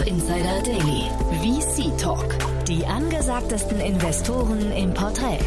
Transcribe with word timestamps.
Startup 0.00 0.06
Insider 0.06 0.62
Daily. 0.62 1.10
VC 1.42 1.98
Talk. 1.98 2.24
Die 2.66 2.86
angesagtesten 2.86 3.80
Investoren 3.80 4.72
im 4.72 4.94
Porträt. 4.94 5.40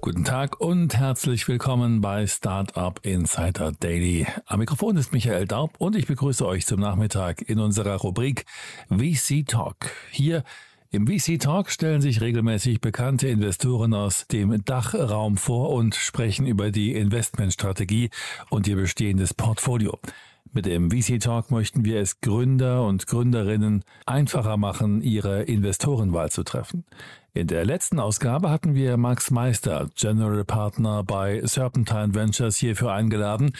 Guten 0.00 0.24
Tag 0.24 0.60
und 0.60 0.96
herzlich 0.96 1.46
willkommen 1.46 2.00
bei 2.00 2.26
Startup 2.26 2.98
Insider 3.04 3.70
Daily. 3.70 4.26
Am 4.46 4.58
Mikrofon 4.58 4.96
ist 4.96 5.12
Michael 5.12 5.46
Daub 5.46 5.74
und 5.78 5.94
ich 5.94 6.06
begrüße 6.06 6.44
euch 6.44 6.66
zum 6.66 6.80
Nachmittag 6.80 7.42
in 7.42 7.60
unserer 7.60 7.96
Rubrik 7.96 8.46
VC 8.88 9.46
Talk. 9.46 9.76
Hier 10.10 10.42
im 10.90 11.06
VC 11.06 11.38
Talk 11.38 11.70
stellen 11.70 12.00
sich 12.00 12.20
regelmäßig 12.20 12.80
bekannte 12.80 13.28
Investoren 13.28 13.94
aus 13.94 14.26
dem 14.26 14.64
Dachraum 14.64 15.36
vor 15.36 15.70
und 15.70 15.94
sprechen 15.94 16.46
über 16.46 16.72
die 16.72 16.94
Investmentstrategie 16.94 18.10
und 18.50 18.66
ihr 18.66 18.76
bestehendes 18.76 19.34
Portfolio. 19.34 19.98
Mit 20.56 20.66
dem 20.66 20.88
VC 20.88 21.18
Talk 21.18 21.50
möchten 21.50 21.84
wir 21.84 22.00
es 22.00 22.20
Gründer 22.20 22.86
und 22.86 23.08
Gründerinnen 23.08 23.82
einfacher 24.06 24.56
machen, 24.56 25.02
ihre 25.02 25.42
Investorenwahl 25.42 26.30
zu 26.30 26.44
treffen. 26.44 26.84
In 27.32 27.48
der 27.48 27.64
letzten 27.64 27.98
Ausgabe 27.98 28.50
hatten 28.50 28.76
wir 28.76 28.96
Max 28.96 29.32
Meister, 29.32 29.88
General 29.96 30.44
Partner 30.44 31.02
bei 31.02 31.44
Serpentine 31.44 32.14
Ventures, 32.14 32.56
hierfür 32.56 32.92
eingeladen. 32.92 33.52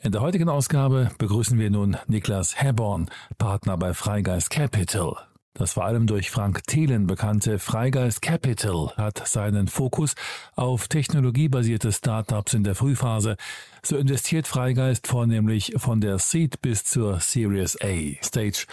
In 0.00 0.10
der 0.10 0.22
heutigen 0.22 0.48
Ausgabe 0.48 1.10
begrüßen 1.18 1.58
wir 1.58 1.68
nun 1.68 1.98
Niklas 2.06 2.56
Herborn, 2.56 3.10
Partner 3.36 3.76
bei 3.76 3.92
Freigeist 3.92 4.48
Capital. 4.48 5.16
Das 5.58 5.72
vor 5.72 5.84
allem 5.84 6.06
durch 6.06 6.30
Frank 6.30 6.62
Thelen 6.68 7.08
bekannte 7.08 7.58
Freigeist 7.58 8.22
Capital 8.22 8.92
hat 8.96 9.26
seinen 9.26 9.66
Fokus 9.66 10.14
auf 10.54 10.86
technologiebasierte 10.86 11.90
Startups 11.90 12.54
in 12.54 12.62
der 12.62 12.76
Frühphase. 12.76 13.36
So 13.82 13.96
investiert 13.96 14.46
Freigeist 14.46 15.08
vornehmlich 15.08 15.72
von 15.76 16.00
der 16.00 16.20
Seed 16.20 16.62
bis 16.62 16.84
zur 16.84 17.18
Series 17.18 17.76
A 17.82 18.22
Stage. 18.24 18.66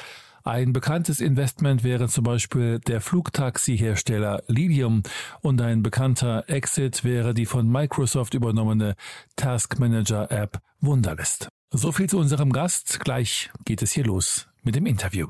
Ein 0.44 0.74
bekanntes 0.74 1.22
Investment 1.22 1.84
wäre 1.84 2.08
zum 2.08 2.24
Beispiel 2.24 2.78
der 2.78 3.02
Flugtaxi-Hersteller 3.02 4.44
Lilium 4.46 5.02
und 5.42 5.60
ein 5.62 5.82
bekannter 5.82 6.48
Exit 6.48 7.04
wäre 7.04 7.34
die 7.34 7.48
von 7.48 7.68
Microsoft 7.68 8.36
übernommene 8.36 8.94
Task 9.36 9.80
Manager 9.80 10.30
App 10.30 10.60
Wunderlist. 10.82 11.50
So 11.72 11.92
viel 11.92 12.08
zu 12.08 12.20
unserem 12.20 12.52
Gast. 12.52 13.00
Gleich 13.00 13.50
geht 13.66 13.82
es 13.82 13.92
hier 13.92 14.06
los 14.06 14.48
mit 14.62 14.76
dem 14.76 14.86
Interview. 14.86 15.30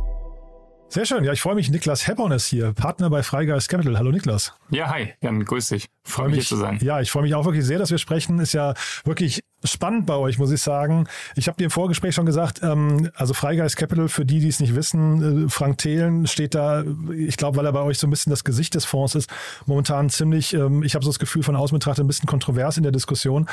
Sehr 0.91 1.05
schön. 1.05 1.23
Ja, 1.23 1.31
ich 1.31 1.41
freue 1.41 1.55
mich. 1.55 1.69
Niklas 1.69 2.05
Hebborn 2.05 2.33
ist 2.33 2.47
hier, 2.47 2.73
Partner 2.73 3.09
bei 3.09 3.23
Freigeist 3.23 3.69
Capital. 3.69 3.97
Hallo 3.97 4.11
Niklas. 4.11 4.53
Ja, 4.71 4.89
hi. 4.89 5.13
Jan, 5.21 5.45
grüß 5.45 5.69
dich. 5.69 5.87
Freue 6.03 6.27
mich, 6.27 6.39
hier 6.39 6.43
zu 6.43 6.57
sein. 6.57 6.79
Ja, 6.81 6.99
ich 6.99 7.09
freue 7.09 7.23
mich 7.23 7.33
auch 7.33 7.45
wirklich 7.45 7.63
sehr, 7.63 7.79
dass 7.79 7.91
wir 7.91 7.97
sprechen. 7.97 8.37
Ist 8.39 8.51
ja 8.51 8.73
wirklich 9.05 9.41
spannend 9.63 10.05
bei 10.05 10.15
euch, 10.15 10.37
muss 10.39 10.51
ich 10.51 10.61
sagen. 10.61 11.07
Ich 11.35 11.47
habe 11.47 11.57
dir 11.57 11.65
im 11.65 11.71
Vorgespräch 11.71 12.15
schon 12.15 12.25
gesagt, 12.25 12.61
ähm, 12.63 13.09
also 13.15 13.33
Freigeist 13.33 13.77
Capital, 13.77 14.09
für 14.09 14.25
die, 14.25 14.39
die 14.39 14.47
es 14.47 14.59
nicht 14.59 14.75
wissen, 14.75 15.45
äh, 15.45 15.49
Frank 15.49 15.77
Thelen 15.77 16.27
steht 16.27 16.55
da, 16.55 16.83
ich 17.15 17.37
glaube, 17.37 17.57
weil 17.57 17.65
er 17.65 17.73
bei 17.73 17.81
euch 17.81 17.99
so 17.99 18.07
ein 18.07 18.09
bisschen 18.09 18.31
das 18.31 18.43
Gesicht 18.43 18.75
des 18.75 18.85
Fonds 18.85 19.15
ist, 19.15 19.29
momentan 19.65 20.09
ziemlich, 20.09 20.53
ähm, 20.53 20.83
ich 20.83 20.95
habe 20.95 21.05
so 21.05 21.11
das 21.11 21.19
Gefühl 21.19 21.43
von 21.43 21.55
außen 21.55 21.75
betrachtet, 21.75 22.03
ein 22.03 22.07
bisschen 22.07 22.27
kontrovers 22.27 22.77
in 22.77 22.83
der 22.83 22.91
Diskussion. 22.91 23.47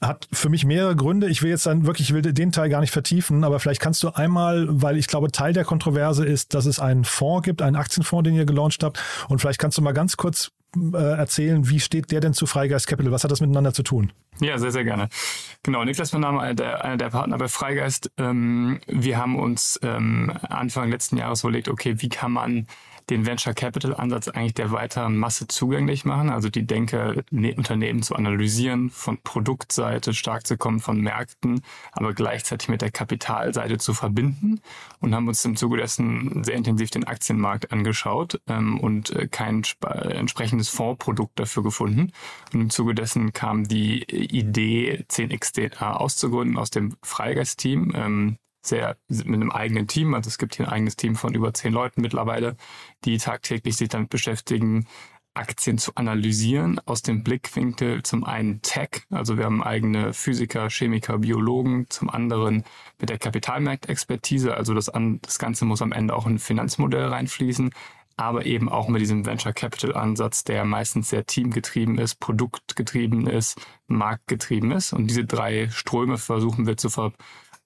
Hat 0.00 0.28
für 0.32 0.48
mich 0.48 0.64
mehrere 0.64 0.96
Gründe. 0.96 1.28
Ich 1.28 1.42
will 1.42 1.50
jetzt 1.50 1.66
dann 1.66 1.86
wirklich, 1.86 2.08
ich 2.08 2.14
will 2.14 2.22
den 2.22 2.52
Teil 2.52 2.68
gar 2.68 2.80
nicht 2.80 2.90
vertiefen, 2.90 3.44
aber 3.44 3.60
vielleicht 3.60 3.80
kannst 3.80 4.02
du 4.02 4.10
einmal, 4.10 4.66
weil 4.68 4.96
ich 4.96 5.06
glaube, 5.06 5.30
Teil 5.30 5.52
der 5.52 5.64
Kontroverse 5.64 6.24
ist, 6.24 6.54
dass 6.54 6.66
es 6.66 6.78
einen 6.78 7.04
Fonds 7.04 7.44
gibt, 7.44 7.62
einen 7.62 7.76
Aktienfonds, 7.76 8.24
den 8.24 8.34
ihr 8.34 8.46
gelauncht 8.46 8.82
habt. 8.82 9.00
Und 9.28 9.40
vielleicht 9.40 9.58
kannst 9.58 9.78
du 9.78 9.82
mal 9.82 9.92
ganz 9.92 10.16
kurz 10.16 10.50
äh, 10.76 11.16
erzählen, 11.16 11.68
wie 11.68 11.80
steht 11.80 12.10
der 12.10 12.20
denn 12.20 12.32
zu 12.34 12.46
Freigeist 12.46 12.86
Capital? 12.86 13.12
Was 13.12 13.24
hat 13.24 13.30
das 13.30 13.40
miteinander 13.40 13.72
zu 13.72 13.82
tun? 13.82 14.12
Ja, 14.40 14.58
sehr, 14.58 14.72
sehr 14.72 14.84
gerne. 14.84 15.08
Genau, 15.62 15.84
Niklas 15.84 16.12
mein 16.12 16.22
Name, 16.22 16.40
einer 16.40 16.54
der, 16.54 16.84
einer 16.84 16.96
der 16.96 17.10
Partner 17.10 17.38
bei 17.38 17.48
Freigeist. 17.48 18.10
Ähm, 18.18 18.80
wir 18.86 19.18
haben 19.18 19.38
uns 19.38 19.78
ähm, 19.82 20.32
Anfang 20.42 20.90
letzten 20.90 21.16
Jahres 21.16 21.42
überlegt, 21.42 21.68
okay, 21.68 21.96
wie 21.98 22.08
kann 22.08 22.32
man 22.32 22.66
den 23.10 23.26
Venture 23.26 23.54
Capital 23.54 23.94
Ansatz 23.94 24.28
eigentlich 24.28 24.54
der 24.54 24.72
weiteren 24.72 25.16
Masse 25.16 25.46
zugänglich 25.46 26.04
machen, 26.04 26.30
also 26.30 26.48
die 26.48 26.66
Denke, 26.66 27.24
ne, 27.30 27.54
Unternehmen 27.54 28.02
zu 28.02 28.14
analysieren, 28.14 28.90
von 28.90 29.18
Produktseite 29.22 30.14
stark 30.14 30.46
zu 30.46 30.56
kommen, 30.56 30.80
von 30.80 31.00
Märkten, 31.00 31.60
aber 31.92 32.14
gleichzeitig 32.14 32.68
mit 32.68 32.82
der 32.82 32.90
Kapitalseite 32.90 33.78
zu 33.78 33.94
verbinden 33.94 34.60
und 35.00 35.14
haben 35.14 35.28
uns 35.28 35.44
im 35.44 35.56
Zuge 35.56 35.76
dessen 35.76 36.44
sehr 36.44 36.54
intensiv 36.54 36.90
den 36.90 37.04
Aktienmarkt 37.04 37.72
angeschaut 37.72 38.40
ähm, 38.46 38.80
und 38.80 39.10
äh, 39.10 39.28
kein 39.28 39.62
entsprechendes 39.82 40.68
Fondsprodukt 40.68 41.38
dafür 41.38 41.62
gefunden. 41.62 42.12
Und 42.52 42.60
im 42.60 42.70
Zuge 42.70 42.94
dessen 42.94 43.32
kam 43.32 43.64
die 43.64 44.02
Idee, 44.04 45.04
10xDA 45.08 45.92
auszugründen 45.92 46.58
aus 46.58 46.70
dem 46.70 46.96
Freigeist-Team. 47.02 47.92
Ähm, 47.94 48.38
sehr 48.66 48.96
mit 49.08 49.26
einem 49.26 49.52
eigenen 49.52 49.86
Team. 49.86 50.14
Also 50.14 50.28
es 50.28 50.38
gibt 50.38 50.56
hier 50.56 50.66
ein 50.66 50.72
eigenes 50.72 50.96
Team 50.96 51.16
von 51.16 51.34
über 51.34 51.52
zehn 51.54 51.72
Leuten 51.72 52.00
mittlerweile, 52.00 52.56
die 53.04 53.18
tagtäglich 53.18 53.76
sich 53.76 53.88
damit 53.88 54.10
beschäftigen, 54.10 54.86
Aktien 55.34 55.78
zu 55.78 55.92
analysieren 55.96 56.80
aus 56.86 57.02
dem 57.02 57.24
Blickwinkel 57.24 58.02
zum 58.04 58.24
einen 58.24 58.62
Tech, 58.62 59.02
also 59.10 59.36
wir 59.36 59.44
haben 59.44 59.62
eigene 59.62 60.12
Physiker, 60.12 60.70
Chemiker, 60.70 61.18
Biologen, 61.18 61.86
zum 61.90 62.08
anderen 62.08 62.62
mit 63.00 63.10
der 63.10 63.18
Kapitalmarktexpertise, 63.18 64.56
also 64.56 64.74
das, 64.74 64.88
an, 64.88 65.18
das 65.22 65.40
Ganze 65.40 65.64
muss 65.64 65.82
am 65.82 65.92
Ende 65.92 66.14
auch 66.14 66.26
in 66.26 66.34
ein 66.34 66.38
Finanzmodell 66.38 67.06
reinfließen, 67.06 67.70
aber 68.16 68.46
eben 68.46 68.68
auch 68.68 68.86
mit 68.86 69.02
diesem 69.02 69.26
Venture 69.26 69.52
Capital 69.52 69.96
Ansatz, 69.96 70.44
der 70.44 70.64
meistens 70.64 71.10
sehr 71.10 71.26
teamgetrieben 71.26 71.98
ist, 71.98 72.20
produktgetrieben 72.20 73.26
ist, 73.26 73.60
marktgetrieben 73.88 74.70
ist 74.70 74.92
und 74.92 75.08
diese 75.08 75.24
drei 75.24 75.68
Ströme 75.70 76.16
versuchen 76.16 76.66
wir 76.68 76.76
zu 76.76 76.90
ver 76.90 77.12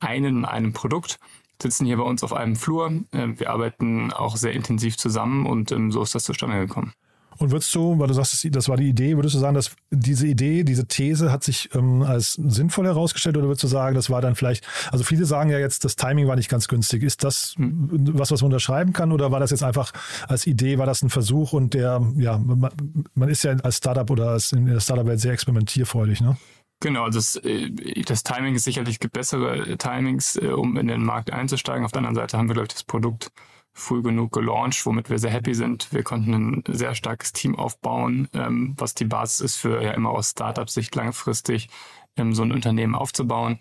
einen 0.01 0.39
in 0.39 0.45
einem 0.45 0.73
Produkt, 0.73 1.19
sitzen 1.61 1.87
hier 1.87 1.97
bei 1.97 2.05
uns 2.05 2.23
auf 2.23 2.33
einem 2.33 2.57
Flur. 2.57 2.93
Ähm, 3.13 3.39
wir 3.39 3.51
arbeiten 3.51 4.13
auch 4.13 4.37
sehr 4.37 4.53
intensiv 4.53 4.97
zusammen 4.97 5.47
und 5.47 5.73
ähm, 5.73 5.91
so 5.91 6.03
ist 6.03 6.15
das 6.15 6.25
zustande 6.25 6.59
gekommen. 6.59 6.93
Und 7.39 7.53
würdest 7.53 7.73
du, 7.73 7.97
weil 7.99 8.09
du 8.09 8.15
sagst, 8.15 8.47
das 8.51 8.69
war 8.69 8.77
die 8.77 8.89
Idee, 8.89 9.15
würdest 9.17 9.37
du 9.37 9.39
sagen, 9.39 9.55
dass 9.55 9.71
diese 9.91 10.27
Idee, 10.27 10.65
diese 10.65 10.87
These 10.87 11.31
hat 11.31 11.45
sich 11.45 11.73
ähm, 11.73 12.03
als 12.03 12.33
sinnvoll 12.33 12.87
herausgestellt 12.87 13.37
oder 13.37 13.47
würdest 13.47 13.63
du 13.63 13.69
sagen, 13.69 13.95
das 13.95 14.11
war 14.11 14.21
dann 14.21 14.35
vielleicht, 14.35 14.67
also 14.91 15.05
viele 15.05 15.25
sagen 15.25 15.49
ja 15.49 15.59
jetzt, 15.59 15.85
das 15.85 15.95
Timing 15.95 16.27
war 16.27 16.35
nicht 16.35 16.49
ganz 16.49 16.67
günstig. 16.67 17.05
Ist 17.05 17.23
das 17.23 17.55
was, 17.57 18.33
was 18.33 18.43
man 18.43 18.47
unterschreiben 18.47 18.93
kann 18.93 19.13
oder 19.13 19.31
war 19.31 19.39
das 19.39 19.53
jetzt 19.53 19.63
einfach 19.63 19.93
als 20.27 20.49
Idee, 20.49 20.79
war 20.79 20.87
das 20.87 21.03
ein 21.03 21.11
Versuch 21.11 21.53
und 21.53 21.75
der, 21.75 22.03
ja, 22.17 22.39
man, 22.39 22.73
man 23.15 23.29
ist 23.29 23.45
ja 23.45 23.53
als 23.53 23.77
Startup 23.77 24.11
oder 24.11 24.31
als 24.31 24.51
in 24.51 24.67
der 24.67 24.81
Startup-Welt 24.81 25.21
sehr 25.21 25.33
experimentierfreudig, 25.33 26.21
ne? 26.21 26.37
Genau, 26.81 27.05
also 27.05 27.19
das, 27.19 27.37
äh, 27.37 27.71
das 28.05 28.23
Timing 28.23 28.55
ist 28.55 28.65
sicherlich, 28.65 29.01
gibt 29.01 29.15
bessere 29.15 29.77
Timings, 29.79 30.37
äh, 30.37 30.49
um 30.49 30.77
in 30.77 30.87
den 30.87 31.05
Markt 31.05 31.33
einzusteigen. 31.33 31.85
Auf 31.85 31.93
der 31.93 31.99
anderen 31.99 32.15
Seite 32.15 32.39
haben 32.39 32.49
wir, 32.49 32.55
glaube 32.55 32.67
ich, 32.67 32.75
das 32.75 32.85
Produkt 32.85 33.33
früh 33.73 34.03
genug 34.03 34.33
gelauncht, 34.33 34.85
womit 34.87 35.11
wir 35.11 35.19
sehr 35.19 35.31
happy 35.31 35.55
sind. 35.55 35.93
Wir 35.93 36.03
konnten 36.03 36.35
ein 36.35 36.65
sehr 36.69 36.95
starkes 36.95 37.33
Team 37.33 37.57
aufbauen, 37.57 38.29
ähm, 38.33 38.75
was 38.77 38.95
die 38.95 39.05
Basis 39.05 39.41
ist 39.41 39.57
für 39.57 39.83
ja 39.83 39.93
immer 39.93 40.11
aus 40.11 40.31
Startup-Sicht 40.31 40.95
langfristig 40.95 41.69
ähm, 42.17 42.35
so 42.35 42.43
ein 42.43 42.53
Unternehmen 42.53 42.95
aufzubauen. 42.95 43.59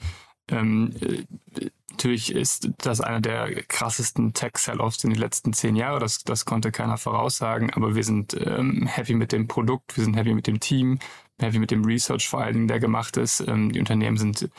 Ähm, 0.50 0.94
äh, 1.02 1.69
natürlich 1.92 2.34
ist 2.34 2.69
das 2.78 3.02
einer 3.02 3.22
der 3.22 3.64
krassesten 3.64 4.34
Tech-Sell-Offs 4.34 5.04
in 5.04 5.10
den 5.12 5.19
letzten 5.19 5.54
zehn 5.54 5.75
Jahren. 5.75 6.00
Das, 6.00 6.24
das 6.24 6.46
konnte 6.46 6.72
keiner 6.72 6.98
voraussagen, 6.98 7.74
aber 7.74 7.96
wir 7.96 8.04
sind 8.04 8.34
happy 8.34 9.16
mit 9.16 9.31
dem 9.31 9.48
Produkt, 9.48 9.98
wir 9.98 10.04
sind 10.04 10.16
happy 10.16 10.34
mit 10.34 10.48
dem 10.48 10.60
Team, 10.60 11.00
happy 11.39 11.60
mit 11.60 11.72
dem 11.72 11.86
Research 11.86 12.28
vor 12.28 12.42
allen 12.42 12.54
Dingen, 12.54 12.68
der 12.68 12.80
gemacht 12.80 13.18
ist. 13.18 13.42
Ähm, 13.42 13.72
die 13.72 13.80
Unternehmen 13.80 14.18
sind 14.18 14.50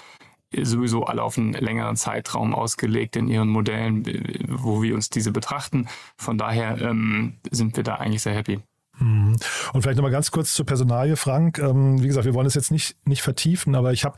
sowieso 0.56 1.04
alle 1.04 1.22
auf 1.22 1.36
einen 1.36 1.52
längeren 1.52 1.96
Zeitraum 1.96 2.54
ausgelegt 2.54 3.16
in 3.16 3.28
ihren 3.28 3.48
Modellen, 3.48 4.04
wo 4.48 4.82
wir 4.82 4.94
uns 4.94 5.10
diese 5.10 5.30
betrachten. 5.30 5.88
Von 6.16 6.38
daher 6.38 6.80
ähm, 6.80 7.34
sind 7.50 7.76
wir 7.76 7.84
da 7.84 7.96
eigentlich 7.96 8.22
sehr 8.22 8.34
happy. 8.34 8.60
Mhm. 8.98 9.36
Und 9.72 9.82
vielleicht 9.82 9.96
nochmal 9.96 10.10
ganz 10.10 10.30
kurz 10.30 10.54
zur 10.54 10.66
Personalie, 10.66 11.16
Frank. 11.16 11.58
Ähm, 11.58 12.02
wie 12.02 12.06
gesagt, 12.06 12.24
wir 12.24 12.34
wollen 12.34 12.46
es 12.46 12.54
jetzt 12.54 12.70
nicht, 12.70 12.96
nicht 13.06 13.22
vertiefen, 13.22 13.74
aber 13.74 13.92
ich 13.92 14.04
habe 14.04 14.16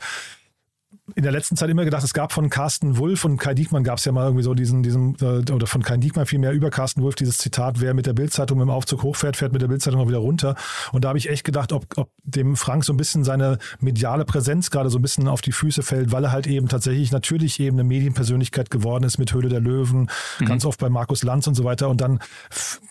in 1.15 1.23
der 1.23 1.31
letzten 1.31 1.57
Zeit 1.57 1.69
immer 1.69 1.83
gedacht, 1.83 2.03
es 2.03 2.13
gab 2.13 2.31
von 2.31 2.49
Carsten 2.49 2.97
Wulff 2.97 3.25
und 3.25 3.37
Kai 3.37 3.53
Diekmann 3.53 3.83
gab 3.83 3.97
es 3.97 4.05
ja 4.05 4.11
mal 4.11 4.25
irgendwie 4.25 4.43
so 4.43 4.53
diesen, 4.53 4.83
diesen 4.83 5.15
äh, 5.19 5.51
oder 5.51 5.67
von 5.67 5.83
Kai 5.83 5.97
Diekmann 5.97 6.25
vielmehr 6.25 6.53
über 6.53 6.69
Carsten 6.69 7.01
Wulff 7.01 7.15
dieses 7.15 7.37
Zitat, 7.37 7.81
wer 7.81 7.93
mit 7.93 8.05
der 8.05 8.13
Bildzeitung 8.13 8.61
im 8.61 8.69
Aufzug 8.69 9.03
hochfährt, 9.03 9.35
fährt 9.35 9.51
mit 9.51 9.61
der 9.61 9.67
Bildzeitung 9.67 9.99
auch 9.99 10.07
wieder 10.07 10.19
runter. 10.19 10.55
Und 10.91 11.03
da 11.03 11.09
habe 11.09 11.17
ich 11.17 11.29
echt 11.29 11.43
gedacht, 11.43 11.73
ob, 11.73 11.85
ob 11.97 12.11
dem 12.23 12.55
Frank 12.55 12.85
so 12.85 12.93
ein 12.93 12.97
bisschen 12.97 13.23
seine 13.23 13.57
mediale 13.79 14.25
Präsenz 14.25 14.69
gerade 14.69 14.89
so 14.89 14.99
ein 14.99 15.01
bisschen 15.01 15.27
auf 15.27 15.41
die 15.41 15.51
Füße 15.51 15.83
fällt, 15.83 16.11
weil 16.11 16.23
er 16.23 16.31
halt 16.31 16.47
eben 16.47 16.67
tatsächlich 16.67 17.11
natürlich 17.11 17.59
eben 17.59 17.77
eine 17.77 17.83
Medienpersönlichkeit 17.83 18.69
geworden 18.69 19.03
ist 19.03 19.17
mit 19.17 19.33
Höhle 19.33 19.49
der 19.49 19.59
Löwen, 19.59 20.09
mhm. 20.39 20.45
ganz 20.45 20.65
oft 20.65 20.79
bei 20.79 20.89
Markus 20.89 21.23
Lanz 21.23 21.47
und 21.47 21.55
so 21.55 21.63
weiter. 21.63 21.89
Und 21.89 21.99
dann, 21.99 22.19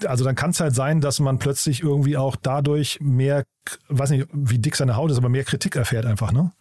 also 0.04 0.24
dann 0.24 0.34
kann 0.34 0.50
es 0.50 0.60
halt 0.60 0.74
sein, 0.74 1.00
dass 1.00 1.20
man 1.20 1.38
plötzlich 1.38 1.82
irgendwie 1.82 2.16
auch 2.16 2.36
dadurch 2.36 2.98
mehr, 3.00 3.44
weiß 3.88 4.10
nicht, 4.10 4.26
wie 4.32 4.58
dick 4.58 4.76
seine 4.76 4.96
Haut 4.96 5.10
ist, 5.10 5.16
aber 5.16 5.28
mehr 5.28 5.44
Kritik 5.44 5.76
erfährt 5.76 6.06
einfach, 6.06 6.32
ne? 6.32 6.52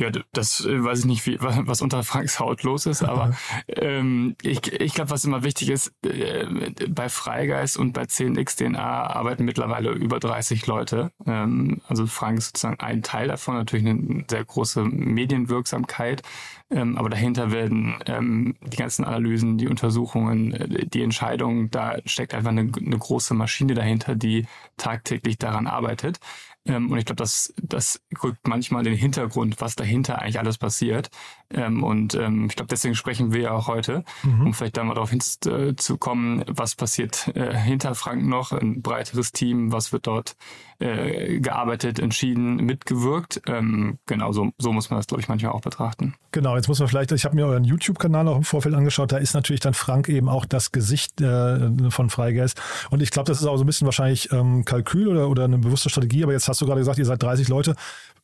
Ja, 0.00 0.10
das 0.32 0.64
äh, 0.64 0.82
weiß 0.82 1.00
ich 1.00 1.04
nicht, 1.04 1.26
wie, 1.26 1.36
was 1.40 1.82
unter 1.82 2.02
Franks 2.04 2.40
Haut 2.40 2.62
los 2.62 2.86
ist, 2.86 3.02
aber 3.02 3.36
ähm, 3.68 4.34
ich, 4.40 4.72
ich 4.72 4.94
glaube, 4.94 5.10
was 5.10 5.26
immer 5.26 5.42
wichtig 5.42 5.68
ist, 5.68 5.92
äh, 6.06 6.46
bei 6.88 7.10
Freigeist 7.10 7.76
und 7.76 7.92
bei 7.92 8.04
10xDNA 8.04 8.78
arbeiten 8.78 9.44
mittlerweile 9.44 9.90
über 9.90 10.18
30 10.18 10.66
Leute. 10.66 11.12
Ähm, 11.26 11.82
also 11.86 12.06
Frank 12.06 12.38
ist 12.38 12.46
sozusagen 12.46 12.80
ein 12.80 13.02
Teil 13.02 13.28
davon, 13.28 13.56
natürlich 13.56 13.86
eine 13.86 14.24
sehr 14.26 14.42
große 14.42 14.84
Medienwirksamkeit, 14.84 16.22
ähm, 16.70 16.96
aber 16.96 17.10
dahinter 17.10 17.52
werden 17.52 17.96
ähm, 18.06 18.56
die 18.62 18.78
ganzen 18.78 19.04
Analysen, 19.04 19.58
die 19.58 19.68
Untersuchungen, 19.68 20.54
äh, 20.54 20.86
die 20.86 21.02
Entscheidungen, 21.02 21.70
da 21.70 21.96
steckt 22.06 22.32
einfach 22.32 22.52
eine, 22.52 22.72
eine 22.74 22.98
große 22.98 23.34
Maschine 23.34 23.74
dahinter, 23.74 24.14
die 24.14 24.46
tagtäglich 24.78 25.36
daran 25.36 25.66
arbeitet. 25.66 26.20
Ähm, 26.66 26.90
und 26.90 26.98
ich 26.98 27.04
glaube, 27.06 27.16
das, 27.16 27.52
das 27.62 28.00
rückt 28.22 28.46
manchmal 28.46 28.82
den 28.84 28.94
Hintergrund, 28.94 29.60
was 29.60 29.76
dahinter 29.76 30.20
eigentlich 30.20 30.38
alles 30.38 30.58
passiert. 30.58 31.10
Ähm, 31.52 31.82
und 31.82 32.14
ähm, 32.14 32.46
ich 32.46 32.56
glaube, 32.56 32.68
deswegen 32.68 32.94
sprechen 32.94 33.32
wir 33.32 33.40
ja 33.42 33.50
auch 33.52 33.66
heute, 33.66 34.04
mhm. 34.22 34.46
um 34.46 34.54
vielleicht 34.54 34.76
da 34.76 34.84
mal 34.84 34.94
darauf 34.94 35.10
hinzukommen, 35.10 36.44
was 36.46 36.74
passiert 36.74 37.28
äh, 37.34 37.54
hinter 37.56 37.94
Frank 37.94 38.24
noch, 38.24 38.52
ein 38.52 38.82
breiteres 38.82 39.32
Team, 39.32 39.72
was 39.72 39.92
wird 39.92 40.06
dort 40.06 40.36
äh, 40.78 41.40
gearbeitet, 41.40 41.98
entschieden, 41.98 42.56
mitgewirkt. 42.56 43.42
Ähm, 43.46 43.98
genau, 44.06 44.32
so, 44.32 44.50
so 44.58 44.72
muss 44.72 44.90
man 44.90 44.98
das, 44.98 45.06
glaube 45.06 45.20
ich, 45.20 45.28
manchmal 45.28 45.52
auch 45.52 45.60
betrachten. 45.60 46.14
Genau, 46.32 46.56
jetzt 46.56 46.68
muss 46.68 46.78
man 46.78 46.88
vielleicht, 46.88 47.12
ich 47.12 47.24
habe 47.24 47.34
mir 47.34 47.46
euren 47.46 47.64
YouTube-Kanal 47.64 48.28
auch 48.28 48.36
im 48.36 48.44
Vorfeld 48.44 48.74
angeschaut, 48.74 49.12
da 49.12 49.18
ist 49.18 49.34
natürlich 49.34 49.60
dann 49.60 49.74
Frank 49.74 50.08
eben 50.08 50.28
auch 50.28 50.46
das 50.46 50.72
Gesicht 50.72 51.20
äh, 51.20 51.90
von 51.90 52.08
Freigeist. 52.10 52.60
Und 52.90 53.02
ich 53.02 53.10
glaube, 53.10 53.26
das 53.26 53.40
ist 53.40 53.46
auch 53.46 53.56
so 53.56 53.64
ein 53.64 53.66
bisschen 53.66 53.86
wahrscheinlich 53.86 54.32
ähm, 54.32 54.64
Kalkül 54.64 55.08
oder, 55.08 55.28
oder 55.28 55.44
eine 55.44 55.58
bewusste 55.58 55.90
Strategie, 55.90 56.22
aber 56.22 56.32
jetzt 56.32 56.48
hast 56.48 56.60
du 56.60 56.66
gerade 56.66 56.80
gesagt, 56.80 56.98
ihr 56.98 57.04
seid 57.04 57.22
30 57.22 57.48
Leute. 57.48 57.74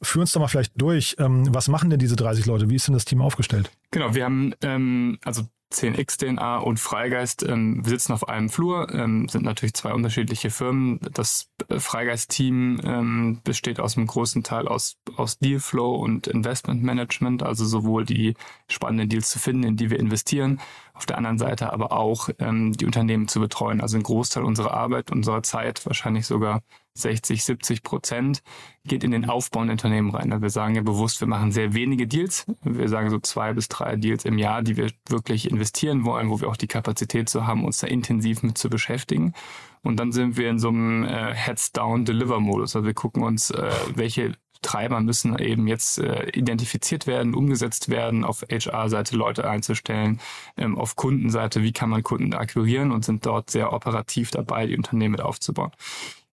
Führ 0.03 0.23
uns 0.23 0.33
doch 0.33 0.41
mal 0.41 0.49
vielleicht 0.49 0.81
durch. 0.81 1.17
Ähm, 1.19 1.53
was 1.55 1.69
machen 1.69 1.91
denn 1.91 1.99
diese 1.99 2.17
30 2.17 2.47
Leute? 2.47 2.71
Wie 2.71 2.77
ist 2.77 2.87
denn 2.87 2.95
das 2.95 3.05
Team 3.05 3.21
aufgestellt? 3.21 3.71
Genau, 3.91 4.15
wir 4.15 4.25
haben 4.25 4.55
ähm, 4.63 5.19
also 5.25 5.43
10x-DNA 5.73 6.59
und 6.59 6.79
Freigeist 6.79 7.43
ähm, 7.43 7.85
wir 7.85 7.91
sitzen 7.91 8.13
auf 8.13 8.29
einem 8.29 8.49
Flur, 8.49 8.93
ähm, 8.95 9.29
sind 9.29 9.45
natürlich 9.45 9.75
zwei 9.75 9.93
unterschiedliche 9.93 10.51
Firmen. 10.51 11.01
Das 11.13 11.51
äh, 11.69 11.81
Freigeist-Team 11.81 12.81
ähm, 12.85 13.41
besteht 13.43 13.81
aus 13.81 13.97
einem 13.97 14.07
großen 14.07 14.45
Teil 14.45 14.69
aus, 14.69 14.97
aus 15.17 15.39
Dealflow 15.39 15.97
und 15.97 16.29
Investment 16.29 16.83
Management, 16.83 17.43
also 17.43 17.65
sowohl 17.65 18.05
die 18.05 18.35
spannenden 18.69 19.09
Deals 19.09 19.29
zu 19.29 19.39
finden, 19.41 19.65
in 19.65 19.77
die 19.77 19.91
wir 19.91 19.99
investieren, 19.99 20.61
auf 20.95 21.05
der 21.05 21.19
anderen 21.19 21.39
Seite 21.39 21.73
aber 21.73 21.93
auch 21.93 22.31
ähm, 22.39 22.73
die 22.73 22.87
Unternehmen 22.87 23.27
zu 23.27 23.41
betreuen. 23.41 23.81
Also 23.81 23.97
ein 23.97 24.05
Großteil 24.05 24.45
unserer 24.45 24.73
Arbeit, 24.73 25.11
unserer 25.11 25.43
Zeit, 25.43 25.85
wahrscheinlich 25.85 26.27
sogar 26.27 26.63
60, 26.97 27.45
70 27.45 27.83
Prozent 27.83 28.43
geht 28.85 29.05
in 29.05 29.11
den 29.11 29.29
Aufbau 29.29 29.63
in 29.63 29.71
Unternehmen 29.71 30.15
rein. 30.15 30.41
Wir 30.41 30.51
sagen 30.51 30.75
ja 30.75 30.83
bewusst, 30.83 31.21
wir 31.21 31.29
machen 31.29 31.53
sehr 31.53 31.75
wenige 31.75 32.07
Deals. 32.07 32.47
Wir 32.63 32.89
sagen 32.89 33.11
so 33.11 33.19
zwei 33.19 33.53
bis 33.53 33.69
drei 33.69 33.97
Deals 33.97 34.25
im 34.25 34.39
Jahr, 34.39 34.63
die 34.63 34.77
wir 34.77 34.91
wirklich 35.09 35.51
investieren 35.51 36.05
wollen, 36.05 36.31
wo 36.31 36.41
wir 36.41 36.49
auch 36.49 36.57
die 36.57 36.69
Kapazität 36.69 37.29
zu 37.29 37.47
haben, 37.47 37.65
uns 37.65 37.79
da 37.79 37.87
intensiv 37.87 38.43
mit 38.43 38.59
zu 38.59 38.71
beschäftigen. 38.71 39.35
Und 39.83 40.01
dann 40.01 40.13
sind 40.13 40.37
wir 40.37 40.51
in 40.51 40.59
so 40.59 40.69
einem 40.69 41.05
äh, 41.05 41.35
Heads-Down-Deliver-Modus. 41.35 42.75
Also 42.75 42.87
wir 42.87 42.95
gucken 42.95 43.23
uns, 43.23 43.51
äh, 43.51 43.71
welche 43.95 44.35
Treiber 44.63 45.01
müssen 45.01 45.39
eben 45.39 45.69
jetzt 45.69 45.99
äh, 45.99 46.29
identifiziert 46.31 47.07
werden, 47.07 47.35
umgesetzt 47.35 47.89
werden, 47.89 48.25
auf 48.25 48.43
HR-Seite 48.43 49.17
Leute 49.17 49.49
einzustellen, 49.49 50.21
ähm, 50.57 50.77
auf 50.77 50.97
Kundenseite, 50.97 51.63
wie 51.63 51.73
kann 51.73 51.91
man 51.91 52.03
Kunden 52.03 52.35
akquirieren 52.35 52.91
und 52.91 53.05
sind 53.05 53.27
dort 53.27 53.51
sehr 53.51 53.73
operativ 53.73 54.31
dabei, 54.31 54.67
die 54.67 54.77
Unternehmen 54.77 55.13
mit 55.13 55.21
aufzubauen. 55.21 55.71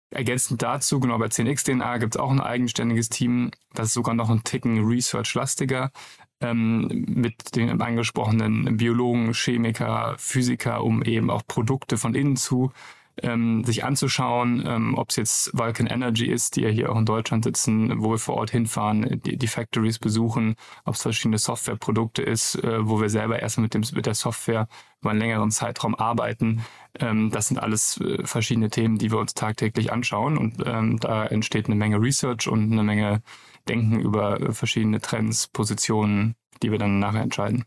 Ergänzend 0.09 0.61
dazu, 0.61 0.99
genau 0.99 1.17
bei 1.17 1.25
10xDNA 1.25 1.99
gibt 1.99 2.15
es 2.15 2.21
auch 2.21 2.31
ein 2.31 2.39
eigenständiges 2.39 3.09
Team, 3.09 3.51
das 3.73 3.87
ist 3.87 3.93
sogar 3.93 4.15
noch 4.15 4.29
ein 4.29 4.43
Ticken 4.43 4.85
Research-lastiger, 4.85 5.91
ähm, 6.39 7.05
mit 7.07 7.55
den 7.55 7.81
angesprochenen 7.81 8.77
Biologen, 8.77 9.33
Chemiker, 9.33 10.15
Physiker, 10.17 10.83
um 10.83 11.03
eben 11.03 11.29
auch 11.29 11.45
Produkte 11.45 11.97
von 11.97 12.15
innen 12.15 12.37
zu 12.37 12.71
ähm, 13.23 13.63
sich 13.63 13.83
anzuschauen, 13.83 14.63
ähm, 14.65 14.95
ob 14.95 15.09
es 15.09 15.15
jetzt 15.15 15.57
Vulcan 15.57 15.87
Energy 15.87 16.25
ist, 16.25 16.55
die 16.55 16.61
ja 16.61 16.69
hier 16.69 16.91
auch 16.91 16.97
in 16.97 17.05
Deutschland 17.05 17.43
sitzen, 17.43 18.01
wo 18.01 18.11
wir 18.11 18.17
vor 18.17 18.35
Ort 18.35 18.51
hinfahren, 18.51 19.21
die, 19.25 19.37
die 19.37 19.47
Factories 19.47 19.99
besuchen, 19.99 20.55
ob 20.85 20.95
es 20.95 21.01
verschiedene 21.01 21.37
Softwareprodukte 21.37 22.21
ist, 22.21 22.55
äh, 22.55 22.87
wo 22.87 23.01
wir 23.01 23.09
selber 23.09 23.39
erst 23.39 23.57
mit, 23.57 23.73
dem, 23.73 23.83
mit 23.93 24.05
der 24.05 24.15
Software 24.15 24.67
über 25.01 25.11
einen 25.11 25.19
längeren 25.19 25.51
Zeitraum 25.51 25.95
arbeiten. 25.95 26.63
Ähm, 26.99 27.31
das 27.31 27.47
sind 27.47 27.57
alles 27.57 27.99
äh, 28.01 28.25
verschiedene 28.25 28.69
Themen, 28.69 28.97
die 28.97 29.11
wir 29.11 29.19
uns 29.19 29.33
tagtäglich 29.33 29.91
anschauen 29.91 30.37
und 30.37 30.63
ähm, 30.65 30.99
da 30.99 31.25
entsteht 31.25 31.67
eine 31.67 31.75
Menge 31.75 32.01
Research 32.01 32.47
und 32.47 32.71
eine 32.71 32.83
Menge 32.83 33.21
Denken 33.67 33.99
über 33.99 34.39
äh, 34.41 34.53
verschiedene 34.53 35.01
Trends, 35.01 35.47
Positionen, 35.47 36.35
die 36.63 36.71
wir 36.71 36.79
dann 36.79 36.99
nachher 36.99 37.21
entscheiden. 37.21 37.65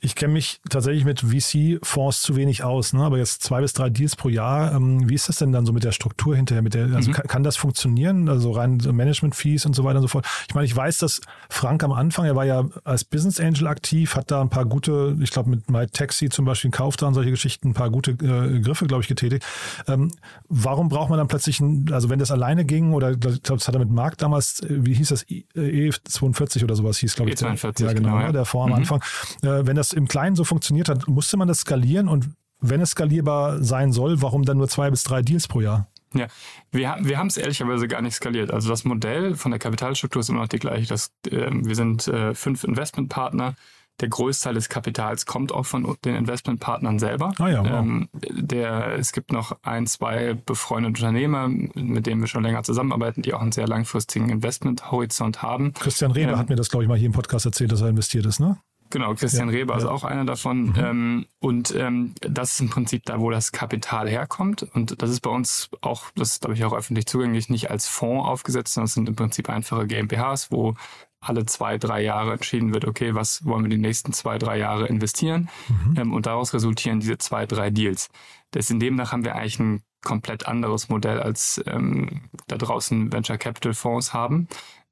Ich 0.00 0.14
kenne 0.14 0.32
mich 0.32 0.60
tatsächlich 0.70 1.04
mit 1.04 1.20
VC-Fonds 1.20 2.22
zu 2.22 2.36
wenig 2.36 2.62
aus, 2.62 2.92
ne? 2.92 3.02
aber 3.02 3.18
jetzt 3.18 3.42
zwei 3.42 3.60
bis 3.60 3.72
drei 3.72 3.90
Deals 3.90 4.14
pro 4.14 4.28
Jahr. 4.28 4.72
Ähm, 4.72 5.08
wie 5.08 5.14
ist 5.14 5.28
das 5.28 5.36
denn 5.36 5.50
dann 5.50 5.66
so 5.66 5.72
mit 5.72 5.82
der 5.82 5.90
Struktur 5.90 6.36
hinterher? 6.36 6.62
Mit 6.62 6.74
der, 6.74 6.94
also 6.94 7.10
mhm. 7.10 7.14
kann, 7.14 7.26
kann, 7.26 7.42
das 7.42 7.56
funktionieren? 7.56 8.28
Also 8.28 8.52
rein 8.52 8.78
so 8.78 8.92
Management-Fees 8.92 9.66
und 9.66 9.74
so 9.74 9.82
weiter 9.82 9.96
und 9.96 10.02
so 10.02 10.08
fort. 10.08 10.24
Ich 10.48 10.54
meine, 10.54 10.66
ich 10.66 10.76
weiß, 10.76 10.98
dass 10.98 11.20
Frank 11.50 11.82
am 11.82 11.90
Anfang, 11.90 12.26
er 12.26 12.36
war 12.36 12.44
ja 12.44 12.64
als 12.84 13.02
Business 13.02 13.40
Angel 13.40 13.66
aktiv, 13.66 14.14
hat 14.14 14.30
da 14.30 14.40
ein 14.40 14.50
paar 14.50 14.66
gute, 14.66 15.16
ich 15.20 15.30
glaube 15.30 15.50
mit 15.50 15.68
My 15.68 15.86
Taxi 15.86 16.28
zum 16.28 16.44
Beispiel, 16.44 16.70
kauft 16.70 17.02
da 17.02 17.08
und 17.08 17.14
solche 17.14 17.30
Geschichten, 17.30 17.70
ein 17.70 17.74
paar 17.74 17.90
gute 17.90 18.12
äh, 18.12 18.60
Griffe, 18.60 18.86
glaube 18.86 19.02
ich, 19.02 19.08
getätigt. 19.08 19.44
Ähm, 19.88 20.12
warum 20.48 20.88
braucht 20.88 21.10
man 21.10 21.18
dann 21.18 21.28
plötzlich, 21.28 21.58
ein, 21.58 21.90
also 21.92 22.08
wenn 22.08 22.20
das 22.20 22.30
alleine 22.30 22.64
ging, 22.64 22.92
oder 22.92 23.10
ich 23.12 23.20
glaube, 23.20 23.38
das 23.42 23.66
hat 23.66 23.74
er 23.74 23.80
mit 23.80 23.90
Mark 23.90 24.16
damals, 24.18 24.60
äh, 24.60 24.86
wie 24.86 24.94
hieß 24.94 25.08
das, 25.08 25.26
E42 25.26 26.62
oder 26.62 26.76
sowas 26.76 26.98
hieß, 26.98 27.16
glaube 27.16 27.32
ich. 27.32 27.36
E42, 27.38 27.84
ja, 27.84 27.92
genau, 27.92 28.10
genau 28.10 28.20
ja. 28.20 28.32
der 28.32 28.44
Fonds 28.44 28.64
am 28.66 28.70
mhm. 28.70 28.76
Anfang. 28.76 29.02
Äh, 29.42 29.66
wenn 29.66 29.74
das 29.74 29.87
das 29.88 29.96
im 29.96 30.08
Kleinen 30.08 30.36
so 30.36 30.44
funktioniert 30.44 30.88
hat, 30.88 31.08
musste 31.08 31.36
man 31.36 31.48
das 31.48 31.60
skalieren 31.60 32.08
und 32.08 32.30
wenn 32.60 32.80
es 32.80 32.90
skalierbar 32.90 33.62
sein 33.62 33.92
soll, 33.92 34.20
warum 34.20 34.44
dann 34.44 34.58
nur 34.58 34.68
zwei 34.68 34.90
bis 34.90 35.04
drei 35.04 35.22
Deals 35.22 35.46
pro 35.46 35.60
Jahr? 35.60 35.86
Ja, 36.14 36.26
wir, 36.72 36.96
wir 37.00 37.18
haben 37.18 37.26
es 37.26 37.36
ehrlicherweise 37.36 37.86
gar 37.86 38.00
nicht 38.00 38.14
skaliert. 38.14 38.50
Also 38.50 38.68
das 38.68 38.84
Modell 38.84 39.34
von 39.36 39.50
der 39.50 39.60
Kapitalstruktur 39.60 40.20
ist 40.20 40.30
immer 40.30 40.40
noch 40.40 40.48
die 40.48 40.58
gleiche. 40.58 40.88
Das, 40.88 41.12
äh, 41.26 41.50
wir 41.50 41.76
sind 41.76 42.08
äh, 42.08 42.34
fünf 42.34 42.64
Investmentpartner. 42.64 43.54
Der 44.00 44.08
Großteil 44.08 44.54
des 44.54 44.68
Kapitals 44.68 45.26
kommt 45.26 45.52
auch 45.52 45.66
von 45.66 45.96
den 46.04 46.14
Investmentpartnern 46.14 46.98
selber. 46.98 47.32
Ah 47.38 47.48
ja, 47.48 47.64
wow. 47.64 47.80
ähm, 47.80 48.08
der, 48.12 48.94
es 48.94 49.12
gibt 49.12 49.32
noch 49.32 49.58
ein, 49.62 49.86
zwei 49.86 50.34
befreundete 50.34 51.04
Unternehmer, 51.04 51.48
mit 51.48 52.06
denen 52.06 52.20
wir 52.20 52.28
schon 52.28 52.44
länger 52.44 52.62
zusammenarbeiten, 52.62 53.22
die 53.22 53.34
auch 53.34 53.42
einen 53.42 53.52
sehr 53.52 53.66
langfristigen 53.66 54.30
Investmenthorizont 54.30 55.42
haben. 55.42 55.74
Christian 55.74 56.12
Reber 56.12 56.32
ähm, 56.32 56.38
hat 56.38 56.48
mir 56.48 56.56
das, 56.56 56.70
glaube 56.70 56.84
ich, 56.84 56.88
mal 56.88 56.96
hier 56.96 57.06
im 57.06 57.12
Podcast 57.12 57.44
erzählt, 57.44 57.72
dass 57.72 57.80
er 57.80 57.88
investiert 57.88 58.24
ist, 58.24 58.40
ne? 58.40 58.58
Genau, 58.90 59.14
Christian 59.14 59.48
ja, 59.50 59.56
Reber 59.56 59.74
ja. 59.74 59.78
ist 59.78 59.84
auch 59.84 60.04
einer 60.04 60.24
davon. 60.24 60.66
Mhm. 60.70 60.74
Ähm, 60.76 61.26
und 61.40 61.74
ähm, 61.74 62.14
das 62.20 62.54
ist 62.54 62.60
im 62.60 62.70
Prinzip 62.70 63.04
da, 63.04 63.20
wo 63.20 63.30
das 63.30 63.52
Kapital 63.52 64.08
herkommt. 64.08 64.62
Und 64.74 65.02
das 65.02 65.10
ist 65.10 65.20
bei 65.20 65.30
uns 65.30 65.70
auch, 65.80 66.04
das 66.14 66.32
ist 66.32 66.40
glaube 66.40 66.54
ich 66.54 66.64
auch 66.64 66.72
öffentlich 66.72 67.06
zugänglich, 67.06 67.48
nicht 67.48 67.70
als 67.70 67.86
Fonds 67.86 68.26
aufgesetzt, 68.26 68.74
sondern 68.74 68.86
es 68.86 68.94
sind 68.94 69.08
im 69.08 69.16
Prinzip 69.16 69.48
einfache 69.48 69.86
GmbHs, 69.86 70.50
wo 70.50 70.74
alle 71.20 71.46
zwei, 71.46 71.78
drei 71.78 72.02
Jahre 72.02 72.32
entschieden 72.32 72.72
wird, 72.72 72.84
okay, 72.84 73.14
was 73.14 73.44
wollen 73.44 73.64
wir 73.64 73.70
die 73.70 73.78
nächsten 73.78 74.12
zwei, 74.12 74.38
drei 74.38 74.58
Jahre 74.58 74.86
investieren? 74.86 75.48
Mhm. 75.68 75.94
Ähm, 75.96 76.12
und 76.12 76.26
daraus 76.26 76.54
resultieren 76.54 77.00
diese 77.00 77.18
zwei, 77.18 77.46
drei 77.46 77.70
Deals. 77.70 78.08
Deswegen 78.54 78.80
demnach 78.80 79.12
haben 79.12 79.24
wir 79.24 79.34
eigentlich 79.34 79.58
ein 79.58 79.82
komplett 80.04 80.46
anderes 80.46 80.88
Modell 80.88 81.20
als 81.20 81.60
ähm, 81.66 82.28
da 82.46 82.56
draußen 82.56 83.12
Venture 83.12 83.36
Capital 83.36 83.74
Fonds 83.74 84.14
haben. 84.14 84.48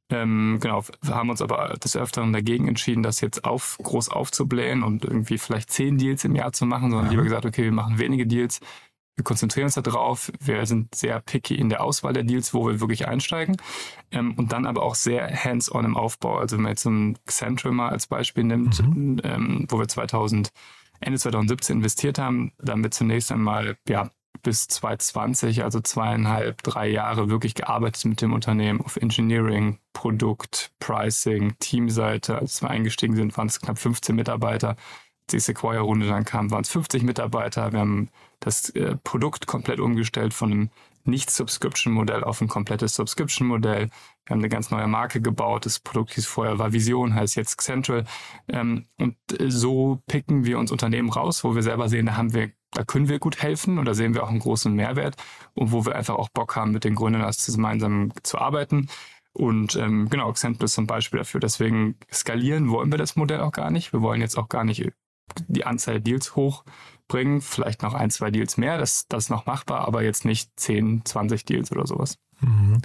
Ähm, 0.08 0.58
genau, 0.60 0.84
wir 1.02 1.14
haben 1.14 1.30
uns 1.30 1.42
aber 1.42 1.74
des 1.82 1.96
Öfteren 1.96 2.32
dagegen 2.32 2.68
entschieden, 2.68 3.02
das 3.02 3.20
jetzt 3.20 3.44
auf, 3.44 3.76
groß 3.82 4.08
aufzublähen 4.08 4.82
und 4.84 5.04
irgendwie 5.04 5.38
vielleicht 5.38 5.70
zehn 5.70 5.98
Deals 5.98 6.24
im 6.24 6.36
Jahr 6.36 6.52
zu 6.52 6.64
machen, 6.64 6.90
sondern 6.90 7.10
lieber 7.10 7.24
gesagt, 7.24 7.44
okay, 7.44 7.64
wir 7.64 7.72
machen 7.72 7.98
wenige 7.98 8.26
Deals, 8.26 8.60
wir 9.16 9.24
konzentrieren 9.24 9.64
uns 9.64 9.74
darauf, 9.74 10.30
wir 10.40 10.66
sind 10.66 10.94
sehr 10.94 11.20
picky 11.20 11.54
in 11.54 11.70
der 11.70 11.82
Auswahl 11.82 12.12
der 12.12 12.22
Deals, 12.22 12.52
wo 12.52 12.68
wir 12.68 12.80
wirklich 12.80 13.08
einsteigen 13.08 13.56
ähm, 14.12 14.34
und 14.34 14.52
dann 14.52 14.66
aber 14.66 14.82
auch 14.82 14.94
sehr 14.94 15.26
hands-on 15.28 15.86
im 15.86 15.96
Aufbau. 15.96 16.36
Also 16.36 16.56
wenn 16.56 16.64
man 16.64 16.72
jetzt 16.72 16.82
so 16.82 16.90
ein 16.90 17.18
Central 17.26 17.72
mal 17.72 17.88
als 17.88 18.06
Beispiel 18.06 18.44
nimmt, 18.44 18.86
mhm. 18.86 19.20
ähm, 19.24 19.66
wo 19.70 19.78
wir 19.78 19.88
2000, 19.88 20.50
Ende 21.00 21.18
2017 21.18 21.78
investiert 21.78 22.18
haben, 22.18 22.52
dann 22.58 22.82
wir 22.82 22.90
zunächst 22.90 23.32
einmal 23.32 23.78
ja, 23.88 24.10
bis 24.46 24.68
2020, 24.68 25.64
also 25.64 25.80
zweieinhalb, 25.80 26.62
drei 26.62 26.86
Jahre 26.86 27.28
wirklich 27.28 27.56
gearbeitet 27.56 28.04
mit 28.04 28.22
dem 28.22 28.32
Unternehmen 28.32 28.80
auf 28.80 28.96
Engineering, 28.96 29.80
Produkt, 29.92 30.70
Pricing, 30.78 31.56
Teamseite. 31.58 32.38
Als 32.38 32.62
wir 32.62 32.70
eingestiegen 32.70 33.16
sind, 33.16 33.36
waren 33.36 33.48
es 33.48 33.60
knapp 33.60 33.76
15 33.76 34.14
Mitarbeiter. 34.14 34.68
Als 34.68 35.32
die 35.32 35.40
Sequoia-Runde 35.40 36.06
dann 36.06 36.24
kam, 36.24 36.52
waren 36.52 36.60
es 36.60 36.68
50 36.68 37.02
Mitarbeiter. 37.02 37.72
Wir 37.72 37.80
haben 37.80 38.08
das 38.38 38.70
äh, 38.70 38.94
Produkt 39.02 39.48
komplett 39.48 39.80
umgestellt 39.80 40.32
von 40.32 40.52
einem 40.52 40.70
nicht-Subscription-Modell 41.02 42.22
auf 42.22 42.40
ein 42.40 42.46
komplettes 42.46 42.94
Subscription-Modell. 42.94 43.90
Wir 44.26 44.34
haben 44.34 44.40
eine 44.40 44.48
ganz 44.48 44.70
neue 44.70 44.88
Marke 44.88 45.20
gebaut. 45.20 45.66
Das 45.66 45.78
Produkt 45.78 46.14
hieß 46.14 46.26
vorher 46.26 46.58
war 46.58 46.72
Vision, 46.72 47.14
heißt 47.14 47.36
jetzt 47.36 47.60
Central. 47.60 48.04
Ähm, 48.48 48.86
und 48.98 49.16
äh, 49.38 49.50
so 49.50 50.02
picken 50.06 50.44
wir 50.44 50.58
uns 50.58 50.72
Unternehmen 50.72 51.10
raus, 51.10 51.44
wo 51.44 51.54
wir 51.54 51.62
selber 51.62 51.88
sehen, 51.88 52.06
da 52.06 52.16
haben 52.16 52.34
wir, 52.34 52.50
da 52.72 52.84
können 52.84 53.08
wir 53.08 53.20
gut 53.20 53.40
helfen 53.40 53.78
und 53.78 53.84
da 53.84 53.94
sehen 53.94 54.14
wir 54.14 54.24
auch 54.24 54.30
einen 54.30 54.40
großen 54.40 54.74
Mehrwert 54.74 55.16
und 55.54 55.70
wo 55.70 55.86
wir 55.86 55.94
einfach 55.94 56.16
auch 56.16 56.28
Bock 56.28 56.56
haben, 56.56 56.72
mit 56.72 56.84
den 56.84 56.96
Gründern 56.96 57.30
gemeinsam 57.46 58.12
zu 58.24 58.38
arbeiten. 58.38 58.88
Und 59.32 59.76
ähm, 59.76 60.08
genau, 60.08 60.32
Central 60.32 60.64
ist 60.64 60.74
zum 60.74 60.86
Beispiel 60.86 61.18
dafür. 61.18 61.40
Deswegen 61.40 61.96
skalieren 62.12 62.70
wollen 62.70 62.90
wir 62.90 62.98
das 62.98 63.16
Modell 63.16 63.40
auch 63.40 63.52
gar 63.52 63.70
nicht. 63.70 63.92
Wir 63.92 64.02
wollen 64.02 64.20
jetzt 64.20 64.36
auch 64.36 64.48
gar 64.48 64.64
nicht 64.64 64.90
die 65.46 65.64
Anzahl 65.64 66.00
Deals 66.00 66.36
hochbringen. 66.36 67.40
Vielleicht 67.40 67.82
noch 67.82 67.94
ein, 67.94 68.10
zwei 68.10 68.30
Deals 68.30 68.56
mehr, 68.56 68.78
das, 68.78 69.06
das 69.08 69.24
ist 69.24 69.30
noch 69.30 69.46
machbar, 69.46 69.86
aber 69.86 70.02
jetzt 70.02 70.24
nicht 70.24 70.50
10, 70.58 71.04
20 71.04 71.44
Deals 71.44 71.70
oder 71.70 71.86
sowas. 71.86 72.18
Mhm. 72.40 72.78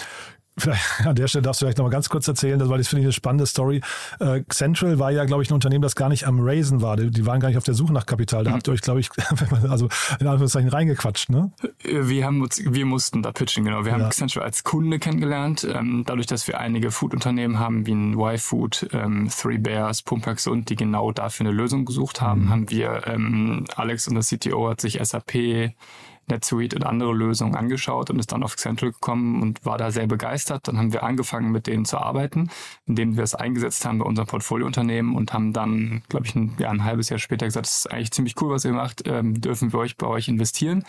Vielleicht 0.58 0.82
an 1.06 1.16
der 1.16 1.28
Stelle 1.28 1.44
darfst 1.44 1.62
du 1.62 1.66
vielleicht 1.66 1.78
noch 1.78 1.86
mal 1.86 1.92
ganz 1.92 2.10
kurz 2.10 2.28
erzählen, 2.28 2.60
weil 2.70 2.78
das 2.78 2.88
finde 2.88 3.02
ich 3.02 3.06
eine 3.06 3.14
spannende 3.14 3.46
Story. 3.46 3.82
Äh, 4.20 4.42
Central 4.50 5.00
war 5.00 5.12
ja, 5.12 5.26
glaube 5.26 5.44
ich, 5.44 5.50
ein 5.50 5.54
Unternehmen, 5.54 5.82
das 5.82 5.96
gar 5.96 6.10
nicht 6.10 6.28
am 6.28 6.40
Raisen 6.42 6.82
war. 6.82 6.98
Die, 6.98 7.26
waren 7.26 7.40
gar 7.40 7.48
nicht 7.50 7.58
auf 7.58 7.64
der 7.64 7.74
Suche 7.74 7.94
nach 7.94 8.06
Kapital. 8.06 8.44
Da 8.44 8.52
mhm. 8.52 8.56
habt 8.56 8.68
ihr 8.68 8.74
euch, 8.74 8.82
glaube 8.82 9.00
ich, 9.00 9.10
also 9.70 9.88
in 10.20 10.28
Anführungszeichen 10.28 10.70
reingequatscht, 10.70 11.30
ne? 11.30 11.52
Wir 11.84 12.26
haben 12.26 12.42
uns, 12.42 12.62
wir 12.64 12.86
mussten 12.86 13.24
da 13.24 13.32
pitchen, 13.32 13.64
genau. 13.64 13.86
Wir 13.86 13.94
ja. 13.94 14.00
haben 14.00 14.12
Central 14.12 14.46
als 14.46 14.64
Kunde 14.64 15.00
kennengelernt. 15.00 15.66
Ähm, 15.72 16.04
dadurch, 16.06 16.28
dass 16.28 16.48
wir 16.48 16.60
einige 16.60 16.92
Food-Unternehmen 16.92 17.60
haben, 17.60 17.86
wie 17.86 17.94
ein 17.94 18.20
Y-Food, 18.20 18.90
ähm, 18.94 19.30
Three 19.30 19.58
Bears, 19.58 20.02
Pumpax 20.02 20.48
und 20.48 20.70
die 20.70 20.76
genau 20.76 21.12
dafür 21.12 21.46
eine 21.46 21.56
Lösung 21.56 21.86
gesucht 21.86 22.22
haben, 22.22 22.46
mhm. 22.46 22.50
haben 22.50 22.70
wir, 22.70 23.08
ähm, 23.08 23.66
Alex, 23.76 24.08
unser 24.08 24.22
CTO, 24.22 24.70
hat 24.70 24.82
sich 24.82 25.00
SAP 25.02 25.72
NetSuite 26.32 26.76
und 26.76 26.84
andere 26.84 27.14
Lösungen 27.14 27.56
angeschaut 27.56 28.10
und 28.10 28.20
ist 28.20 28.32
dann 28.32 28.44
auf 28.44 28.56
Central 28.56 28.92
gekommen 28.92 29.42
und 29.42 29.64
war 29.66 29.78
da 29.78 29.92
sehr 29.92 30.08
begeistert. 30.08 30.68
Dann 30.68 30.78
haben 30.78 30.94
wir 30.94 31.04
angefangen, 31.04 31.52
mit 31.52 31.68
denen 31.68 31.86
zu 31.86 31.98
arbeiten, 31.98 32.50
indem 32.88 33.18
wir 33.18 33.24
es 33.24 33.36
eingesetzt 33.36 33.86
haben 33.86 34.00
bei 34.00 34.06
unserem 34.06 34.28
Portfoliounternehmen 34.28 35.16
und 35.16 35.34
haben 35.34 35.54
dann, 35.54 36.02
glaube 36.10 36.26
ich, 36.26 36.36
ein, 36.36 36.56
ja, 36.58 36.70
ein 36.70 36.84
halbes 36.84 37.10
Jahr 37.10 37.20
später 37.20 37.46
gesagt, 37.46 37.68
das 37.68 37.86
ist 37.86 37.92
eigentlich 37.92 38.12
ziemlich 38.12 38.42
cool, 38.42 38.50
was 38.50 38.66
ihr 38.66 38.74
macht, 38.74 39.08
ähm, 39.08 39.40
dürfen 39.40 39.72
wir 39.72 39.80
euch 39.80 39.98
bei 39.98 40.08
euch 40.08 40.28
investieren. 40.28 40.84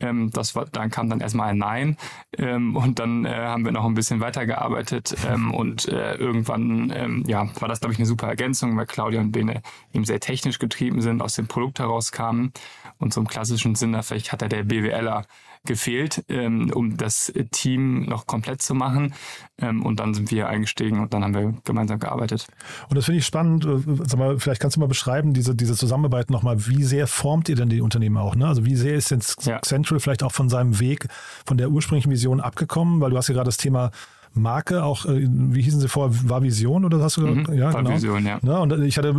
Ähm, 0.00 0.30
das 0.32 0.54
war, 0.54 0.66
dann 0.66 0.90
kam 0.90 1.08
dann 1.08 1.20
erstmal 1.20 1.50
ein 1.50 1.58
Nein. 1.58 1.96
Ähm, 2.36 2.76
und 2.76 2.98
dann 2.98 3.24
äh, 3.24 3.34
haben 3.34 3.64
wir 3.64 3.72
noch 3.72 3.84
ein 3.84 3.94
bisschen 3.94 4.20
weitergearbeitet. 4.20 5.16
Ähm, 5.28 5.54
und 5.54 5.88
äh, 5.88 6.14
irgendwann 6.14 6.92
ähm, 6.94 7.24
ja, 7.26 7.48
war 7.60 7.68
das, 7.68 7.80
glaube 7.80 7.92
ich, 7.92 7.98
eine 7.98 8.06
super 8.06 8.28
Ergänzung, 8.28 8.76
weil 8.76 8.86
Claudia 8.86 9.20
und 9.20 9.32
Bene 9.32 9.62
eben 9.92 10.04
sehr 10.04 10.20
technisch 10.20 10.58
getrieben 10.58 11.00
sind, 11.00 11.22
aus 11.22 11.34
dem 11.34 11.46
Produkt 11.46 11.78
herauskamen. 11.78 12.52
Und 12.98 13.14
so 13.14 13.20
im 13.20 13.28
klassischen 13.28 13.74
Sinne, 13.74 14.02
vielleicht 14.02 14.32
hat 14.32 14.42
er 14.42 14.48
der 14.48 14.64
BWLer 14.64 15.24
gefehlt, 15.66 16.24
ähm, 16.28 16.70
um 16.74 16.96
das 16.96 17.32
Team 17.50 18.06
noch 18.06 18.26
komplett 18.26 18.62
zu 18.62 18.74
machen. 18.74 19.14
Ähm, 19.58 19.84
und 19.84 20.00
dann 20.00 20.14
sind 20.14 20.30
wir 20.30 20.48
eingestiegen 20.48 21.00
und 21.00 21.12
dann 21.12 21.22
haben 21.22 21.34
wir 21.34 21.54
gemeinsam 21.64 21.98
gearbeitet. 21.98 22.46
Und 22.88 22.96
das 22.96 23.04
finde 23.04 23.18
ich 23.18 23.26
spannend. 23.26 23.64
Äh, 23.66 23.78
sag 24.06 24.18
mal, 24.18 24.38
vielleicht 24.38 24.60
kannst 24.60 24.76
du 24.76 24.80
mal 24.80 24.86
beschreiben, 24.86 25.34
diese, 25.34 25.54
diese 25.54 25.74
Zusammenarbeit 25.74 26.30
nochmal. 26.30 26.66
Wie 26.66 26.82
sehr 26.82 27.06
formt 27.06 27.48
ihr 27.48 27.56
denn 27.56 27.68
die 27.68 27.82
Unternehmen 27.82 28.16
auch? 28.16 28.34
Ne? 28.34 28.46
Also 28.46 28.64
wie 28.64 28.76
sehr 28.76 28.94
ist 28.94 29.10
denn 29.10 29.20
Central 29.20 29.98
ja. 29.98 29.98
vielleicht 29.98 30.22
auch 30.22 30.32
von 30.32 30.48
seinem 30.48 30.80
Weg, 30.80 31.08
von 31.44 31.58
der 31.58 31.70
ursprünglichen 31.70 32.10
Vision 32.10 32.40
abgekommen? 32.40 33.00
Weil 33.00 33.10
du 33.10 33.16
hast 33.16 33.28
ja 33.28 33.34
gerade 33.34 33.48
das 33.48 33.58
Thema 33.58 33.90
Marke, 34.32 34.84
auch, 34.84 35.06
äh, 35.06 35.26
wie 35.28 35.62
hießen 35.62 35.80
sie 35.80 35.88
vor, 35.88 36.10
war 36.28 36.42
Vision 36.42 36.84
oder 36.84 37.00
hast 37.00 37.16
du 37.16 37.22
mhm, 37.22 37.52
ja, 37.52 37.72
war 37.72 37.82
genau. 37.82 37.94
Vision, 37.96 38.24
ja. 38.24 38.38
ja. 38.42 38.58
Und 38.58 38.80
ich 38.84 38.96
hatte, 38.96 39.08
äh, 39.08 39.12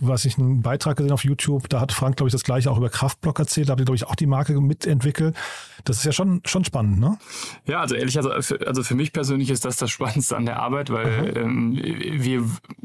was 0.00 0.24
ich, 0.24 0.38
einen 0.38 0.62
Beitrag 0.62 0.96
gesehen 0.96 1.12
auf 1.12 1.24
YouTube, 1.24 1.68
da 1.68 1.80
hat 1.80 1.92
Frank, 1.92 2.16
glaube 2.16 2.28
ich, 2.28 2.32
das 2.32 2.44
gleiche 2.44 2.70
auch 2.70 2.78
über 2.78 2.88
Kraftblock 2.88 3.38
erzählt, 3.38 3.68
da 3.68 3.72
habt 3.72 3.80
ihr, 3.80 3.84
glaube 3.84 3.96
ich, 3.96 4.06
auch 4.06 4.14
die 4.14 4.26
Marke 4.26 4.58
mitentwickelt. 4.60 5.36
Das 5.84 5.98
ist 5.98 6.04
ja 6.04 6.12
schon, 6.12 6.40
schon 6.46 6.64
spannend, 6.64 6.98
ne? 6.98 7.18
Ja, 7.66 7.80
also 7.80 7.94
ehrlich, 7.94 8.16
also 8.16 8.30
für, 8.40 8.66
also 8.66 8.82
für 8.82 8.94
mich 8.94 9.12
persönlich 9.12 9.50
ist 9.50 9.66
das 9.66 9.76
das 9.76 9.90
Spannendste 9.90 10.34
an 10.36 10.46
der 10.46 10.60
Arbeit, 10.60 10.88
weil 10.88 11.36
ähm, 11.36 11.76
wir, 11.76 12.44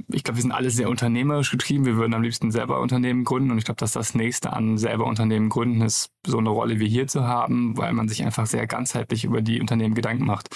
ich 0.09 0.25
glaube, 0.25 0.37
wir 0.37 0.41
sind 0.41 0.51
alle 0.51 0.69
sehr 0.69 0.89
unternehmerisch 0.89 1.51
getrieben. 1.51 1.85
Wir 1.85 1.95
würden 1.95 2.13
am 2.13 2.23
liebsten 2.23 2.51
selber 2.51 2.81
Unternehmen 2.81 3.23
gründen 3.23 3.51
und 3.51 3.57
ich 3.57 3.63
glaube, 3.63 3.79
dass 3.79 3.93
das 3.93 4.15
nächste 4.15 4.51
an 4.51 4.77
selber 4.77 5.05
Unternehmen 5.05 5.47
gründen 5.47 5.81
ist, 5.81 6.11
so 6.27 6.39
eine 6.39 6.49
Rolle 6.49 6.81
wie 6.81 6.89
hier 6.89 7.07
zu 7.07 7.23
haben, 7.23 7.77
weil 7.77 7.93
man 7.93 8.09
sich 8.09 8.25
einfach 8.25 8.47
sehr 8.47 8.67
ganzheitlich 8.67 9.23
über 9.23 9.41
die 9.41 9.61
Unternehmen 9.61 9.95
Gedanken 9.95 10.25
macht 10.25 10.49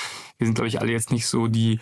wir 0.43 0.47
sind, 0.47 0.55
glaube 0.55 0.67
ich, 0.67 0.81
alle 0.81 0.91
jetzt 0.91 1.11
nicht 1.11 1.25
so 1.25 1.47
die 1.47 1.79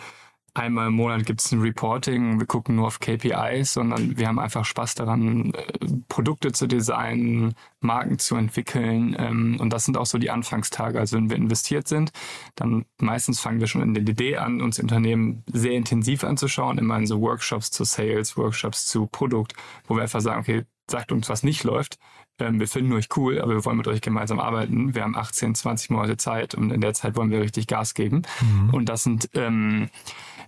einmal 0.54 0.88
im 0.88 0.94
Monat 0.94 1.26
gibt 1.26 1.42
es 1.42 1.52
ein 1.52 1.62
Reporting, 1.62 2.40
wir 2.40 2.46
gucken 2.46 2.76
nur 2.76 2.88
auf 2.88 3.00
KPIs, 3.00 3.74
sondern 3.74 4.18
wir 4.18 4.28
haben 4.28 4.40
einfach 4.40 4.66
Spaß 4.66 4.96
daran, 4.96 5.54
äh, 5.54 5.64
Produkte 6.10 6.52
zu 6.52 6.68
designen, 6.68 7.56
Marken 7.80 8.20
zu 8.20 8.36
entwickeln. 8.36 9.16
Ähm, 9.18 9.58
und 9.60 9.72
das 9.72 9.86
sind 9.86 9.98
auch 9.98 10.06
so 10.06 10.18
die 10.18 10.30
Anfangstage. 10.30 11.00
Also 11.00 11.18
wenn 11.18 11.30
wir 11.30 11.38
investiert 11.38 11.88
sind, 11.88 12.12
dann 12.56 12.86
meistens 13.00 13.40
fangen 13.40 13.60
wir 13.60 13.68
schon 13.68 13.82
in 13.82 13.94
der 13.94 14.04
Idee 14.04 14.38
an, 14.38 14.62
uns 14.62 14.80
Unternehmen 14.80 15.44
sehr 15.48 15.72
intensiv 15.72 16.24
anzuschauen, 16.24 16.78
immer 16.78 16.98
in 16.98 17.08
so 17.08 17.22
Workshops 17.22 17.72
zu 17.72 17.86
Sales, 17.86 18.36
Workshops 18.38 18.86
zu 18.86 19.08
Produkt, 19.08 19.54
wo 19.88 19.96
wir 19.96 20.04
einfach 20.04 20.22
sagen, 20.22 20.42
okay, 20.42 20.66
sagt 20.90 21.14
uns, 21.14 21.30
was 21.30 21.44
nicht 21.44 21.64
läuft. 21.64 21.98
Ähm, 22.42 22.60
wir 22.60 22.68
finden 22.68 22.92
euch 22.94 23.08
cool, 23.16 23.40
aber 23.40 23.54
wir 23.54 23.66
wollen 23.66 23.78
mit 23.78 23.88
euch 23.88 24.02
gemeinsam 24.02 24.40
arbeiten. 24.40 24.96
Wir 24.96 25.04
haben 25.04 25.16
18, 25.16 25.56
20 25.56 25.92
Monate 25.92 26.18
Zeit 26.18 26.56
und 26.56 26.72
in 26.72 26.82
der 26.82 26.94
Zeit 26.94 27.16
wollen 27.16 27.32
wir 27.32 27.42
richtig 27.42 27.68
Gas 27.68 27.94
geben. 27.94 28.24
Mhm. 28.42 28.70
Und 28.72 28.90
das 28.90 29.04
sind, 29.04 29.30
ähm, 29.36 29.90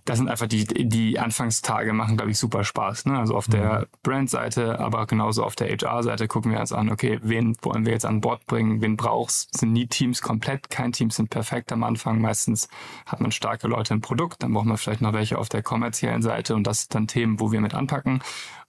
das 0.04 0.18
sind 0.18 0.28
einfach 0.28 0.46
die, 0.46 0.64
die 0.64 1.18
Anfangstage 1.18 1.92
machen, 1.94 2.16
glaube 2.16 2.30
ich, 2.30 2.38
super 2.38 2.64
Spaß. 2.64 3.06
Ne? 3.06 3.18
Also 3.18 3.34
auf 3.34 3.48
mhm. 3.48 3.52
der 3.52 3.86
Brand-Seite, 4.02 4.78
aber 4.80 5.06
genauso 5.06 5.44
auf 5.44 5.56
der 5.56 5.68
HR-Seite 5.68 6.28
gucken 6.28 6.52
wir 6.52 6.60
uns 6.60 6.72
an, 6.72 6.90
okay, 6.90 7.18
wen 7.22 7.56
wollen 7.62 7.86
wir 7.86 7.92
jetzt 7.92 8.04
an 8.04 8.20
Bord 8.20 8.44
bringen, 8.46 8.82
wen 8.82 8.96
brauchst 8.96 9.56
Sind 9.56 9.72
nie 9.72 9.86
Teams 9.86 10.20
komplett, 10.20 10.68
kein 10.68 10.92
Team 10.92 11.10
sind 11.10 11.30
perfekt 11.30 11.72
am 11.72 11.84
Anfang. 11.84 12.20
Meistens 12.20 12.68
hat 13.06 13.20
man 13.20 13.32
starke 13.32 13.68
Leute 13.68 13.94
im 13.94 14.00
Produkt, 14.00 14.42
dann 14.42 14.52
braucht 14.52 14.66
man 14.66 14.76
vielleicht 14.76 15.00
noch 15.00 15.12
welche 15.12 15.38
auf 15.38 15.48
der 15.48 15.62
kommerziellen 15.62 16.22
Seite 16.22 16.54
und 16.54 16.66
das 16.66 16.82
sind 16.82 16.94
dann 16.94 17.06
Themen, 17.06 17.40
wo 17.40 17.52
wir 17.52 17.60
mit 17.60 17.74
anpacken 17.74 18.20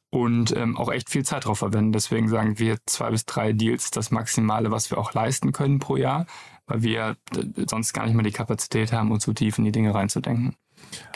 und 0.09 0.55
ähm, 0.55 0.77
auch 0.77 0.91
echt 0.91 1.09
viel 1.09 1.25
Zeit 1.25 1.45
drauf 1.45 1.59
verwenden. 1.59 1.91
Deswegen 1.91 2.29
sagen 2.29 2.59
wir 2.59 2.77
zwei 2.85 3.11
bis 3.11 3.25
drei 3.25 3.53
Deals 3.53 3.91
das 3.91 4.11
Maximale, 4.11 4.71
was 4.71 4.89
wir 4.91 4.97
auch 4.97 5.13
leisten 5.13 5.51
können 5.51 5.79
pro 5.79 5.97
Jahr, 5.97 6.25
weil 6.67 6.83
wir 6.83 7.17
äh, 7.35 7.65
sonst 7.69 7.93
gar 7.93 8.05
nicht 8.05 8.15
mehr 8.15 8.23
die 8.23 8.31
Kapazität 8.31 8.93
haben, 8.93 9.11
uns 9.11 9.25
so 9.25 9.33
tief 9.33 9.57
in 9.57 9.65
die 9.65 9.71
Dinge 9.71 9.93
reinzudenken. 9.93 10.55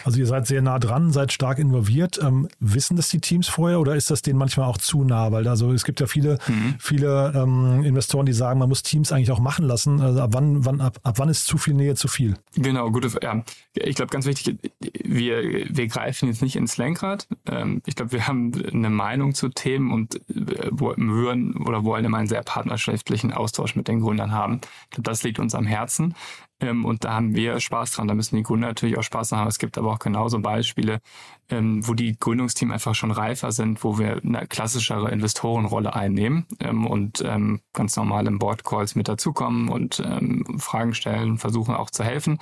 Also 0.03 0.19
ihr 0.19 0.25
seid 0.25 0.47
sehr 0.47 0.61
nah 0.61 0.79
dran, 0.79 1.11
seid 1.11 1.33
stark 1.33 1.59
involviert. 1.59 2.19
Ähm, 2.21 2.47
wissen 2.59 2.95
das 2.95 3.09
die 3.09 3.19
Teams 3.19 3.47
vorher 3.47 3.79
oder 3.79 3.95
ist 3.95 4.09
das 4.09 4.21
denen 4.21 4.39
manchmal 4.39 4.67
auch 4.67 4.77
zu 4.77 5.03
nah? 5.03 5.31
Weil 5.31 5.47
also 5.47 5.71
es 5.73 5.83
gibt 5.83 5.99
ja 5.99 6.07
viele, 6.07 6.39
mhm. 6.47 6.75
viele 6.79 7.33
ähm, 7.35 7.83
Investoren, 7.83 8.25
die 8.25 8.33
sagen, 8.33 8.59
man 8.59 8.69
muss 8.69 8.83
Teams 8.83 9.11
eigentlich 9.11 9.31
auch 9.31 9.39
machen 9.39 9.65
lassen. 9.65 10.01
Also 10.01 10.21
ab 10.21 10.31
wann, 10.33 10.65
wann, 10.65 10.81
ab, 10.81 10.99
ab 11.03 11.19
wann 11.19 11.29
ist 11.29 11.45
zu 11.45 11.57
viel 11.57 11.73
Nähe 11.73 11.95
zu 11.95 12.07
viel? 12.07 12.35
Genau, 12.55 12.89
gute 12.91 13.09
ja. 13.21 13.43
Ich 13.75 13.95
glaube, 13.95 14.11
ganz 14.11 14.25
wichtig, 14.25 14.57
wir, 15.03 15.67
wir 15.69 15.87
greifen 15.87 16.27
jetzt 16.27 16.41
nicht 16.41 16.55
ins 16.55 16.77
Lenkrad. 16.77 17.27
Ähm, 17.45 17.81
ich 17.85 17.95
glaube, 17.95 18.11
wir 18.11 18.27
haben 18.27 18.51
eine 18.71 18.89
Meinung 18.89 19.33
zu 19.33 19.49
Themen 19.49 19.91
und 19.91 20.15
äh, 20.29 20.69
würden 20.71 21.55
oder 21.67 21.83
wollen 21.83 22.05
immer 22.05 22.17
einen 22.17 22.27
sehr 22.27 22.43
partnerschaftlichen 22.43 23.33
Austausch 23.33 23.75
mit 23.75 23.87
den 23.87 24.01
Gründern 24.01 24.31
haben. 24.31 24.61
Ich 24.85 24.89
glaube, 24.91 25.09
das 25.09 25.23
liegt 25.23 25.39
uns 25.39 25.55
am 25.55 25.65
Herzen. 25.65 26.15
Ähm, 26.59 26.85
und 26.85 27.03
da 27.03 27.13
haben 27.13 27.35
wir 27.35 27.59
Spaß 27.59 27.91
dran. 27.91 28.07
Da 28.07 28.13
müssen 28.13 28.35
die 28.35 28.43
Gründer 28.43 28.67
natürlich 28.67 28.97
auch 28.97 29.03
Spaß 29.03 29.31
haben. 29.31 29.47
Es 29.47 29.59
gibt 29.59 29.77
aber 29.77 29.91
auch 29.91 29.99
genauso 29.99 30.39
Beispiele, 30.39 31.01
ähm, 31.49 31.87
wo 31.87 31.93
die 31.93 32.17
Gründungsteam 32.17 32.71
einfach 32.71 32.95
schon 32.95 33.11
reifer 33.11 33.51
sind, 33.51 33.83
wo 33.83 33.97
wir 33.97 34.21
eine 34.23 34.47
klassischere 34.47 35.11
Investorenrolle 35.11 35.95
einnehmen 35.95 36.45
ähm, 36.59 36.85
und 36.85 37.23
ähm, 37.25 37.61
ganz 37.73 37.95
normal 37.95 38.27
im 38.27 38.39
Board 38.39 38.63
Calls 38.63 38.95
mit 38.95 39.07
dazukommen 39.07 39.69
und 39.69 40.01
ähm, 40.05 40.59
Fragen 40.59 40.93
stellen, 40.93 41.37
versuchen 41.37 41.75
auch 41.75 41.89
zu 41.89 42.03
helfen. 42.03 42.39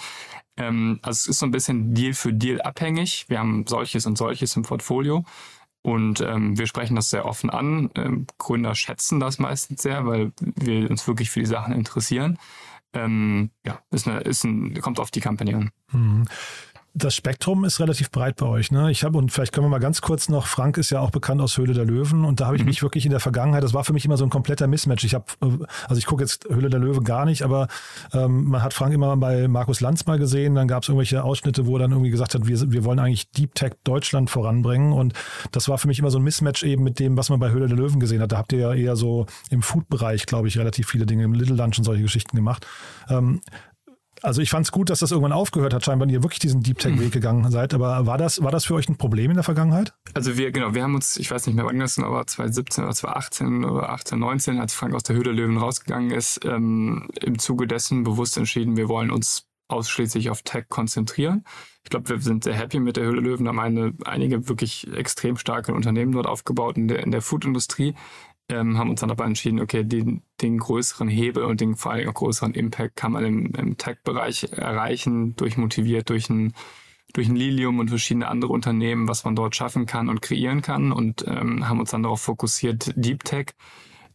Ähm, 0.57 0.99
also 1.03 1.17
es 1.17 1.27
ist 1.27 1.39
so 1.39 1.45
ein 1.45 1.51
bisschen 1.51 1.93
Deal 1.93 2.13
für 2.13 2.33
Deal 2.33 2.61
abhängig. 2.61 3.25
Wir 3.29 3.39
haben 3.39 3.65
solches 3.67 4.05
und 4.05 4.17
solches 4.17 4.55
im 4.55 4.63
Portfolio. 4.63 5.23
Und 5.83 6.19
ähm, 6.19 6.57
wir 6.57 6.67
sprechen 6.67 6.95
das 6.95 7.09
sehr 7.09 7.25
offen 7.25 7.49
an. 7.49 7.89
Ähm, 7.95 8.27
Gründer 8.37 8.75
schätzen 8.75 9.21
das 9.21 9.39
meistens 9.39 9.81
sehr, 9.83 10.05
weil 10.05 10.33
wir 10.41 10.89
uns 10.89 11.07
wirklich 11.07 11.29
für 11.29 11.39
die 11.39 11.45
Sachen 11.45 11.73
interessieren. 11.73 12.37
Ähm, 12.93 13.51
ja, 13.65 13.79
ist, 13.91 14.07
eine, 14.07 14.21
ist 14.21 14.43
ein, 14.43 14.79
kommt 14.81 14.99
auf 14.99 15.11
die 15.11 15.21
Company 15.21 15.53
an. 15.53 15.71
Mhm 15.91 16.25
das 16.97 17.15
Spektrum 17.15 17.63
ist 17.63 17.79
relativ 17.79 18.09
breit 18.09 18.37
bei 18.37 18.47
euch. 18.47 18.71
Ne? 18.71 18.89
Ich 18.91 19.03
habe, 19.03 19.17
und 19.17 19.31
vielleicht 19.31 19.53
können 19.53 19.65
wir 19.65 19.69
mal 19.69 19.79
ganz 19.79 20.01
kurz 20.01 20.29
noch, 20.29 20.47
Frank 20.47 20.77
ist 20.77 20.89
ja 20.89 20.99
auch 20.99 21.11
bekannt 21.11 21.41
aus 21.41 21.57
Höhle 21.57 21.73
der 21.73 21.85
Löwen 21.85 22.25
und 22.25 22.39
da 22.39 22.47
habe 22.47 22.55
ich 22.55 22.63
mhm. 22.63 22.69
mich 22.69 22.81
wirklich 22.81 23.05
in 23.05 23.11
der 23.11 23.19
Vergangenheit, 23.19 23.63
das 23.63 23.73
war 23.73 23.83
für 23.83 23.93
mich 23.93 24.05
immer 24.05 24.17
so 24.17 24.25
ein 24.25 24.29
kompletter 24.29 24.67
Mismatch. 24.67 25.03
Ich 25.03 25.13
habe, 25.13 25.25
also 25.87 25.99
ich 25.99 26.05
gucke 26.05 26.23
jetzt 26.23 26.45
Höhle 26.49 26.69
der 26.69 26.79
Löwen 26.79 27.03
gar 27.03 27.25
nicht, 27.25 27.43
aber 27.43 27.67
ähm, 28.13 28.45
man 28.45 28.63
hat 28.63 28.73
Frank 28.73 28.93
immer 28.93 29.15
bei 29.17 29.47
Markus 29.47 29.79
Lanz 29.79 30.05
mal 30.07 30.17
gesehen, 30.17 30.55
dann 30.55 30.67
gab 30.67 30.83
es 30.83 30.89
irgendwelche 30.89 31.23
Ausschnitte, 31.23 31.67
wo 31.67 31.75
er 31.75 31.79
dann 31.79 31.91
irgendwie 31.91 32.09
gesagt 32.09 32.33
hat, 32.33 32.47
wir, 32.47 32.71
wir 32.71 32.83
wollen 32.83 32.99
eigentlich 32.99 33.29
Deep 33.31 33.53
Tech 33.53 33.73
Deutschland 33.83 34.29
voranbringen 34.29 34.91
und 34.93 35.13
das 35.51 35.69
war 35.69 35.77
für 35.77 35.87
mich 35.87 35.99
immer 35.99 36.09
so 36.09 36.17
ein 36.17 36.23
Mismatch 36.23 36.63
eben 36.63 36.83
mit 36.83 36.99
dem, 36.99 37.15
was 37.15 37.29
man 37.29 37.39
bei 37.39 37.51
Höhle 37.51 37.67
der 37.67 37.77
Löwen 37.77 37.99
gesehen 37.99 38.21
hat. 38.21 38.31
Da 38.31 38.37
habt 38.37 38.53
ihr 38.53 38.59
ja 38.59 38.73
eher 38.73 38.95
so 38.95 39.27
im 39.51 39.61
Food-Bereich, 39.61 40.25
glaube 40.25 40.47
ich, 40.47 40.57
relativ 40.57 40.89
viele 40.89 41.05
Dinge, 41.05 41.23
im 41.25 41.33
Little 41.33 41.55
Lunch 41.55 41.77
und 41.77 41.83
solche 41.83 42.01
Geschichten 42.01 42.35
gemacht. 42.35 42.65
Ähm, 43.09 43.41
also 44.21 44.41
ich 44.41 44.49
fand 44.49 44.65
es 44.65 44.71
gut, 44.71 44.89
dass 44.89 44.99
das 44.99 45.11
irgendwann 45.11 45.31
aufgehört 45.31 45.73
hat, 45.73 45.85
scheinbar 45.85 46.07
ihr 46.09 46.23
wirklich 46.23 46.39
diesen 46.39 46.61
Deep 46.61 46.79
Tech 46.79 46.99
Weg 46.99 47.11
gegangen 47.11 47.49
seid. 47.51 47.73
Aber 47.73 48.05
war 48.05 48.17
das, 48.17 48.41
war 48.41 48.51
das 48.51 48.65
für 48.65 48.75
euch 48.75 48.89
ein 48.89 48.97
Problem 48.97 49.31
in 49.31 49.35
der 49.35 49.43
Vergangenheit? 49.43 49.93
Also 50.13 50.37
wir, 50.37 50.51
genau, 50.51 50.73
wir 50.73 50.83
haben 50.83 50.95
uns, 50.95 51.17
ich 51.17 51.29
weiß 51.29 51.47
nicht 51.47 51.55
mehr 51.55 51.65
wann 51.65 51.79
das 51.79 51.97
aber 51.99 52.25
2017 52.25 52.83
oder 52.83 52.93
2018 52.93 53.65
oder 53.65 53.89
18, 53.89 54.19
19, 54.19 54.59
als 54.59 54.73
Frank 54.73 54.93
aus 54.95 55.03
der 55.03 55.15
Höhle 55.15 55.31
Löwen 55.31 55.57
rausgegangen 55.57 56.11
ist, 56.11 56.43
ähm, 56.45 57.07
im 57.21 57.39
Zuge 57.39 57.67
dessen 57.67 58.03
bewusst 58.03 58.37
entschieden, 58.37 58.77
wir 58.77 58.89
wollen 58.89 59.11
uns 59.11 59.47
ausschließlich 59.67 60.29
auf 60.29 60.43
Tech 60.43 60.65
konzentrieren. 60.69 61.43
Ich 61.83 61.89
glaube, 61.89 62.09
wir 62.09 62.19
sind 62.19 62.43
sehr 62.43 62.53
happy 62.53 62.79
mit 62.79 62.97
der 62.97 63.05
Höhle 63.05 63.21
Löwen, 63.21 63.47
haben 63.47 63.59
eine, 63.59 63.93
einige 64.05 64.47
wirklich 64.49 64.91
extrem 64.93 65.37
starke 65.37 65.73
Unternehmen 65.73 66.11
dort 66.13 66.27
aufgebaut 66.27 66.77
in 66.77 66.87
der, 66.87 67.03
in 67.03 67.11
der 67.11 67.21
Food-Industrie 67.21 67.95
ähm, 68.49 68.77
haben 68.77 68.89
uns 68.89 69.01
dann 69.01 69.11
aber 69.11 69.25
entschieden, 69.25 69.59
okay, 69.59 69.83
den, 69.83 70.23
den 70.41 70.57
größeren 70.57 71.07
Hebel 71.07 71.43
und 71.43 71.59
den 71.61 71.75
vor 71.75 71.91
allem 71.91 72.09
auch 72.09 72.13
größeren 72.13 72.53
Impact 72.53 72.95
kann 72.95 73.11
man 73.11 73.25
im, 73.25 73.53
im 73.55 73.77
Tech-Bereich 73.77 74.51
erreichen, 74.51 75.35
durch 75.35 75.57
motiviert, 75.57 76.09
durch 76.09 76.29
ein, 76.29 76.53
durch 77.13 77.27
ein 77.27 77.35
Lilium 77.35 77.79
und 77.79 77.89
verschiedene 77.89 78.27
andere 78.27 78.53
Unternehmen, 78.53 79.07
was 79.07 79.25
man 79.25 79.35
dort 79.35 79.55
schaffen 79.55 79.85
kann 79.85 80.09
und 80.09 80.21
kreieren 80.21 80.61
kann 80.61 80.91
und 80.91 81.25
ähm, 81.27 81.67
haben 81.67 81.79
uns 81.79 81.91
dann 81.91 82.03
darauf 82.03 82.21
fokussiert, 82.21 82.93
Deep 82.95 83.23
Tech. 83.23 83.47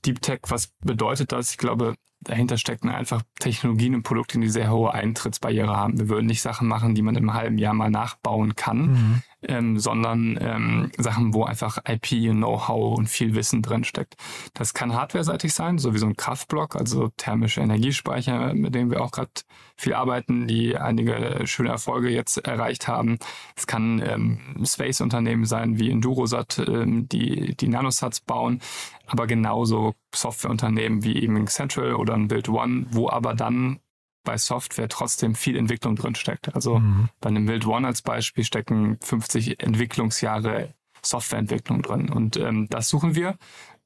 Deep 0.04 0.20
Tech, 0.22 0.40
was 0.48 0.68
bedeutet 0.80 1.32
das? 1.32 1.52
Ich 1.52 1.58
glaube, 1.58 1.94
dahinter 2.20 2.56
stecken 2.56 2.88
einfach 2.88 3.22
Technologien 3.38 3.94
und 3.94 4.02
Produkte, 4.02 4.38
die 4.38 4.48
sehr 4.48 4.70
hohe 4.70 4.92
Eintrittsbarriere 4.92 5.76
haben. 5.76 5.98
Wir 5.98 6.08
würden 6.08 6.26
nicht 6.26 6.42
Sachen 6.42 6.68
machen, 6.68 6.94
die 6.94 7.02
man 7.02 7.16
im 7.16 7.34
halben 7.34 7.58
Jahr 7.58 7.74
mal 7.74 7.90
nachbauen 7.90 8.56
kann, 8.56 8.78
mhm. 8.78 9.22
Ähm, 9.48 9.78
sondern 9.78 10.38
ähm, 10.40 10.90
Sachen, 10.98 11.34
wo 11.34 11.44
einfach 11.44 11.78
IP, 11.86 12.30
Know-how 12.32 12.98
und 12.98 13.08
viel 13.08 13.34
Wissen 13.34 13.62
drin 13.62 13.84
steckt. 13.84 14.14
Das 14.54 14.74
kann 14.74 14.94
hardware-seitig 14.94 15.52
sein, 15.52 15.78
so 15.78 15.94
wie 15.94 15.98
so 15.98 16.06
ein 16.06 16.16
Kraftblock, 16.16 16.76
also 16.76 17.10
thermische 17.16 17.60
Energiespeicher, 17.60 18.54
mit 18.54 18.74
dem 18.74 18.90
wir 18.90 19.02
auch 19.02 19.10
gerade 19.10 19.30
viel 19.76 19.94
arbeiten, 19.94 20.46
die 20.46 20.76
einige 20.76 21.46
schöne 21.46 21.70
Erfolge 21.70 22.10
jetzt 22.10 22.38
erreicht 22.38 22.88
haben. 22.88 23.18
Es 23.56 23.66
kann 23.66 24.02
ähm, 24.04 24.64
Space-Unternehmen 24.64 25.44
sein 25.44 25.78
wie 25.78 25.90
Endurosat, 25.90 26.62
ähm, 26.66 27.08
die 27.08 27.56
die 27.56 27.68
Nanosats 27.68 28.20
bauen, 28.20 28.60
aber 29.06 29.26
genauso 29.26 29.94
Softwareunternehmen 30.14 31.04
wie 31.04 31.22
eben 31.22 31.46
Central 31.46 31.94
oder 31.94 32.14
ein 32.14 32.28
Build 32.28 32.48
One, 32.48 32.86
wo 32.90 33.08
aber 33.08 33.34
dann 33.34 33.80
bei 34.24 34.36
Software 34.36 34.88
trotzdem 34.88 35.34
viel 35.34 35.56
Entwicklung 35.56 35.96
drin 35.96 36.14
steckt. 36.14 36.54
Also 36.54 36.78
mhm. 36.78 37.08
bei 37.20 37.28
einem 37.28 37.46
Build 37.46 37.66
One 37.66 37.86
als 37.86 38.02
Beispiel 38.02 38.44
stecken 38.44 38.98
50 39.02 39.62
Entwicklungsjahre 39.62 40.74
Softwareentwicklung 41.04 41.82
drin. 41.82 42.08
Und 42.08 42.36
ähm, 42.36 42.68
das 42.70 42.88
suchen 42.88 43.14
wir. 43.14 43.36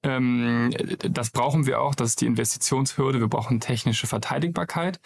Ähm, 0.03 0.71
das 0.99 1.31
brauchen 1.31 1.67
wir 1.67 1.81
auch. 1.81 1.95
Das 1.95 2.11
ist 2.11 2.21
die 2.21 2.27
Investitionshürde. 2.27 3.21
Wir 3.21 3.29
brauchen 3.29 3.61
technische 3.61 4.07
Verteidigbarkeit 4.07 5.01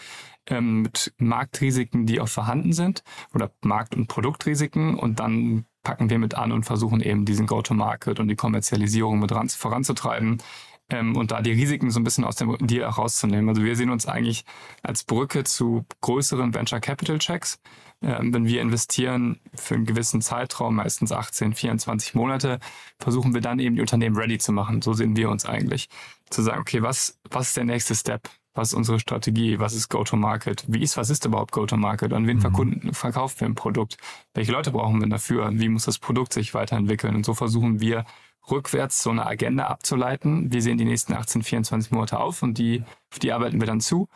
ähm, 0.46 0.82
mit 0.82 1.12
Marktrisiken, 1.18 2.06
die 2.06 2.20
auch 2.20 2.28
vorhanden 2.28 2.72
sind 2.72 3.02
oder 3.34 3.52
Markt- 3.62 3.94
und 3.94 4.08
Produktrisiken. 4.08 4.98
Und 4.98 5.20
dann 5.20 5.64
packen 5.82 6.10
wir 6.10 6.18
mit 6.18 6.34
an 6.34 6.52
und 6.52 6.64
versuchen 6.64 7.00
eben 7.00 7.24
diesen 7.24 7.46
Go-to-Market 7.46 8.20
und 8.20 8.28
die 8.28 8.36
Kommerzialisierung 8.36 9.18
mit 9.18 9.32
ran, 9.32 9.48
voranzutreiben 9.48 10.42
ähm, 10.90 11.16
und 11.16 11.30
da 11.30 11.40
die 11.40 11.52
Risiken 11.52 11.90
so 11.90 12.00
ein 12.00 12.04
bisschen 12.04 12.24
aus 12.24 12.36
dem 12.36 12.56
Deal 12.66 12.84
auch 12.88 12.98
rauszunehmen. 12.98 13.48
Also 13.48 13.64
wir 13.64 13.76
sehen 13.76 13.90
uns 13.90 14.06
eigentlich 14.06 14.44
als 14.82 15.04
Brücke 15.04 15.44
zu 15.44 15.84
größeren 16.00 16.54
Venture 16.54 16.80
Capital 16.80 17.18
Checks. 17.18 17.60
Ähm, 18.02 18.32
wenn 18.32 18.46
wir 18.46 18.62
investieren 18.62 19.40
für 19.54 19.74
einen 19.74 19.84
gewissen 19.84 20.22
Zeitraum, 20.22 20.76
meistens 20.76 21.12
18, 21.12 21.54
24 21.54 22.14
Monate, 22.14 22.58
versuchen 22.98 23.34
wir 23.34 23.40
dann 23.40 23.58
eben 23.58 23.76
die 23.76 23.82
Unternehmen 23.82 24.16
ready 24.16 24.38
zu 24.38 24.52
machen. 24.52 24.82
So 24.82 24.92
sehen 24.92 25.16
wir 25.16 25.30
uns 25.30 25.46
eigentlich. 25.46 25.88
Zu 26.30 26.42
sagen, 26.42 26.60
okay, 26.60 26.82
was, 26.82 27.18
was 27.30 27.48
ist 27.48 27.56
der 27.56 27.64
nächste 27.64 27.94
Step? 27.94 28.28
was 28.54 28.68
ist 28.68 28.74
unsere 28.74 28.98
Strategie, 28.98 29.58
was 29.58 29.74
ist 29.74 29.88
Go-to-Market, 29.88 30.64
wie 30.68 30.82
ist, 30.82 30.96
was 30.96 31.08
ist 31.10 31.24
überhaupt 31.24 31.52
Go-to-Market, 31.52 32.12
an 32.12 32.26
wen 32.26 32.38
mhm. 32.38 32.40
verkunden, 32.40 32.94
verkaufen 32.94 33.40
wir 33.40 33.48
ein 33.48 33.54
Produkt, 33.54 33.96
welche 34.34 34.52
Leute 34.52 34.72
brauchen 34.72 35.00
wir 35.00 35.08
dafür, 35.08 35.50
wie 35.52 35.68
muss 35.68 35.84
das 35.84 35.98
Produkt 35.98 36.32
sich 36.32 36.52
weiterentwickeln 36.52 37.14
und 37.14 37.24
so 37.24 37.34
versuchen 37.34 37.80
wir 37.80 38.04
rückwärts 38.50 39.02
so 39.02 39.10
eine 39.10 39.26
Agenda 39.26 39.66
abzuleiten. 39.66 40.52
Wie 40.52 40.60
sehen 40.60 40.78
die 40.78 40.84
nächsten 40.84 41.12
18, 41.14 41.42
24 41.42 41.92
Monate 41.92 42.18
auf 42.18 42.42
und 42.42 42.58
die, 42.58 42.84
auf 43.10 43.18
die 43.18 43.32
arbeiten 43.32 43.60
wir 43.60 43.66
dann 43.66 43.80
zu 43.80 44.08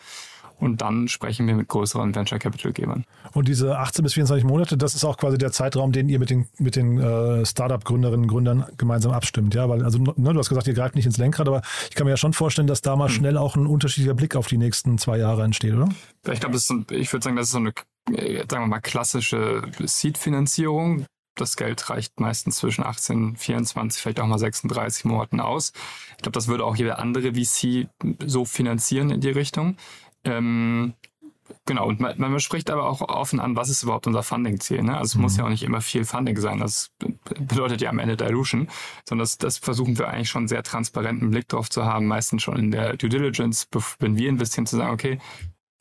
und 0.59 0.81
dann 0.81 1.09
sprechen 1.09 1.47
wir 1.47 1.55
mit 1.55 1.69
größeren 1.69 2.15
Venture 2.15 2.39
Capital 2.39 2.73
Gebern. 2.73 3.05
Und 3.33 3.49
diese 3.49 3.79
18 3.79 4.03
bis 4.03 4.15
24 4.15 4.45
Monate, 4.45 4.77
das 4.77 4.95
ist 4.95 5.05
auch 5.05 5.17
quasi 5.17 5.39
der 5.39 5.53
Zeitraum, 5.53 5.93
den 5.93 6.09
ihr 6.09 6.19
mit 6.19 6.31
den, 6.31 6.49
mit 6.59 6.77
den 6.77 6.99
äh, 6.99 7.45
Startup-Gründerinnen 7.45 8.23
und 8.23 8.29
Gründern 8.29 8.65
gemeinsam 8.79 9.13
abstimmt. 9.13 9.55
Ja, 9.55 9.69
weil, 9.69 9.85
also, 9.85 9.99
ne, 9.99 10.33
du 10.33 10.39
hast 10.39 10.49
gesagt, 10.49 10.67
ihr 10.67 10.75
greift 10.75 10.95
nicht 10.95 11.07
ins 11.07 11.19
Lenkrad, 11.19 11.49
aber 11.49 11.63
ich 11.91 11.95
kann 11.95 12.07
mir 12.07 12.13
ja 12.13 12.17
schon 12.17 12.33
vorstellen, 12.33 12.67
dass 12.67 12.83
da 12.83 12.97
mal 12.97 13.09
hm. 13.09 13.15
schnell 13.15 13.37
auch 13.37 13.57
ein 13.57 13.67
unterschiedlicher 13.67 14.15
Blick 14.15 14.37
auf 14.37 14.47
die 14.47 14.59
nächsten 14.59 14.99
zwei 14.99 15.19
Jahre 15.19 15.43
entsteht, 15.43 15.75
oder? 15.75 15.89
Ich 16.31 16.41
glaube, 16.41 16.57
ich 16.57 17.13
würde 17.13 17.25
sagen, 17.25 17.37
das 17.37 17.47
ist 17.47 17.53
so 17.53 17.59
eine, 17.59 17.73
äh, 18.13 18.39
sagen 18.49 18.65
wir 18.65 18.69
mal, 18.69 18.81
klassische 18.81 19.63
Seed-Finanzierung. 19.79 21.07
Das 21.35 21.57
Geld 21.57 21.91
reicht 21.91 22.21
meistens 22.21 22.57
zwischen 22.57 22.85
18, 22.85 23.37
24, 23.37 24.01
vielleicht 24.01 24.21
auch 24.21 24.27
mal 24.27 24.39
36 24.39 25.05
Monaten 25.05 25.41
aus. 25.41 25.73
Ich 26.13 26.23
glaube, 26.23 26.33
das 26.33 26.49
würde 26.49 26.65
auch 26.65 26.77
jeder 26.77 26.99
andere 26.99 27.35
VC 27.35 27.89
so 28.25 28.45
finanzieren 28.45 29.11
in 29.11 29.21
die 29.21 29.31
Richtung. 29.31 29.77
Ähm, 30.25 30.95
genau, 31.67 31.87
und 31.87 32.01
man, 32.01 32.19
man 32.19 32.41
spricht 32.41 32.71
aber 32.71 32.89
auch 32.89 33.01
offen 33.01 33.41
an, 33.41 33.57
was 33.57 33.69
ist 33.69 33.83
überhaupt 33.83 34.07
unser 34.07 34.23
Funding-Ziel. 34.23 34.83
Ne? 34.83 34.97
Also 34.97 35.13
es 35.13 35.15
mhm. 35.17 35.23
muss 35.23 35.37
ja 35.37 35.45
auch 35.45 35.49
nicht 35.49 35.63
immer 35.63 35.81
viel 35.81 36.05
Funding 36.05 36.39
sein. 36.39 36.61
Das 36.61 36.93
bedeutet 36.99 37.81
ja 37.81 37.91
am 37.91 37.99
Ende 37.99 38.17
Dilution, 38.17 38.69
sondern 39.09 39.25
das, 39.25 39.39
das 39.39 39.59
versuchen 39.59 39.99
wir 39.99 40.09
eigentlich 40.09 40.31
schon 40.31 40.49
sehr 40.49 40.63
transparenten 40.63 41.31
Blick 41.31 41.49
drauf 41.49 41.71
zu 41.71 41.85
haben, 41.85 42.07
meistens 42.07 42.43
schon 42.43 42.57
in 42.57 42.71
der 42.71 42.97
Due 42.97 43.11
Diligence, 43.11 43.69
wenn 43.99 44.17
wir 44.17 44.29
investieren, 44.29 44.67
zu 44.67 44.77
sagen, 44.77 44.93
okay, 44.93 45.19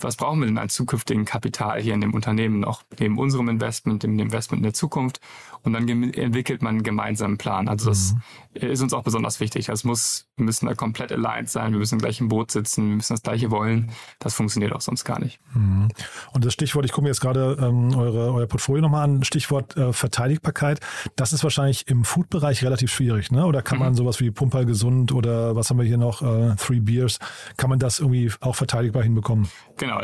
was 0.03 0.15
brauchen 0.15 0.39
wir 0.39 0.47
denn 0.47 0.57
als 0.57 0.73
zukünftigen 0.73 1.25
Kapital 1.25 1.81
hier 1.81 1.93
in 1.93 2.01
dem 2.01 2.13
Unternehmen 2.13 2.59
noch, 2.59 2.83
neben 2.99 3.17
unserem 3.17 3.49
Investment, 3.49 4.03
dem 4.03 4.17
Investment 4.19 4.59
in 4.59 4.63
der 4.63 4.73
Zukunft 4.73 5.19
und 5.63 5.73
dann 5.73 5.87
entwickelt 5.87 6.61
man 6.61 6.75
einen 6.75 6.83
gemeinsamen 6.83 7.37
Plan. 7.37 7.67
Also 7.67 7.89
das 7.89 8.15
mhm. 8.53 8.67
ist 8.67 8.81
uns 8.81 8.93
auch 8.93 9.03
besonders 9.03 9.39
wichtig. 9.39 9.67
Das 9.67 9.83
muss, 9.83 10.27
wir 10.35 10.45
müssen 10.45 10.65
da 10.65 10.73
komplett 10.73 11.11
aligned 11.11 11.49
sein, 11.49 11.71
wir 11.71 11.79
müssen 11.79 11.95
im 11.95 12.01
gleichen 12.01 12.27
Boot 12.27 12.51
sitzen, 12.51 12.89
wir 12.89 12.95
müssen 12.97 13.13
das 13.13 13.21
gleiche 13.21 13.49
wollen. 13.49 13.91
Das 14.19 14.33
funktioniert 14.33 14.73
auch 14.73 14.81
sonst 14.81 15.05
gar 15.05 15.19
nicht. 15.19 15.39
Mhm. 15.53 15.87
Und 16.33 16.45
das 16.45 16.53
Stichwort, 16.53 16.85
ich 16.85 16.91
gucke 16.91 17.03
mir 17.03 17.09
jetzt 17.09 17.21
gerade 17.21 17.57
ähm, 17.61 17.95
eure, 17.95 18.33
euer 18.33 18.47
Portfolio 18.47 18.81
nochmal 18.81 19.05
an, 19.05 19.23
Stichwort 19.23 19.77
äh, 19.77 19.93
Verteidigbarkeit. 19.93 20.79
Das 21.15 21.31
ist 21.31 21.43
wahrscheinlich 21.43 21.87
im 21.87 22.03
Food-Bereich 22.03 22.63
relativ 22.63 22.91
schwierig, 22.91 23.31
ne? 23.31 23.45
Oder 23.45 23.61
kann 23.61 23.77
mhm. 23.77 23.85
man 23.85 23.95
sowas 23.95 24.19
wie 24.19 24.31
Pumperl 24.31 24.65
gesund 24.65 25.11
oder 25.13 25.55
was 25.55 25.69
haben 25.69 25.77
wir 25.77 25.85
hier 25.85 25.97
noch, 25.97 26.21
äh, 26.21 26.55
Three 26.55 26.81
Beers, 26.81 27.19
kann 27.57 27.69
man 27.69 27.79
das 27.79 27.99
irgendwie 27.99 28.31
auch 28.41 28.55
verteidigbar 28.55 29.03
hinbekommen? 29.03 29.47
Genau, 29.77 29.99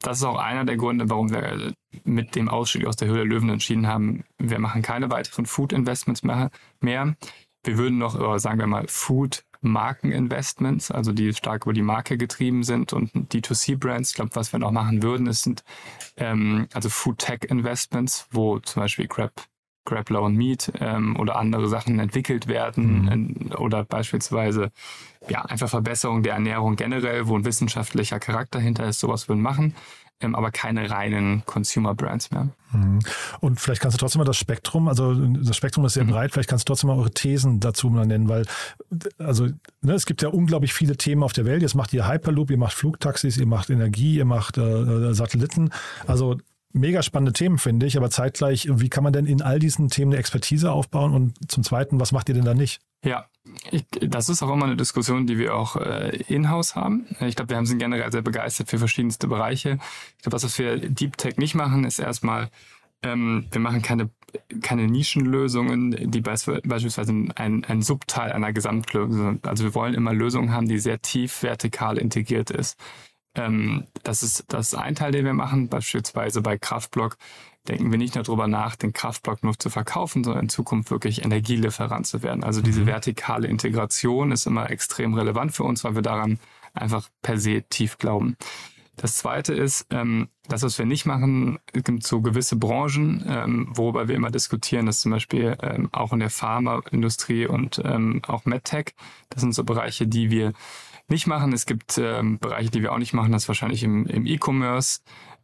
das 0.00 0.18
ist 0.18 0.24
auch 0.24 0.38
einer 0.38 0.64
der 0.64 0.76
Gründe, 0.76 1.08
warum 1.08 1.30
wir 1.30 1.72
mit 2.04 2.34
dem 2.36 2.48
Ausstieg 2.48 2.86
aus 2.86 2.96
der 2.96 3.08
Höhle 3.08 3.20
der 3.20 3.26
Löwen 3.26 3.50
entschieden 3.50 3.86
haben, 3.86 4.24
wir 4.38 4.58
machen 4.58 4.82
keine 4.82 5.10
weiteren 5.10 5.46
Food-Investments 5.46 6.22
mehr. 6.22 6.50
Wir 7.62 7.76
würden 7.76 7.98
noch, 7.98 8.18
äh, 8.18 8.38
sagen 8.38 8.58
wir 8.58 8.66
mal, 8.66 8.86
Food 8.88 9.44
Markeninvestments, 9.62 10.90
also 10.90 11.12
die 11.12 11.34
stark 11.34 11.64
über 11.64 11.72
die 11.72 11.82
Marke 11.82 12.16
getrieben 12.16 12.62
sind 12.62 12.92
und 12.92 13.12
D2C-Brands. 13.12 14.10
Ich 14.10 14.16
glaube, 14.16 14.30
was 14.34 14.52
wir 14.52 14.58
noch 14.58 14.70
machen 14.70 15.02
würden, 15.02 15.26
ist 15.26 15.42
sind 15.42 15.64
ähm, 16.16 16.66
also 16.72 16.88
Food 16.88 17.18
Tech 17.18 17.40
Investments, 17.48 18.26
wo 18.30 18.58
zum 18.60 18.82
Beispiel 18.82 19.06
Grab, 19.06 19.32
Grab 19.84 20.08
Low 20.08 20.24
and 20.24 20.36
Meat 20.36 20.72
ähm, 20.80 21.16
oder 21.16 21.36
andere 21.36 21.68
Sachen 21.68 21.98
entwickelt 21.98 22.46
werden 22.46 23.02
mhm. 23.02 23.08
in, 23.08 23.52
oder 23.54 23.84
beispielsweise 23.84 24.72
ja 25.28 25.42
einfach 25.42 25.68
Verbesserung 25.68 26.22
der 26.22 26.34
Ernährung 26.34 26.76
generell, 26.76 27.28
wo 27.28 27.36
ein 27.36 27.44
wissenschaftlicher 27.44 28.18
Charakter 28.18 28.60
hinter 28.60 28.88
ist. 28.88 29.00
Sowas 29.00 29.28
würden 29.28 29.42
machen. 29.42 29.74
Ähm, 30.20 30.34
aber 30.34 30.50
keine 30.50 30.90
reinen 30.90 31.42
Consumer 31.46 31.94
Brands 31.94 32.30
mehr. 32.30 32.48
Mhm. 32.72 33.00
Und 33.40 33.60
vielleicht 33.60 33.80
kannst 33.80 33.96
du 33.96 33.98
trotzdem 33.98 34.20
mal 34.20 34.24
das 34.24 34.36
Spektrum, 34.36 34.88
also 34.88 35.14
das 35.14 35.56
Spektrum 35.56 35.84
ist 35.84 35.94
sehr 35.94 36.04
mhm. 36.04 36.10
breit, 36.10 36.32
vielleicht 36.32 36.48
kannst 36.48 36.68
du 36.68 36.72
trotzdem 36.72 36.88
mal 36.88 36.96
eure 36.98 37.10
Thesen 37.10 37.60
dazu 37.60 37.88
mal 37.90 38.06
nennen, 38.06 38.28
weil 38.28 38.44
also 39.18 39.48
ne, 39.82 39.92
es 39.94 40.06
gibt 40.06 40.22
ja 40.22 40.28
unglaublich 40.28 40.72
viele 40.72 40.96
Themen 40.96 41.22
auf 41.22 41.32
der 41.32 41.44
Welt. 41.44 41.62
Jetzt 41.62 41.74
macht 41.74 41.92
ihr 41.92 42.08
Hyperloop, 42.08 42.50
ihr 42.50 42.58
macht 42.58 42.74
Flugtaxis, 42.74 43.36
ihr 43.38 43.46
macht 43.46 43.70
Energie, 43.70 44.16
ihr 44.16 44.24
macht 44.24 44.58
äh, 44.58 44.62
äh 44.62 45.14
Satelliten. 45.14 45.70
Also 46.06 46.36
mega 46.72 47.02
spannende 47.02 47.32
Themen, 47.32 47.58
finde 47.58 47.86
ich, 47.86 47.96
aber 47.96 48.10
zeitgleich, 48.10 48.68
wie 48.70 48.88
kann 48.88 49.04
man 49.04 49.12
denn 49.12 49.26
in 49.26 49.42
all 49.42 49.58
diesen 49.58 49.88
Themen 49.88 50.12
eine 50.12 50.20
Expertise 50.20 50.72
aufbauen 50.72 51.14
und 51.14 51.50
zum 51.50 51.64
Zweiten, 51.64 52.00
was 52.00 52.12
macht 52.12 52.28
ihr 52.28 52.34
denn 52.34 52.44
da 52.44 52.54
nicht? 52.54 52.80
Ja, 53.04 53.26
ich, 53.70 53.84
das 53.90 54.28
ist 54.28 54.42
auch 54.42 54.52
immer 54.52 54.66
eine 54.66 54.76
Diskussion, 54.76 55.26
die 55.26 55.38
wir 55.38 55.54
auch 55.54 55.76
äh, 55.76 56.16
in-house 56.28 56.76
haben. 56.76 57.06
Ich 57.20 57.34
glaube, 57.34 57.50
wir 57.50 57.56
haben 57.56 57.66
sind 57.66 57.78
generell 57.78 58.12
sehr 58.12 58.22
begeistert 58.22 58.68
für 58.68 58.78
verschiedenste 58.78 59.26
Bereiche. 59.26 59.78
Ich 60.16 60.22
glaube, 60.22 60.34
was, 60.34 60.58
wir 60.58 60.76
Deep 60.76 61.16
Tech 61.16 61.38
nicht 61.38 61.54
machen, 61.54 61.84
ist 61.84 61.98
erstmal, 61.98 62.50
ähm, 63.02 63.46
wir 63.50 63.60
machen 63.60 63.80
keine, 63.80 64.10
keine 64.60 64.86
Nischenlösungen, 64.86 66.10
die 66.10 66.20
beispielsweise 66.20 67.12
ein, 67.34 67.64
ein 67.64 67.82
Subteil 67.82 68.32
einer 68.32 68.52
Gesamtlösung 68.52 69.12
sind. 69.14 69.48
Also 69.48 69.64
wir 69.64 69.74
wollen 69.74 69.94
immer 69.94 70.12
Lösungen 70.12 70.52
haben, 70.52 70.68
die 70.68 70.78
sehr 70.78 71.00
tief 71.00 71.42
vertikal 71.42 71.96
integriert 71.96 72.50
ist. 72.50 72.78
Ähm, 73.34 73.86
das, 74.02 74.22
ist, 74.22 74.44
das 74.48 74.72
ist 74.72 74.74
ein 74.74 74.94
Teil, 74.94 75.12
den 75.12 75.24
wir 75.24 75.34
machen. 75.34 75.68
Beispielsweise 75.68 76.42
bei 76.42 76.58
Kraftblock 76.58 77.16
denken 77.68 77.90
wir 77.90 77.98
nicht 77.98 78.14
nur 78.14 78.24
darüber 78.24 78.48
nach, 78.48 78.76
den 78.76 78.92
Kraftblock 78.92 79.44
nur 79.44 79.58
zu 79.58 79.70
verkaufen, 79.70 80.24
sondern 80.24 80.44
in 80.44 80.48
Zukunft 80.48 80.90
wirklich 80.90 81.24
Energielieferant 81.24 82.06
zu 82.06 82.22
werden. 82.22 82.42
Also 82.42 82.62
diese 82.62 82.82
mhm. 82.82 82.86
vertikale 82.86 83.48
Integration 83.48 84.32
ist 84.32 84.46
immer 84.46 84.70
extrem 84.70 85.14
relevant 85.14 85.52
für 85.52 85.64
uns, 85.64 85.84
weil 85.84 85.94
wir 85.94 86.02
daran 86.02 86.38
einfach 86.74 87.08
per 87.22 87.38
se 87.38 87.62
tief 87.68 87.98
glauben. 87.98 88.36
Das 88.96 89.16
zweite 89.16 89.54
ist, 89.54 89.86
ähm, 89.90 90.28
das, 90.46 90.62
was 90.62 90.78
wir 90.78 90.84
nicht 90.84 91.06
machen, 91.06 91.58
es 91.72 91.84
gibt 91.84 92.06
so 92.06 92.20
gewisse 92.20 92.56
Branchen, 92.56 93.24
ähm, 93.26 93.68
worüber 93.70 94.08
wir 94.08 94.14
immer 94.14 94.30
diskutieren, 94.30 94.84
das 94.84 94.96
ist 94.96 95.02
zum 95.02 95.12
Beispiel 95.12 95.56
ähm, 95.62 95.88
auch 95.92 96.12
in 96.12 96.20
der 96.20 96.28
Pharmaindustrie 96.28 97.46
und 97.46 97.80
ähm, 97.82 98.20
auch 98.26 98.44
MedTech. 98.44 98.94
Das 99.30 99.40
sind 99.40 99.54
so 99.54 99.64
Bereiche, 99.64 100.06
die 100.06 100.30
wir 100.30 100.52
nicht 101.10 101.26
machen. 101.26 101.52
Es 101.52 101.66
gibt 101.66 101.98
ähm, 101.98 102.38
Bereiche, 102.38 102.70
die 102.70 102.82
wir 102.82 102.92
auch 102.92 102.98
nicht 102.98 103.12
machen, 103.12 103.32
das 103.32 103.42
ist 103.42 103.48
wahrscheinlich 103.48 103.82
im, 103.82 104.06
im 104.06 104.26
E-Commerce. 104.26 105.00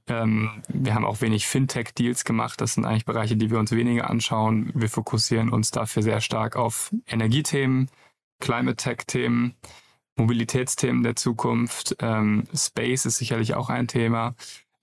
Ähm, 0.09 0.62
wir 0.68 0.94
haben 0.94 1.05
auch 1.05 1.20
wenig 1.20 1.46
Fintech-Deals 1.46 2.24
gemacht. 2.24 2.61
Das 2.61 2.74
sind 2.74 2.85
eigentlich 2.85 3.05
Bereiche, 3.05 3.37
die 3.37 3.50
wir 3.50 3.59
uns 3.59 3.72
weniger 3.72 4.09
anschauen. 4.09 4.70
Wir 4.74 4.88
fokussieren 4.88 5.50
uns 5.50 5.70
dafür 5.70 6.02
sehr 6.02 6.20
stark 6.20 6.57
auf 6.57 6.94
Energiethemen, 7.07 7.90
Climate-Tech-Themen, 8.40 9.55
Mobilitätsthemen 10.16 11.02
der 11.02 11.16
Zukunft. 11.16 11.96
Ähm, 12.00 12.44
Space 12.55 13.07
ist 13.07 13.18
sicherlich 13.18 13.55
auch 13.55 13.68
ein 13.68 13.88
Thema. 13.88 14.35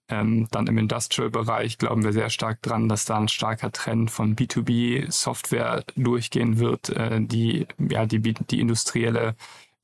Ähm, 0.09 0.47
dann 0.51 0.67
im 0.67 0.77
Industrial-Bereich 0.77 1.77
glauben 1.77 2.03
wir 2.03 2.11
sehr 2.11 2.29
stark 2.29 2.61
dran, 2.61 2.89
dass 2.89 3.05
da 3.05 3.17
ein 3.17 3.29
starker 3.29 3.71
Trend 3.71 4.11
von 4.11 4.35
B2B-Software 4.35 5.85
durchgehen 5.95 6.59
wird, 6.59 6.89
äh, 6.89 7.21
die, 7.21 7.67
ja, 7.79 8.05
die, 8.05 8.19
die 8.19 8.59
industrielle 8.59 9.35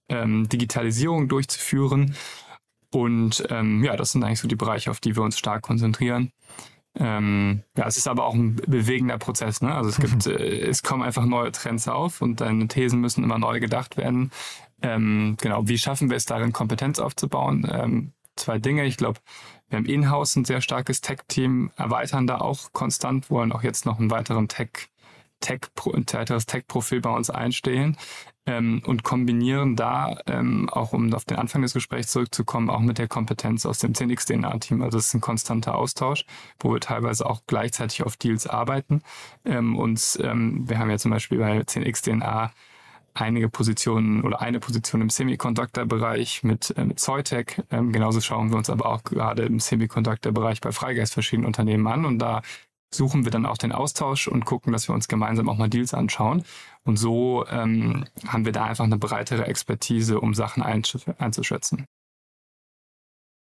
ähm, 0.09 0.49
Digitalisierung 0.49 1.27
durchzuführen. 1.27 2.15
Und 2.91 3.45
ähm, 3.49 3.83
ja, 3.83 3.95
das 3.95 4.11
sind 4.11 4.23
eigentlich 4.23 4.39
so 4.39 4.47
die 4.47 4.55
Bereiche, 4.55 4.91
auf 4.91 4.99
die 4.99 5.15
wir 5.15 5.23
uns 5.23 5.37
stark 5.37 5.61
konzentrieren. 5.61 6.31
Ähm, 6.95 7.63
ja, 7.77 7.87
es 7.87 7.97
ist 7.97 8.07
aber 8.07 8.25
auch 8.25 8.33
ein 8.33 8.55
bewegender 8.55 9.17
Prozess. 9.17 9.61
Ne? 9.61 9.73
Also 9.73 9.89
es 9.89 9.97
gibt, 9.97 10.25
äh, 10.25 10.67
es 10.67 10.83
kommen 10.83 11.03
einfach 11.03 11.25
neue 11.25 11.51
Trends 11.51 11.87
auf 11.87 12.21
und 12.21 12.41
deine 12.41 12.67
Thesen 12.67 12.99
müssen 12.99 13.23
immer 13.23 13.37
neu 13.37 13.59
gedacht 13.59 13.95
werden. 13.95 14.31
Ähm, 14.81 15.37
genau, 15.39 15.67
wie 15.67 15.77
schaffen 15.77 16.09
wir 16.09 16.17
es 16.17 16.25
darin, 16.25 16.51
Kompetenz 16.51 16.99
aufzubauen? 16.99 17.69
Ähm, 17.71 18.13
zwei 18.35 18.57
Dinge. 18.57 18.85
Ich 18.85 18.97
glaube, 18.97 19.19
wir 19.69 19.77
haben 19.77 19.85
in-house 19.85 20.35
ein 20.35 20.45
sehr 20.45 20.61
starkes 20.61 21.01
Tech-Team, 21.01 21.71
erweitern 21.75 22.25
da 22.25 22.39
auch 22.39 22.73
konstant, 22.73 23.29
wollen 23.29 23.51
auch 23.51 23.63
jetzt 23.63 23.85
noch 23.85 23.99
einen 23.99 24.09
weiteren 24.09 24.47
Tech, 24.47 24.89
Tech, 25.41 25.61
ein 25.93 26.05
weiteres 26.11 26.47
Tech-Profil 26.47 27.01
bei 27.01 27.11
uns 27.11 27.29
einstellen 27.29 27.97
ähm, 28.49 28.81
und 28.85 29.03
kombinieren 29.03 29.75
da, 29.75 30.17
ähm, 30.25 30.69
auch 30.69 30.91
um 30.91 31.13
auf 31.13 31.23
den 31.23 31.37
Anfang 31.37 31.61
des 31.61 31.73
Gesprächs 31.73 32.11
zurückzukommen, 32.11 32.69
auch 32.71 32.79
mit 32.79 32.97
der 32.97 33.07
Kompetenz 33.07 33.65
aus 33.65 33.77
dem 33.77 33.93
10xDNA-Team. 33.93 34.81
Also 34.81 34.97
es 34.97 35.07
ist 35.07 35.13
ein 35.13 35.21
konstanter 35.21 35.75
Austausch, 35.75 36.25
wo 36.59 36.73
wir 36.73 36.79
teilweise 36.79 37.29
auch 37.29 37.41
gleichzeitig 37.45 38.03
auf 38.03 38.17
Deals 38.17 38.47
arbeiten. 38.47 39.03
Ähm, 39.45 39.77
und 39.77 40.19
ähm, 40.23 40.67
wir 40.67 40.79
haben 40.79 40.89
ja 40.89 40.97
zum 40.97 41.11
Beispiel 41.11 41.37
bei 41.37 41.59
10xDNA 41.59 42.49
einige 43.13 43.49
Positionen 43.49 44.23
oder 44.23 44.41
eine 44.41 44.59
Position 44.59 45.01
im 45.01 45.09
Semiconductor-Bereich 45.09 46.43
mit, 46.43 46.73
äh, 46.75 46.85
mit 46.85 46.99
Zoytech. 46.99 47.61
Ähm, 47.69 47.91
genauso 47.91 48.19
schauen 48.19 48.49
wir 48.49 48.57
uns 48.57 48.69
aber 48.71 48.87
auch 48.87 49.03
gerade 49.03 49.43
im 49.43 49.59
Semiconductor-Bereich 49.59 50.59
bei 50.61 50.71
Freigeist 50.71 51.13
verschiedene 51.13 51.45
Unternehmen 51.45 51.85
an 51.85 52.05
und 52.05 52.17
da 52.17 52.41
suchen 52.93 53.23
wir 53.23 53.31
dann 53.31 53.45
auch 53.45 53.57
den 53.57 53.71
Austausch 53.71 54.27
und 54.27 54.45
gucken, 54.45 54.73
dass 54.73 54.87
wir 54.87 54.95
uns 54.95 55.07
gemeinsam 55.07 55.49
auch 55.49 55.57
mal 55.57 55.69
Deals 55.69 55.93
anschauen. 55.93 56.43
Und 56.83 56.97
so 56.97 57.45
ähm, 57.47 58.05
haben 58.27 58.45
wir 58.45 58.51
da 58.51 58.65
einfach 58.65 58.85
eine 58.85 58.97
breitere 58.97 59.45
Expertise, 59.45 60.19
um 60.19 60.33
Sachen 60.33 60.63
einzuschätzen. 60.63 61.85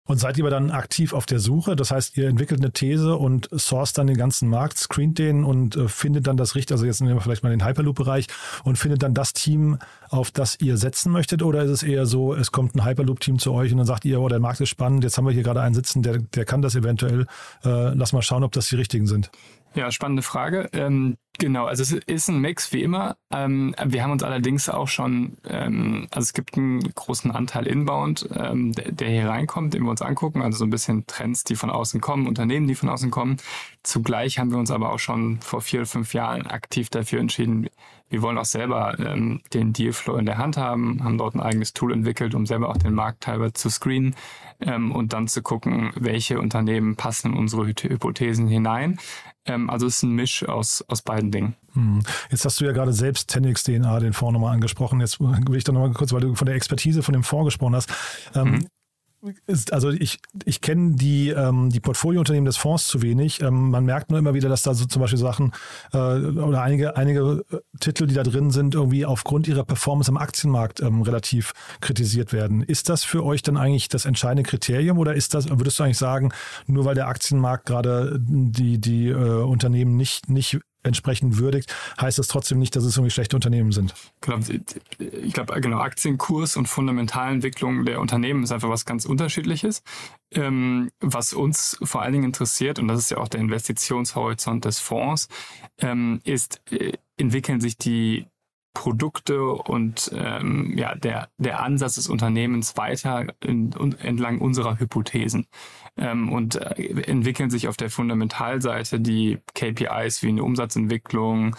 Und 0.07 0.19
seid 0.19 0.39
ihr 0.39 0.49
dann 0.49 0.71
aktiv 0.71 1.13
auf 1.13 1.27
der 1.27 1.41
Suche? 1.41 1.77
Das 1.77 1.91
heißt, 1.91 2.17
ihr 2.17 2.29
entwickelt 2.29 2.61
eine 2.61 2.73
These 2.73 3.17
und 3.17 3.49
source 3.53 3.93
dann 3.93 4.07
den 4.07 4.17
ganzen 4.17 4.49
Markt, 4.49 4.79
screent 4.79 5.19
den 5.19 5.45
und 5.45 5.77
äh, 5.77 5.89
findet 5.89 6.27
dann 6.27 6.37
das 6.37 6.55
Richtige, 6.55 6.75
also 6.75 6.87
jetzt 6.87 7.01
nehmen 7.01 7.15
wir 7.15 7.21
vielleicht 7.21 7.43
mal 7.43 7.51
den 7.51 7.65
Hyperloop-Bereich 7.65 8.29
und 8.65 8.79
findet 8.79 9.03
dann 9.03 9.15
das 9.15 9.33
Team, 9.33 9.79
auf 10.09 10.31
das 10.31 10.61
ihr 10.61 10.77
setzen 10.77 11.11
möchtet? 11.13 11.43
Oder 11.43 11.63
ist 11.65 11.71
es 11.71 11.83
eher 11.83 12.07
so, 12.07 12.35
es 12.35 12.53
kommt 12.53 12.75
ein 12.77 12.85
Hyperloop-Team 12.85 13.39
zu 13.39 13.53
euch 13.53 13.73
und 13.73 13.79
dann 13.79 13.87
sagt 13.87 14.05
ihr, 14.05 14.21
oh, 14.21 14.29
der 14.29 14.39
Markt 14.39 14.61
ist 14.61 14.69
spannend, 14.69 15.05
jetzt 15.05 15.19
haben 15.19 15.27
wir 15.27 15.33
hier 15.33 15.43
gerade 15.43 15.61
einen 15.61 15.75
sitzen, 15.75 16.03
der, 16.03 16.19
der 16.19 16.45
kann 16.45 16.63
das 16.63 16.77
eventuell. 16.77 17.27
Äh, 17.65 17.95
lass 17.95 18.13
mal 18.13 18.23
schauen, 18.23 18.45
ob 18.45 18.53
das 18.53 18.69
die 18.69 18.77
richtigen 18.77 19.07
sind. 19.07 19.31
Ja, 19.77 19.91
spannende 19.91 20.23
Frage. 20.23 20.71
Ähm, 20.73 21.19
genau, 21.39 21.67
also 21.67 21.83
es 21.83 21.93
ist 21.93 22.29
ein 22.31 22.41
Mix 22.41 22.73
wie 22.73 22.83
immer. 22.83 23.19
Ähm, 23.31 23.75
wir 23.85 24.03
haben 24.03 24.11
uns 24.11 24.23
allerdings 24.23 24.71
auch 24.71 24.89
schon, 24.89 25.37
ähm, 25.47 26.07
also 26.11 26.25
es 26.25 26.33
gibt 26.33 26.57
einen 26.57 26.81
großen 26.95 27.31
Anteil 27.31 27.67
Inbound, 27.67 28.27
ähm, 28.35 28.73
der, 28.73 28.93
der, 28.93 29.11
hier 29.11 29.29
reinkommt, 29.29 29.75
den 29.75 29.83
wir 29.83 29.91
uns 29.91 30.01
angucken, 30.01 30.41
also 30.41 30.57
so 30.57 30.65
ein 30.65 30.71
bisschen 30.71 31.07
Trends, 31.07 31.45
die 31.45 31.57
von 31.57 31.69
außen 31.69 32.01
kommen, 32.01 32.27
Unternehmen, 32.27 32.67
die 32.67 32.75
von 32.75 32.89
außen 32.89 33.11
kommen. 33.11 33.37
Zugleich 33.83 34.39
haben 34.39 34.51
wir 34.51 34.57
uns 34.57 34.71
aber 34.71 34.91
auch 34.91 34.99
schon 34.99 35.43
vor 35.43 35.61
vier 35.61 35.85
fünf 35.85 36.15
Jahren 36.15 36.47
aktiv 36.47 36.89
dafür 36.89 37.21
entschieden, 37.21 37.69
wir 38.09 38.23
wollen 38.23 38.39
auch 38.39 38.45
selber 38.45 38.97
ähm, 39.01 39.41
den 39.53 39.73
Dealflow 39.73 40.17
in 40.17 40.27
der 40.27 40.39
Hand 40.39 40.57
haben, 40.57 41.03
haben 41.03 41.19
dort 41.19 41.35
ein 41.35 41.41
eigenes 41.41 41.73
Tool 41.73 41.93
entwickelt, 41.93 42.35
um 42.35 42.47
selber 42.47 42.69
auch 42.69 42.77
den 42.77 42.95
Markt 42.95 43.25
teilweise 43.25 43.55
zu 43.55 43.69
screenen 43.69 44.15
ähm, 44.61 44.93
und 44.93 45.13
dann 45.13 45.27
zu 45.27 45.43
gucken, 45.43 45.91
welche 45.97 46.39
Unternehmen 46.39 46.95
passen 46.95 47.33
in 47.33 47.39
unsere 47.39 47.67
Hypothesen 47.67 48.47
hinein. 48.47 48.99
Ähm, 49.47 49.71
also 49.71 49.87
es 49.87 49.97
ist 49.97 50.03
ein 50.03 50.13
Misch 50.13 50.47
aus, 50.49 50.85
aus 50.89 51.03
beiden 51.03 51.31
Dingen. 51.31 51.57
Hm. 51.73 52.03
Jetzt 52.31 52.45
hast 52.45 52.61
du 52.61 52.65
ja 52.65 52.73
gerade 52.73 52.93
selbst 52.93 53.29
Tenix 53.31 53.63
DNA, 53.63 54.01
den 54.01 54.13
Fonds 54.13 54.33
nochmal 54.33 54.55
angesprochen. 54.55 55.01
Jetzt 55.01 55.21
will 55.21 55.57
ich 55.57 55.65
da 55.65 55.73
nochmal 55.73 55.93
kurz, 55.93 56.13
weil 56.13 56.21
du 56.21 56.35
von 56.35 56.47
der 56.47 56.55
Expertise 56.55 57.03
von 57.03 57.13
dem 57.13 57.23
Fonds 57.23 57.47
gesprochen 57.47 57.75
hast. 57.75 57.93
Ähm, 58.35 58.51
mhm 58.51 58.67
also 59.71 59.91
ich, 59.91 60.19
ich 60.45 60.61
kenne 60.61 60.97
die, 60.97 61.31
ähm, 61.31 61.71
die 61.71 61.81
Portfoliounternehmen 61.81 62.47
des 62.47 62.57
Fonds 62.57 62.87
zu 62.87 63.03
wenig. 63.03 63.43
Ähm, 63.43 63.71
man 63.71 63.85
merkt 63.85 64.11
nur 64.11 64.19
immer 64.19 64.35
wieder, 64.35 64.49
dass 64.49 64.63
da 64.63 64.75
so 64.75 64.85
zum 64.87 65.03
Beispiel 65.03 65.19
Sachen 65.19 65.53
äh, 65.93 65.97
oder 65.97 66.63
einige, 66.63 66.97
einige 66.97 67.45
äh, 67.51 67.59
Titel, 67.81 68.07
die 68.07 68.15
da 68.15 68.23
drin 68.23 68.51
sind, 68.51 68.75
irgendwie 68.75 69.07
aufgrund 69.07 69.49
ihrer 69.49 69.65
Performance 69.65 70.11
am 70.11 70.17
Aktienmarkt 70.17 70.81
ähm, 70.81 71.03
relativ 71.03 71.53
kritisiert 71.81 72.33
werden. 72.33 72.63
Ist 72.63 72.89
das 72.89 73.05
für 73.05 73.25
euch 73.25 73.43
dann 73.43 73.57
eigentlich 73.57 73.89
das 73.89 74.05
entscheidende 74.05 74.49
Kriterium 74.49 74.99
oder 74.99 75.15
ist 75.15 75.35
das, 75.35 75.49
würdest 75.49 75.79
du 75.79 75.85
eigentlich 75.85 75.99
sagen, 75.99 76.33
nur 76.67 76.85
weil 76.85 76.95
der 76.95 77.09
Aktienmarkt 77.09 77.67
gerade 77.67 78.19
die, 78.21 78.79
die 78.81 79.09
äh, 79.09 79.15
Unternehmen 79.15 79.97
nicht, 79.97 80.29
nicht 80.29 80.61
entsprechend 80.87 81.39
würdigt, 81.39 81.75
heißt 82.01 82.19
das 82.19 82.29
trotzdem 82.29 82.59
nicht, 82.59 82.77
dass 82.77 82.85
es 82.85 82.97
irgendwie 82.97 83.11
schlechte 83.11 83.37
Unternehmen 83.37 83.73
sind. 83.73 83.95
Ich 84.99 85.33
glaube, 85.33 85.61
genau, 85.61 85.79
Aktienkurs 85.79 86.57
und 86.57 86.67
Fundamentalentwicklung 86.67 87.85
der 87.85 88.01
Unternehmen 88.01 88.43
ist 88.43 88.53
einfach 88.53 88.69
was 88.69 88.85
ganz 88.85 89.05
unterschiedliches. 89.05 89.83
Ähm, 90.33 90.91
was 91.01 91.33
uns 91.33 91.79
vor 91.83 92.03
allen 92.03 92.13
Dingen 92.13 92.25
interessiert, 92.25 92.79
und 92.79 92.89
das 92.89 92.99
ist 92.99 93.11
ja 93.11 93.19
auch 93.19 93.29
der 93.29 93.41
Investitionshorizont 93.41 94.65
des 94.65 94.79
Fonds, 94.79 95.29
ähm, 95.79 96.21
ist, 96.25 96.61
äh, 96.71 96.93
entwickeln 97.17 97.61
sich 97.61 97.77
die 97.77 98.27
Produkte 98.77 99.43
und 99.43 100.11
ähm, 100.15 100.77
ja, 100.77 100.95
der, 100.95 101.31
der 101.39 101.63
Ansatz 101.63 101.95
des 101.95 102.09
Unternehmens 102.09 102.77
weiter 102.77 103.27
in, 103.43 103.73
entlang 104.03 104.39
unserer 104.39 104.79
Hypothesen. 104.79 105.47
Ähm, 105.97 106.31
und 106.31 106.57
äh, 106.57 107.03
entwickeln 107.07 107.49
sich 107.49 107.69
auf 107.69 107.79
der 107.79 107.89
Fundamentalseite 107.89 109.01
die 109.01 109.39
KPIs 109.55 110.23
wie 110.23 110.29
eine 110.29 110.45
Umsatzentwicklung, 110.45 111.57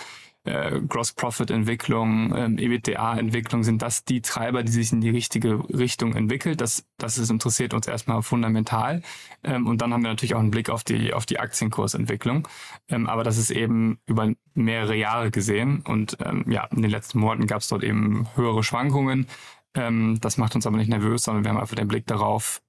äh, 0.47 0.81
Gross-Profit-Entwicklung, 0.87 2.35
ähm, 2.35 2.57
EBITDA-Entwicklung, 2.57 3.63
sind 3.63 3.81
das 3.81 4.03
die 4.03 4.21
Treiber, 4.21 4.63
die 4.63 4.71
sich 4.71 4.91
in 4.91 5.01
die 5.01 5.09
richtige 5.09 5.63
Richtung 5.69 6.15
entwickelt. 6.15 6.61
Das, 6.61 6.85
das 6.97 7.17
ist, 7.17 7.29
interessiert 7.29 7.73
uns 7.73 7.87
erstmal 7.87 8.21
fundamental. 8.23 9.01
Ähm, 9.43 9.67
und 9.67 9.81
dann 9.81 9.93
haben 9.93 10.03
wir 10.03 10.09
natürlich 10.09 10.35
auch 10.35 10.39
einen 10.39 10.51
Blick 10.51 10.69
auf 10.69 10.83
die, 10.83 11.13
auf 11.13 11.25
die 11.25 11.39
Aktienkursentwicklung. 11.39 12.47
Ähm, 12.89 13.07
aber 13.07 13.23
das 13.23 13.37
ist 13.37 13.51
eben 13.51 13.99
über 14.05 14.31
mehrere 14.53 14.95
Jahre 14.95 15.31
gesehen. 15.31 15.81
Und 15.81 16.17
ähm, 16.25 16.45
ja, 16.49 16.65
in 16.65 16.81
den 16.81 16.91
letzten 16.91 17.19
Monaten 17.19 17.47
gab 17.47 17.61
es 17.61 17.67
dort 17.67 17.83
eben 17.83 18.27
höhere 18.35 18.63
Schwankungen. 18.63 19.27
Das 19.73 20.37
macht 20.39 20.55
uns 20.55 20.65
aber 20.65 20.77
nicht 20.77 20.89
nervös, 20.89 21.23
sondern 21.23 21.43
wir 21.43 21.51
haben 21.51 21.59
einfach 21.59 21.75
den 21.75 21.87
Blick 21.87 22.07
darauf, 22.07 22.63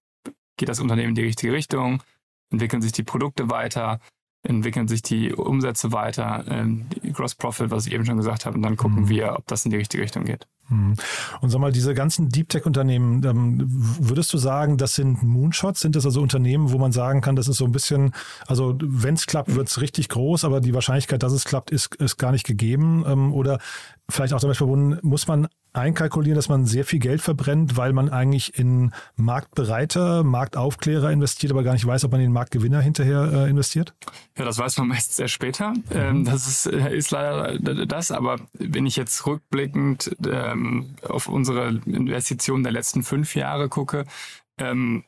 geht 0.58 0.68
das 0.68 0.78
Unternehmen 0.78 1.10
in 1.10 1.14
die 1.14 1.22
richtige 1.22 1.54
Richtung? 1.54 2.02
entwickeln 2.50 2.82
sich 2.82 2.92
die 2.92 3.02
Produkte 3.02 3.50
weiter, 3.50 4.00
entwickeln 4.42 4.88
sich 4.88 5.02
die 5.02 5.32
Umsätze 5.32 5.92
weiter, 5.92 6.44
ähm, 6.48 6.86
Gross 7.12 7.34
Profit, 7.34 7.70
was 7.70 7.86
ich 7.86 7.92
eben 7.92 8.04
schon 8.04 8.16
gesagt 8.16 8.46
habe, 8.46 8.56
und 8.56 8.62
dann 8.62 8.76
gucken 8.76 9.02
mhm. 9.02 9.08
wir, 9.08 9.34
ob 9.36 9.46
das 9.46 9.64
in 9.64 9.70
die 9.70 9.76
richtige 9.76 10.02
Richtung 10.02 10.24
geht. 10.24 10.46
Mhm. 10.68 10.94
Und 11.40 11.50
sag 11.50 11.60
mal, 11.60 11.72
diese 11.72 11.94
ganzen 11.94 12.28
Deep 12.28 12.48
Tech-Unternehmen, 12.48 13.24
ähm, 13.24 13.64
würdest 13.66 14.32
du 14.32 14.38
sagen, 14.38 14.76
das 14.76 14.94
sind 14.94 15.22
Moonshots? 15.22 15.80
Sind 15.80 15.96
das 15.96 16.06
also 16.06 16.20
Unternehmen, 16.20 16.72
wo 16.72 16.78
man 16.78 16.92
sagen 16.92 17.20
kann, 17.20 17.36
das 17.36 17.48
ist 17.48 17.56
so 17.56 17.64
ein 17.64 17.72
bisschen, 17.72 18.12
also 18.46 18.76
wenn 18.80 19.14
es 19.14 19.26
klappt, 19.26 19.54
wird 19.54 19.68
es 19.68 19.80
richtig 19.80 20.08
groß, 20.08 20.44
aber 20.44 20.60
die 20.60 20.74
Wahrscheinlichkeit, 20.74 21.22
dass 21.22 21.32
es 21.32 21.44
klappt, 21.44 21.70
ist, 21.70 21.94
ist 21.96 22.16
gar 22.16 22.32
nicht 22.32 22.46
gegeben? 22.46 23.04
Ähm, 23.06 23.32
oder 23.32 23.58
vielleicht 24.08 24.34
auch 24.34 24.40
damit 24.40 24.56
verbunden, 24.56 24.98
muss 25.02 25.26
man 25.26 25.48
einkalkulieren, 25.72 26.36
dass 26.36 26.48
man 26.48 26.66
sehr 26.66 26.84
viel 26.84 26.98
Geld 26.98 27.20
verbrennt, 27.20 27.76
weil 27.76 27.92
man 27.92 28.08
eigentlich 28.08 28.58
in 28.58 28.92
Marktbereiter, 29.16 30.24
Marktaufklärer 30.24 31.10
investiert, 31.10 31.52
aber 31.52 31.62
gar 31.62 31.72
nicht 31.72 31.86
weiß, 31.86 32.04
ob 32.04 32.12
man 32.12 32.20
in 32.20 32.28
den 32.28 32.32
Marktgewinner 32.32 32.80
hinterher 32.80 33.30
äh, 33.32 33.50
investiert? 33.50 33.94
Ja, 34.36 34.44
das 34.44 34.58
weiß 34.58 34.78
man 34.78 34.88
meist 34.88 35.16
sehr 35.16 35.28
später. 35.28 35.70
Mhm. 35.70 35.82
Ähm, 35.92 36.24
das 36.24 36.46
ist, 36.46 36.66
äh, 36.66 36.96
ist 36.96 37.10
leider 37.10 37.58
das, 37.58 38.10
aber 38.10 38.38
wenn 38.54 38.86
ich 38.86 38.96
jetzt 38.96 39.26
rückblickend 39.26 40.16
ähm, 40.26 40.94
auf 41.06 41.28
unsere 41.28 41.68
Investitionen 41.86 42.62
der 42.62 42.72
letzten 42.72 43.02
fünf 43.02 43.34
Jahre 43.34 43.68
gucke, 43.68 44.04
ähm, 44.58 45.04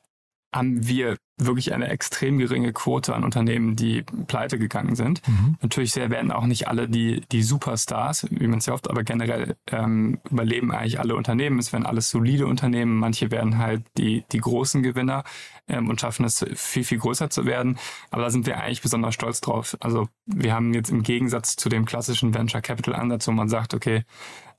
haben 0.53 0.87
wir 0.87 1.17
wirklich 1.47 1.73
eine 1.73 1.89
extrem 1.89 2.39
geringe 2.39 2.73
Quote 2.73 3.15
an 3.15 3.25
Unternehmen, 3.25 3.77
die 3.77 4.03
pleite 4.27 4.59
gegangen 4.59 4.95
sind. 4.95 5.27
Mhm. 5.27 5.57
Natürlich 5.63 5.97
werden 5.97 6.33
auch 6.33 6.47
nicht 6.47 6.69
alle 6.69 6.89
die, 6.89 7.23
die 7.33 7.43
Superstars, 7.43 8.27
wie 8.31 8.47
man 8.47 8.59
es 8.59 8.67
ja 8.67 8.75
oft, 8.75 8.89
aber 8.89 9.05
generell 9.05 9.57
ähm, 9.71 10.19
überleben 10.31 10.73
eigentlich 10.73 11.01
alle 11.01 11.17
Unternehmen. 11.17 11.59
Es 11.59 11.73
werden 11.73 11.87
alles 11.87 12.11
solide 12.11 12.47
Unternehmen. 12.47 12.97
Manche 12.97 13.31
werden 13.31 13.59
halt 13.59 13.83
die, 13.97 14.25
die 14.33 14.39
großen 14.39 14.83
Gewinner 14.83 15.25
ähm, 15.69 15.89
und 15.89 16.01
schaffen 16.01 16.25
es 16.25 16.45
viel, 16.55 16.85
viel 16.85 16.99
größer 16.99 17.31
zu 17.31 17.47
werden. 17.47 17.79
Aber 18.11 18.23
da 18.23 18.31
sind 18.31 18.47
wir 18.47 18.61
eigentlich 18.61 18.83
besonders 18.83 19.15
stolz 19.15 19.41
drauf. 19.41 19.77
Also 19.81 20.09
wir 20.27 20.55
haben 20.55 20.75
jetzt 20.75 20.91
im 20.91 21.03
Gegensatz 21.03 21.57
zu 21.57 21.69
dem 21.69 21.85
klassischen 21.85 22.35
Venture 22.35 22.61
Capital 22.63 22.95
Ansatz, 22.95 23.27
wo 23.27 23.33
man 23.33 23.49
sagt, 23.49 23.75
okay, 23.75 24.05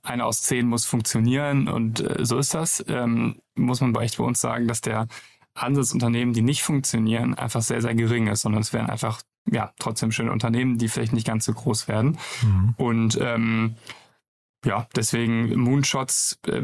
eine 0.04 0.26
aus 0.26 0.42
zehn 0.42 0.68
muss 0.68 0.86
funktionieren 0.86 1.68
und 1.68 2.00
äh, 2.00 2.26
so 2.26 2.38
ist 2.38 2.54
das, 2.54 2.84
ähm, 2.88 3.42
muss 3.56 3.82
man 3.82 3.94
echt 3.96 4.18
bei 4.18 4.24
uns 4.24 4.42
sagen, 4.42 4.68
dass 4.68 4.82
der 4.82 5.08
Handelsunternehmen, 5.56 6.34
die 6.34 6.42
nicht 6.42 6.64
funktionieren, 6.64 7.34
einfach 7.36 7.62
sehr, 7.62 7.82
sehr 7.82 7.96
gering 7.96 8.28
ist, 8.28 8.42
sondern 8.42 8.62
es 8.62 8.74
werden 8.74 8.90
einfach 8.90 9.22
ja 9.50 9.72
trotzdem 9.80 10.12
schöne 10.12 10.32
Unternehmen, 10.32 10.78
die 10.78 10.88
vielleicht 10.88 11.14
nicht 11.14 11.28
ganz 11.28 11.46
so 11.46 11.54
groß 11.54 11.88
werden. 11.88 12.18
Mhm. 12.42 12.76
Und 12.78 13.20
ähm, 13.22 13.76
ja, 14.66 14.88
deswegen 14.96 15.60
Moonshots 15.60 16.40
äh, 16.48 16.62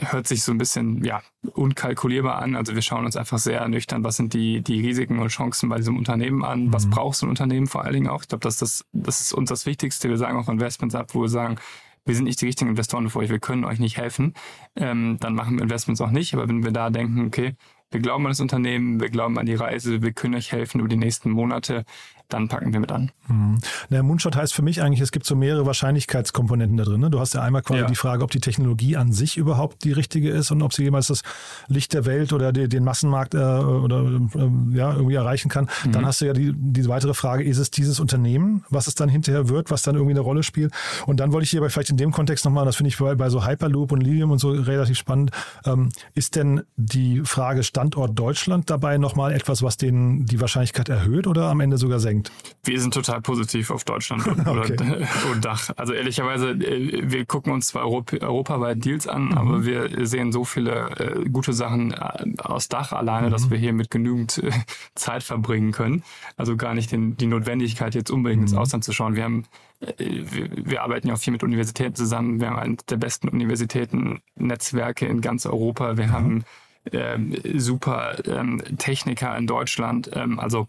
hört 0.00 0.26
sich 0.26 0.42
so 0.42 0.52
ein 0.52 0.58
bisschen 0.58 1.04
ja 1.04 1.22
unkalkulierbar 1.52 2.40
an. 2.40 2.56
Also 2.56 2.74
wir 2.74 2.82
schauen 2.82 3.04
uns 3.04 3.16
einfach 3.16 3.38
sehr 3.38 3.66
nüchtern, 3.68 4.04
was 4.04 4.16
sind 4.16 4.32
die 4.32 4.62
die 4.62 4.80
Risiken 4.80 5.18
und 5.18 5.28
Chancen 5.28 5.68
bei 5.68 5.76
diesem 5.76 5.98
Unternehmen 5.98 6.44
an, 6.44 6.66
mhm. 6.66 6.72
was 6.72 6.88
braucht 6.88 7.16
so 7.16 7.26
ein 7.26 7.30
Unternehmen 7.30 7.66
vor 7.66 7.84
allen 7.84 7.94
Dingen 7.94 8.08
auch. 8.08 8.22
Ich 8.22 8.28
glaube, 8.28 8.42
das, 8.42 8.56
das, 8.56 8.84
das 8.92 9.20
ist 9.20 9.32
uns 9.34 9.50
das 9.50 9.66
Wichtigste. 9.66 10.08
Wir 10.08 10.16
sagen 10.16 10.38
auch 10.38 10.48
Investments 10.48 10.94
ab, 10.94 11.14
wo 11.14 11.22
wir 11.22 11.28
sagen, 11.28 11.56
wir 12.08 12.14
sind 12.14 12.24
nicht 12.24 12.40
die 12.40 12.46
richtigen 12.46 12.70
Investoren 12.70 13.08
für 13.10 13.20
euch, 13.20 13.30
wir 13.30 13.38
können 13.38 13.64
euch 13.64 13.78
nicht 13.78 13.96
helfen, 13.98 14.34
ähm, 14.76 15.18
dann 15.20 15.34
machen 15.34 15.56
wir 15.56 15.62
Investments 15.62 16.00
auch 16.00 16.10
nicht. 16.10 16.34
Aber 16.34 16.48
wenn 16.48 16.64
wir 16.64 16.72
da 16.72 16.90
denken, 16.90 17.26
okay, 17.26 17.54
wir 17.90 18.00
glauben 18.00 18.26
an 18.26 18.30
das 18.30 18.40
Unternehmen, 18.40 19.00
wir 19.00 19.08
glauben 19.08 19.38
an 19.38 19.46
die 19.46 19.54
Reise, 19.54 20.02
wir 20.02 20.12
können 20.12 20.34
euch 20.34 20.52
helfen 20.52 20.80
über 20.80 20.88
die 20.88 20.96
nächsten 20.96 21.30
Monate, 21.30 21.84
dann 22.28 22.48
packen 22.48 22.72
wir 22.72 22.80
mit 22.80 22.92
an. 22.92 23.10
Mhm. 23.28 23.58
Der 23.90 24.02
Moonshot 24.02 24.36
heißt 24.36 24.52
für 24.52 24.62
mich 24.62 24.82
eigentlich, 24.82 25.00
es 25.00 25.12
gibt 25.12 25.24
so 25.24 25.34
mehrere 25.34 25.64
Wahrscheinlichkeitskomponenten 25.64 26.76
da 26.76 26.84
drin. 26.84 27.00
Ne? 27.00 27.10
Du 27.10 27.20
hast 27.20 27.34
ja 27.34 27.42
einmal 27.42 27.62
quasi 27.62 27.80
ja. 27.80 27.86
die 27.86 27.94
Frage, 27.94 28.22
ob 28.22 28.30
die 28.30 28.40
Technologie 28.40 28.96
an 28.96 29.12
sich 29.12 29.36
überhaupt 29.36 29.84
die 29.84 29.92
richtige 29.92 30.30
ist 30.30 30.50
und 30.50 30.62
ob 30.62 30.74
sie 30.74 30.84
jemals 30.84 31.06
das 31.06 31.22
Licht 31.68 31.94
der 31.94 32.04
Welt 32.04 32.32
oder 32.32 32.52
die, 32.52 32.68
den 32.68 32.84
Massenmarkt 32.84 33.34
äh, 33.34 33.38
oder 33.38 34.04
äh, 34.34 34.76
ja, 34.76 34.92
irgendwie 34.92 35.14
erreichen 35.14 35.48
kann. 35.48 35.68
Mhm. 35.84 35.92
Dann 35.92 36.06
hast 36.06 36.20
du 36.20 36.26
ja 36.26 36.34
die, 36.34 36.52
die 36.54 36.86
weitere 36.88 37.14
Frage, 37.14 37.44
ist 37.44 37.58
es 37.58 37.70
dieses 37.70 37.98
Unternehmen, 37.98 38.64
was 38.68 38.86
es 38.88 38.94
dann 38.94 39.08
hinterher 39.08 39.48
wird, 39.48 39.70
was 39.70 39.82
dann 39.82 39.94
irgendwie 39.94 40.12
eine 40.12 40.20
Rolle 40.20 40.42
spielt? 40.42 40.72
Und 41.06 41.20
dann 41.20 41.32
wollte 41.32 41.44
ich 41.44 41.50
hier 41.50 41.60
aber 41.60 41.70
vielleicht 41.70 41.90
in 41.90 41.96
dem 41.96 42.12
Kontext 42.12 42.44
nochmal, 42.44 42.66
das 42.66 42.76
finde 42.76 42.88
ich 42.88 42.98
bei, 42.98 43.14
bei 43.14 43.30
so 43.30 43.46
Hyperloop 43.46 43.92
und 43.92 44.02
Lilium 44.02 44.30
und 44.30 44.38
so 44.38 44.50
relativ 44.50 44.98
spannend, 44.98 45.30
ähm, 45.64 45.88
ist 46.14 46.36
denn 46.36 46.62
die 46.76 47.22
Frage 47.24 47.62
Standort 47.62 48.18
Deutschland 48.18 48.68
dabei 48.68 48.98
nochmal 48.98 49.32
etwas, 49.32 49.62
was 49.62 49.78
den, 49.78 50.26
die 50.26 50.40
Wahrscheinlichkeit 50.40 50.90
erhöht 50.90 51.26
oder 51.26 51.48
am 51.48 51.60
Ende 51.60 51.78
sogar 51.78 52.00
senkt? 52.00 52.17
Denkt? 52.18 52.32
Wir 52.64 52.80
sind 52.80 52.94
total 52.94 53.20
positiv 53.20 53.70
auf 53.70 53.84
Deutschland 53.84 54.26
und, 54.26 54.46
okay. 54.46 54.76
und 55.32 55.44
Dach. 55.44 55.70
Also 55.76 55.92
ehrlicherweise, 55.92 56.50
äh, 56.50 57.10
wir 57.10 57.24
gucken 57.24 57.52
uns 57.52 57.68
zwar 57.68 57.82
Europa, 57.82 58.16
europaweit 58.18 58.84
Deals 58.84 59.06
an, 59.06 59.26
mhm. 59.26 59.38
aber 59.38 59.64
wir 59.64 60.06
sehen 60.06 60.32
so 60.32 60.44
viele 60.44 60.90
äh, 60.98 61.28
gute 61.28 61.52
Sachen 61.52 61.92
äh, 61.92 62.34
aus 62.42 62.68
Dach 62.68 62.92
alleine, 62.92 63.28
mhm. 63.28 63.32
dass 63.32 63.50
wir 63.50 63.58
hier 63.58 63.72
mit 63.72 63.90
genügend 63.90 64.38
äh, 64.38 64.50
Zeit 64.94 65.22
verbringen 65.22 65.72
können. 65.72 66.02
Also 66.36 66.56
gar 66.56 66.74
nicht 66.74 66.92
den, 66.92 67.16
die 67.16 67.26
Notwendigkeit, 67.26 67.94
jetzt 67.94 68.10
unbedingt 68.10 68.42
mhm. 68.42 68.48
ins 68.48 68.56
Ausland 68.56 68.84
zu 68.84 68.92
schauen. 68.92 69.16
Wir 69.16 69.24
haben 69.24 69.44
wir, 69.96 70.48
wir, 70.56 70.82
arbeiten 70.82 71.06
ja 71.06 71.14
auch 71.14 71.20
viel 71.20 71.32
mit 71.32 71.44
Universitäten 71.44 71.94
zusammen. 71.94 72.40
Wir 72.40 72.48
haben 72.48 72.58
eines 72.58 72.84
der 72.86 72.96
besten 72.96 73.28
Universitäten-Netzwerke 73.28 75.06
in 75.06 75.20
ganz 75.20 75.46
Europa. 75.46 75.96
Wir 75.96 76.10
haben 76.10 76.44
ähm, 76.92 77.36
super 77.54 78.16
ähm, 78.26 78.60
Techniker 78.78 79.36
in 79.38 79.46
Deutschland. 79.46 80.10
Ähm, 80.14 80.40
also 80.40 80.66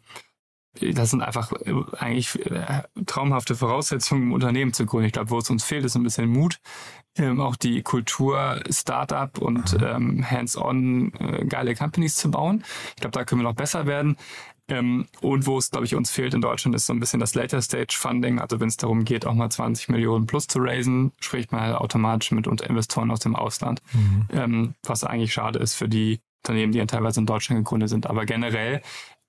das 0.94 1.12
sind 1.12 1.22
einfach 1.22 1.52
äh, 1.52 1.74
eigentlich 1.98 2.36
äh, 2.46 2.84
traumhafte 3.06 3.56
Voraussetzungen, 3.56 4.24
um 4.24 4.34
Unternehmen 4.34 4.74
zu 4.74 4.86
gründen. 4.86 5.08
Ich 5.08 5.14
glaube, 5.14 5.30
wo 5.30 5.38
es 5.38 5.50
uns 5.50 5.64
fehlt, 5.64 5.86
ist 5.86 5.96
ein 5.96 6.04
bisschen 6.04 6.30
Mut, 6.30 6.60
ähm, 7.18 7.40
auch 7.40 7.56
die 7.56 7.82
Kultur 7.82 8.62
Startup 8.70 9.38
und 9.38 9.80
mhm. 9.80 9.86
ähm, 9.86 10.32
hands-on 10.32 11.14
äh, 11.20 11.46
geile 11.46 11.76
Companies 11.76 12.16
zu 12.16 12.32
bauen. 12.32 12.64
Ich 12.90 13.02
glaube, 13.02 13.12
da 13.12 13.26
können 13.26 13.42
wir 13.42 13.50
noch 13.50 13.56
besser 13.56 13.86
werden. 13.86 14.18
Ähm, 14.70 15.08
und 15.22 15.48
wo 15.48 15.58
es, 15.58 15.72
glaube 15.72 15.86
ich, 15.86 15.96
uns 15.96 16.12
fehlt 16.12 16.34
in 16.34 16.42
Deutschland, 16.42 16.76
ist 16.76 16.86
so 16.86 16.94
ein 16.94 17.00
bisschen 17.00 17.20
das 17.20 17.36
Later 17.36 17.62
Stage 17.62 17.96
Funding. 17.98 18.40
Also 18.40 18.60
wenn 18.60 18.68
es 18.68 18.78
darum 18.78 19.04
geht, 19.04 19.26
auch 19.26 19.34
mal 19.34 19.50
20 19.50 19.90
Millionen 19.90 20.28
plus 20.28 20.48
zu 20.48 20.60
raisen, 20.60 21.12
spricht 21.20 21.52
man 21.52 21.62
halt 21.62 21.76
automatisch 21.76 22.32
mit 22.32 22.48
Investoren 22.48 23.12
aus 23.12 23.20
dem 23.20 23.36
Ausland. 23.36 23.82
Mhm. 23.94 24.28
Ähm, 24.32 24.76
was 24.84 25.04
eigentlich 25.04 25.34
schade 25.34 25.60
ist 25.60 25.74
für 25.74 25.90
die 25.90 26.20
Unternehmen, 26.44 26.72
die 26.72 26.80
ja 26.80 26.86
teilweise 26.86 27.20
in 27.20 27.26
Deutschland 27.26 27.66
gegründet 27.66 27.90
sind. 27.90 28.08
Aber 28.08 28.26
generell 28.26 28.82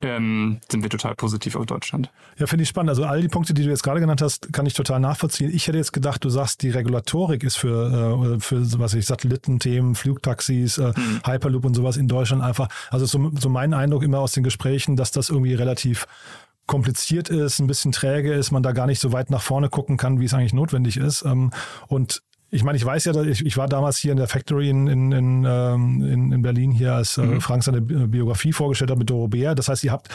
ähm, 0.03 0.61
sind 0.71 0.83
wir 0.83 0.91
total 0.91 1.15
positiv 1.15 1.57
auf 1.57 1.67
Deutschland. 1.67 2.11
Ja, 2.39 2.47
finde 2.47 2.63
ich 2.63 2.69
spannend. 2.69 2.91
Also 2.91 3.05
all 3.05 3.21
die 3.21 3.29
Punkte, 3.29 3.53
die 3.53 3.65
du 3.65 3.69
jetzt 3.69 3.83
gerade 3.83 4.01
genannt 4.01 4.23
hast, 4.23 4.53
kann 4.53 4.65
ich 4.65 4.73
total 4.73 4.99
nachvollziehen. 4.99 5.51
Ich 5.55 5.67
hätte 5.67 5.77
jetzt 5.77 5.93
gedacht, 5.93 6.25
du 6.25 6.31
sagst, 6.31 6.63
die 6.63 6.71
Regulatorik 6.71 7.45
ist 7.45 7.57
für, 7.57 8.37
äh, 8.37 8.41
für 8.41 8.79
was 8.79 8.95
ich 8.95 9.07
Satellitenthemen, 9.07 9.95
Flugtaxis, 9.95 10.79
äh, 10.79 10.93
mhm. 10.97 11.21
Hyperloop 11.27 11.65
und 11.67 11.75
sowas 11.75 11.97
in 11.99 12.09
Deutschland 12.09 12.43
einfach, 12.43 12.69
also 12.91 13.05
so, 13.05 13.31
so 13.39 13.49
mein 13.51 13.75
Eindruck 13.75 14.03
immer 14.03 14.21
aus 14.21 14.33
den 14.33 14.43
Gesprächen, 14.43 14.97
dass 14.97 15.11
das 15.11 15.29
irgendwie 15.29 15.55
relativ 15.55 16.07
kompliziert 16.67 17.29
ist, 17.29 17.59
ein 17.59 17.67
bisschen 17.67 17.93
träge 17.93 18.33
ist, 18.33 18.53
man 18.53 18.63
da 18.63 18.73
gar 18.73 18.87
nicht 18.87 19.01
so 19.01 19.13
weit 19.13 19.29
nach 19.29 19.43
vorne 19.43 19.69
gucken 19.69 19.97
kann, 19.97 20.21
wie 20.21 20.27
es 20.27 20.35
eigentlich 20.35 20.55
notwendig 20.55 20.97
ist. 20.97 21.25
Ähm, 21.25 21.51
und 21.89 22.23
ich 22.51 22.65
meine, 22.65 22.77
ich 22.77 22.85
weiß 22.85 23.05
ja, 23.05 23.23
ich, 23.23 23.45
ich 23.47 23.57
war 23.57 23.69
damals 23.69 23.99
hier 23.99 24.11
in 24.11 24.17
der 24.17 24.29
Factory 24.29 24.71
in, 24.71 24.87
in, 24.89 25.13
in, 25.13 25.45
ähm, 25.49 26.03
in, 26.03 26.33
in 26.33 26.43
Berlin 26.43 26.73
hier, 26.73 26.95
als 26.95 27.17
äh, 27.17 27.23
mhm. 27.23 27.41
Frank 27.41 27.63
seine 27.63 27.81
Biografie 27.81 28.53
vorgestellt 28.53 28.91
hat 28.91 28.99
mit 28.99 29.09
Doro 29.09 29.29
Bär. 29.29 29.55
Das 29.55 29.69
heißt, 29.69 29.85
ihr 29.85 29.93
habt 29.93 30.09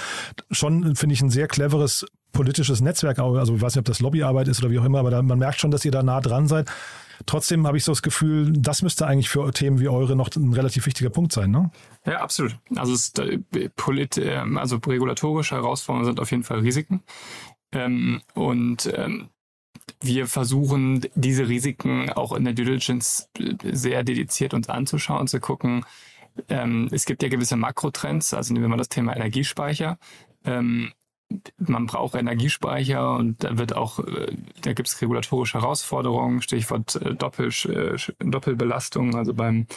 schon, 0.51 0.95
finde 0.95 1.13
ich, 1.13 1.21
ein 1.21 1.29
sehr 1.29 1.47
cleveres 1.47 2.05
politisches 2.33 2.81
Netzwerk. 2.81 3.19
Also 3.19 3.55
ich 3.55 3.61
weiß 3.61 3.75
nicht, 3.75 3.79
ob 3.79 3.85
das 3.85 4.01
Lobbyarbeit 4.01 4.47
ist 4.47 4.61
oder 4.61 4.71
wie 4.71 4.79
auch 4.79 4.85
immer, 4.85 4.99
aber 4.99 5.11
da, 5.11 5.21
man 5.21 5.39
merkt 5.39 5.59
schon, 5.59 5.71
dass 5.71 5.85
ihr 5.85 5.91
da 5.91 6.03
nah 6.03 6.19
dran 6.19 6.47
seid. 6.47 6.69
Trotzdem 7.25 7.65
habe 7.65 7.77
ich 7.77 7.85
so 7.85 7.93
das 7.93 8.01
Gefühl, 8.01 8.51
das 8.51 8.81
müsste 8.81 9.07
eigentlich 9.07 9.29
für 9.29 9.49
Themen 9.51 9.79
wie 9.79 9.87
eure 9.87 10.17
noch 10.17 10.29
ein 10.35 10.51
relativ 10.51 10.85
wichtiger 10.85 11.09
Punkt 11.09 11.31
sein, 11.31 11.49
ne? 11.49 11.71
Ja, 12.05 12.19
absolut. 12.19 12.57
Also, 12.75 12.93
es, 12.93 13.13
äh, 13.13 13.39
polit, 13.77 14.17
ähm, 14.17 14.57
also 14.57 14.75
regulatorische 14.85 15.55
Herausforderungen 15.55 16.05
sind 16.05 16.19
auf 16.19 16.31
jeden 16.31 16.43
Fall 16.43 16.59
Risiken. 16.59 17.03
Ähm, 17.71 18.21
und 18.33 18.91
ähm, 18.93 19.29
wir 20.01 20.27
versuchen, 20.27 21.05
diese 21.15 21.47
Risiken 21.47 22.09
auch 22.11 22.33
in 22.33 22.43
der 22.43 22.53
Due 22.53 22.65
Diligence 22.65 23.29
sehr 23.63 24.03
dediziert 24.03 24.53
uns 24.53 24.69
anzuschauen, 24.69 25.27
zu 25.27 25.39
gucken. 25.39 25.85
Ähm, 26.49 26.89
es 26.91 27.05
gibt 27.05 27.23
ja 27.23 27.29
gewisse 27.29 27.55
Makrotrends, 27.55 28.33
also 28.33 28.53
nehmen 28.53 28.65
wir 28.65 28.69
mal 28.69 28.77
das 28.77 28.89
Thema 28.89 29.15
Energiespeicher. 29.15 29.97
Ähm, 30.43 30.91
man 31.57 31.85
braucht 31.87 32.15
Energiespeicher 32.15 33.15
und 33.15 33.43
da 33.43 33.57
wird 33.57 33.75
auch, 33.75 33.99
äh, 33.99 34.35
da 34.61 34.73
gibt 34.73 34.87
es 34.87 35.01
regulatorische 35.01 35.59
Herausforderungen, 35.59 36.41
Stichwort 36.41 36.95
äh, 36.97 37.15
Doppel, 37.15 37.49
äh, 37.65 37.97
Doppelbelastung, 38.19 39.15
also 39.15 39.33
beim 39.33 39.67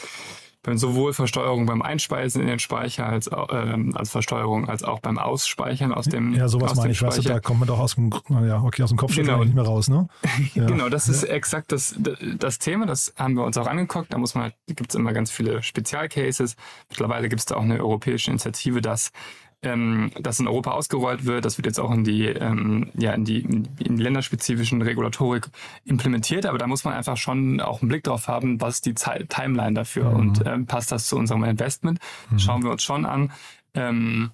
sowohl 0.65 1.13
Versteuerung 1.13 1.65
beim 1.65 1.81
Einspeisen 1.81 2.41
in 2.41 2.47
den 2.47 2.59
Speicher 2.59 3.05
als, 3.05 3.29
ähm, 3.51 3.95
als 3.95 4.09
Versteuerung 4.09 4.67
als 4.67 4.83
auch 4.83 4.99
beim 4.99 5.17
Ausspeichern 5.17 5.93
aus 5.93 6.05
dem 6.05 6.33
Ja, 6.33 6.47
sowas 6.47 6.75
meine 6.75 6.91
ich, 6.91 7.01
weißt 7.01 7.19
du, 7.19 7.21
da 7.21 7.39
kommt 7.39 7.59
man 7.59 7.67
doch 7.67 7.79
aus 7.79 7.95
dem, 7.95 8.11
ja, 8.29 8.61
okay, 8.61 8.83
aus 8.83 8.89
dem 8.89 8.97
Kopf 8.97 9.15
genau. 9.15 9.43
nicht 9.43 9.55
mehr 9.55 9.63
raus, 9.63 9.89
ne? 9.89 10.07
Ja. 10.53 10.65
genau, 10.65 10.89
das 10.89 11.09
ist 11.09 11.23
exakt 11.23 11.71
das, 11.71 11.95
das 12.37 12.59
Thema, 12.59 12.85
das 12.85 13.13
haben 13.15 13.35
wir 13.35 13.43
uns 13.43 13.57
auch 13.57 13.67
angeguckt, 13.67 14.13
da 14.13 14.17
muss 14.17 14.35
man, 14.35 14.51
gibt 14.67 14.91
es 14.91 14.95
immer 14.95 15.13
ganz 15.13 15.31
viele 15.31 15.61
Spezialcases. 15.63 16.55
Mittlerweile 16.89 17.29
gibt 17.29 17.39
es 17.39 17.45
da 17.45 17.55
auch 17.55 17.61
eine 17.61 17.79
europäische 17.79 18.31
Initiative, 18.31 18.81
dass 18.81 19.11
ähm, 19.61 20.11
das 20.19 20.39
in 20.39 20.47
Europa 20.47 20.71
ausgerollt 20.71 21.25
wird. 21.25 21.45
Das 21.45 21.57
wird 21.57 21.65
jetzt 21.65 21.79
auch 21.79 21.91
in 21.91 22.03
die, 22.03 22.25
ähm, 22.25 22.91
ja, 22.97 23.13
in 23.13 23.25
die, 23.25 23.41
in 23.41 23.67
die 23.77 24.03
länderspezifischen 24.03 24.81
Regulatorik 24.81 25.47
implementiert. 25.85 26.45
Aber 26.45 26.57
da 26.57 26.67
muss 26.67 26.83
man 26.83 26.93
einfach 26.93 27.17
schon 27.17 27.59
auch 27.59 27.81
einen 27.81 27.89
Blick 27.89 28.03
drauf 28.03 28.27
haben, 28.27 28.61
was 28.61 28.81
die 28.81 28.95
Zeit 28.95 29.29
Timeline 29.29 29.73
dafür 29.73 30.11
mhm. 30.11 30.15
und 30.15 30.43
ähm, 30.45 30.65
passt 30.65 30.91
das 30.91 31.07
zu 31.07 31.17
unserem 31.17 31.43
Investment? 31.43 31.99
Mhm. 32.29 32.39
Schauen 32.39 32.63
wir 32.63 32.71
uns 32.71 32.83
schon 32.83 33.05
an. 33.05 33.31
Ähm, 33.73 34.31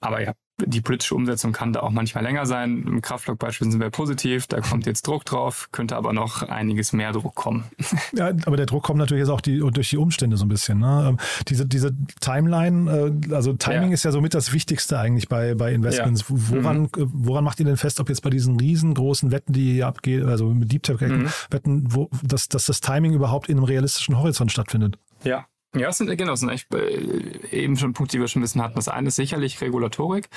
aber 0.00 0.22
ja, 0.22 0.32
die 0.66 0.80
politische 0.80 1.14
Umsetzung 1.14 1.52
kann 1.52 1.72
da 1.72 1.80
auch 1.80 1.90
manchmal 1.90 2.24
länger 2.24 2.46
sein. 2.46 2.84
Im 2.86 3.02
Kraftblock 3.02 3.38
beispielsweise 3.38 3.72
sind 3.72 3.80
wir 3.80 3.90
positiv, 3.90 4.46
da 4.46 4.60
kommt 4.60 4.86
jetzt 4.86 5.06
Druck 5.06 5.24
drauf, 5.24 5.68
könnte 5.72 5.96
aber 5.96 6.12
noch 6.12 6.42
einiges 6.42 6.92
mehr 6.92 7.12
Druck 7.12 7.34
kommen. 7.34 7.64
Ja, 8.12 8.28
aber 8.44 8.56
der 8.56 8.66
Druck 8.66 8.82
kommt 8.82 8.98
natürlich 8.98 9.22
jetzt 9.22 9.30
auch 9.30 9.40
die, 9.40 9.58
durch 9.58 9.90
die 9.90 9.96
Umstände 9.96 10.36
so 10.36 10.44
ein 10.44 10.48
bisschen. 10.48 10.78
Ne? 10.78 11.06
Ähm, 11.10 11.18
diese, 11.48 11.66
diese 11.66 11.94
Timeline, 12.20 12.90
äh, 12.90 13.34
also 13.34 13.52
Timing 13.52 13.88
ja. 13.88 13.94
ist 13.94 14.04
ja 14.04 14.10
somit 14.10 14.34
das 14.34 14.52
Wichtigste 14.52 14.98
eigentlich 14.98 15.28
bei, 15.28 15.54
bei 15.54 15.72
Investments. 15.72 16.24
Ja. 16.28 16.36
Woran, 16.38 16.82
mhm. 16.82 16.90
woran 16.96 17.44
macht 17.44 17.60
ihr 17.60 17.66
denn 17.66 17.76
fest, 17.76 18.00
ob 18.00 18.08
jetzt 18.08 18.22
bei 18.22 18.30
diesen 18.30 18.58
riesengroßen 18.58 19.30
Wetten, 19.30 19.52
die 19.52 19.76
ihr 19.76 19.86
abgeht, 19.86 20.24
also 20.24 20.48
mit 20.48 20.72
Deep 20.72 20.82
Tech 20.82 21.00
mhm. 21.00 21.28
Wetten, 21.50 21.84
wo, 21.94 22.10
dass, 22.22 22.48
dass 22.48 22.64
das 22.64 22.80
Timing 22.80 23.12
überhaupt 23.12 23.48
in 23.48 23.58
einem 23.58 23.64
realistischen 23.64 24.18
Horizont 24.18 24.50
stattfindet? 24.50 24.98
Ja, 25.22 25.46
ja, 25.74 25.88
es 25.88 25.98
sind, 25.98 26.16
genau, 26.16 26.32
es 26.32 26.40
sind 26.40 26.48
echt 26.48 26.74
äh, 26.74 27.48
eben 27.50 27.76
schon 27.76 27.92
Punkte, 27.92 28.16
die 28.16 28.20
wir 28.20 28.28
schon 28.28 28.40
ein 28.40 28.44
bisschen 28.44 28.62
hatten. 28.62 28.74
Das 28.74 28.88
eine 28.88 29.08
ist 29.08 29.16
sicherlich 29.16 29.60
Regulatorik. 29.60 30.28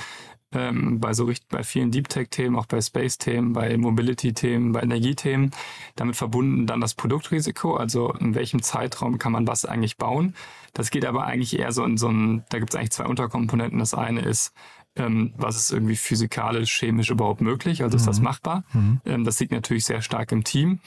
Ähm, 0.51 0.99
bei 0.99 1.13
so 1.13 1.25
richtig, 1.25 1.49
bei 1.49 1.63
vielen 1.63 1.89
Deep 1.89 2.07
Tech-Themen, 2.09 2.55
auch 2.55 2.67
bei 2.67 2.79
Space-Themen, 2.79 3.53
bei 3.53 3.75
Mobility-Themen, 3.75 4.71
bei 4.71 4.81
Energiethemen. 4.81 5.51
Damit 5.95 6.15
verbunden 6.15 6.67
dann 6.67 6.79
das 6.79 6.93
Produktrisiko, 6.93 7.75
also 7.75 8.13
in 8.13 8.35
welchem 8.35 8.61
Zeitraum 8.61 9.17
kann 9.17 9.31
man 9.31 9.47
was 9.47 9.65
eigentlich 9.65 9.97
bauen. 9.97 10.35
Das 10.73 10.91
geht 10.91 11.05
aber 11.05 11.25
eigentlich 11.25 11.57
eher 11.57 11.71
so 11.71 11.83
in 11.83 11.97
so 11.97 12.09
ein, 12.09 12.43
da 12.49 12.59
gibt 12.59 12.71
es 12.71 12.75
eigentlich 12.75 12.91
zwei 12.91 13.05
Unterkomponenten. 13.05 13.79
Das 13.79 13.95
eine 13.95 14.21
ist, 14.21 14.53
ähm, 14.95 15.33
was 15.37 15.55
ist 15.55 15.71
irgendwie 15.71 15.95
physikalisch, 15.95 16.77
chemisch 16.77 17.09
überhaupt 17.09 17.41
möglich, 17.41 17.81
also 17.81 17.97
ist 17.97 18.07
das 18.07 18.19
mhm. 18.19 18.25
machbar. 18.25 18.63
Mhm. 18.73 19.01
Ähm, 19.05 19.23
das 19.23 19.39
liegt 19.39 19.51
natürlich 19.51 19.85
sehr 19.85 20.01
stark 20.01 20.31
im 20.31 20.43
Team. 20.43 20.79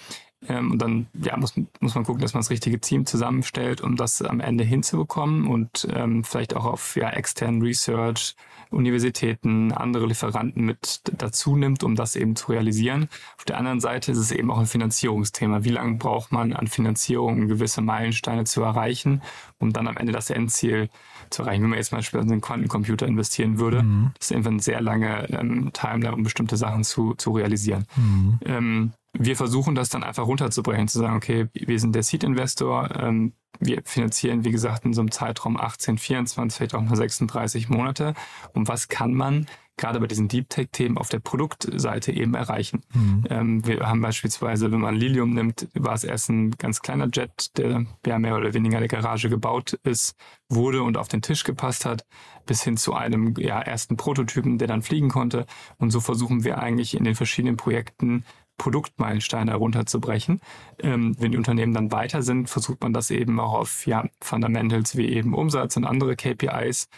Ähm, 0.49 0.73
und 0.73 0.83
dann 0.83 1.07
ja, 1.15 1.37
muss, 1.37 1.55
muss 1.81 1.95
man 1.95 2.05
gucken, 2.05 2.23
dass 2.23 2.35
man 2.35 2.41
das 2.41 2.51
richtige 2.51 2.81
Team 2.81 3.07
zusammenstellt, 3.07 3.81
um 3.81 3.97
das 3.97 4.23
am 4.23 4.41
Ende 4.41 4.65
hinzubekommen 4.65 5.47
und 5.47 5.89
ähm, 5.93 6.25
vielleicht 6.25 6.55
auch 6.55 6.65
auf 6.65 6.97
ja, 6.97 7.11
externen 7.11 7.63
Research, 7.63 8.37
Universitäten, 8.71 9.73
andere 9.73 10.07
Lieferanten 10.07 10.65
mit 10.65 11.01
dazu 11.13 11.57
nimmt, 11.57 11.85
um 11.85 11.95
das 11.95 12.17
eben 12.17 12.37
zu 12.37 12.51
realisieren. 12.51 13.09
Auf 13.39 13.45
der 13.45 13.59
anderen 13.59 13.81
Seite 13.81 14.13
ist 14.13 14.19
es 14.19 14.33
eben 14.33 14.51
auch 14.51 14.59
ein 14.59 14.67
Finanzierungsthema. 14.67 15.65
Wie 15.65 15.71
lange 15.71 15.97
braucht 15.97 16.33
man 16.33 16.53
an 16.53 16.67
Finanzierung, 16.67 17.43
um 17.43 17.49
gewisse 17.49 17.81
Meilensteine 17.81 18.45
zu 18.45 18.63
erreichen, 18.63 19.23
um 19.59 19.73
dann 19.73 19.87
am 19.87 19.97
Ende 19.97 20.13
das 20.13 20.31
Endziel 20.31 20.89
zu 21.31 21.43
erreichen? 21.43 21.63
Wenn 21.63 21.71
man 21.71 21.79
jetzt 21.79 21.91
zum 21.91 21.99
Beispiel 21.99 22.21
in 22.21 22.31
einen 22.31 22.41
Quantencomputer 22.41 23.07
investieren 23.07 23.59
würde, 23.59 23.83
mhm. 23.85 24.11
das 24.19 24.31
ist 24.31 24.37
einfach 24.37 24.51
eine 24.51 24.63
sehr 24.63 24.81
lange 24.81 25.29
ähm, 25.31 25.71
Timeline, 25.73 26.15
um 26.15 26.25
bestimmte 26.25 26.57
Sachen 26.57 26.83
zu, 26.83 27.15
zu 27.15 27.31
realisieren. 27.31 27.87
Mhm. 27.97 28.39
Ähm, 28.45 28.93
wir 29.19 29.37
versuchen 29.37 29.75
das 29.75 29.89
dann 29.89 30.03
einfach 30.03 30.27
runterzubrechen, 30.27 30.89
zu 30.89 30.99
sagen, 30.99 31.17
okay, 31.17 31.49
wir 31.53 31.79
sind 31.79 31.95
der 31.95 32.03
Seed-Investor, 32.03 32.91
ähm, 32.97 33.33
wir 33.59 33.83
finanzieren, 33.85 34.45
wie 34.45 34.51
gesagt, 34.51 34.85
in 34.85 34.93
so 34.93 35.01
einem 35.01 35.11
Zeitraum 35.11 35.57
18, 35.57 35.99
24, 35.99 36.57
vielleicht 36.57 36.75
auch 36.75 36.83
mal 36.83 36.97
36 36.97 37.69
Monate. 37.69 38.15
Und 38.53 38.69
was 38.69 38.89
kann 38.89 39.15
man 39.15 39.47
gerade 39.77 40.01
bei 40.01 40.07
diesen 40.07 40.29
Deep 40.29 40.49
Tech-Themen 40.49 40.97
auf 40.97 41.09
der 41.09 41.21
Produktseite 41.21 42.13
eben 42.13 42.35
erreichen? 42.35 42.83
Mhm. 42.95 43.25
Ähm, 43.29 43.67
wir 43.67 43.81
haben 43.81 44.01
beispielsweise, 44.01 44.73
wenn 44.73 44.81
man 44.81 44.95
Lilium 44.95 45.35
nimmt, 45.35 45.69
war 45.75 45.95
es 45.95 46.05
erst 46.05 46.31
ein 46.31 46.53
ganz 46.53 46.81
kleiner 46.81 47.09
Jet, 47.13 47.57
der 47.59 47.85
ja 48.07 48.19
mehr 48.19 48.37
oder 48.37 48.55
weniger 48.55 48.79
in 48.79 48.89
der 48.89 49.01
Garage 49.01 49.29
gebaut 49.29 49.79
ist, 49.85 50.17
wurde 50.49 50.83
und 50.83 50.97
auf 50.97 51.09
den 51.09 51.23
Tisch 51.23 51.45
gepasst 51.45 51.85
hat, 51.85 52.07
bis 52.47 52.63
hin 52.63 52.77
zu 52.77 52.95
einem 52.95 53.35
ja, 53.39 53.61
ersten 53.61 53.97
Prototypen, 53.97 54.59
der 54.59 54.69
dann 54.69 54.83
fliegen 54.83 55.09
konnte. 55.09 55.47
Und 55.79 55.91
so 55.91 56.01
versuchen 56.01 56.45
wir 56.45 56.59
eigentlich 56.59 56.97
in 56.97 57.05
den 57.05 57.15
verschiedenen 57.15 57.57
Projekten 57.57 58.25
Produktmeilensteine 58.59 59.53
herunterzubrechen. 59.53 60.41
Ähm, 60.81 61.17
wenn 61.19 61.33
die 61.33 61.39
Unternehmen 61.39 61.75
dann 61.75 61.93
weiter 61.93 62.23
sind, 62.23 62.49
versucht 62.49 62.83
man 62.83 62.93
das 62.93 63.11
eben 63.11 63.39
auch 63.41 63.53
auf 63.53 63.87
ja, 63.87 64.05
Fundamentals 64.21 64.97
wie 64.97 65.09
eben 65.09 65.35
Umsatz 65.35 65.77
und 65.77 65.85
andere 65.85 66.17
KPIs 66.17 66.89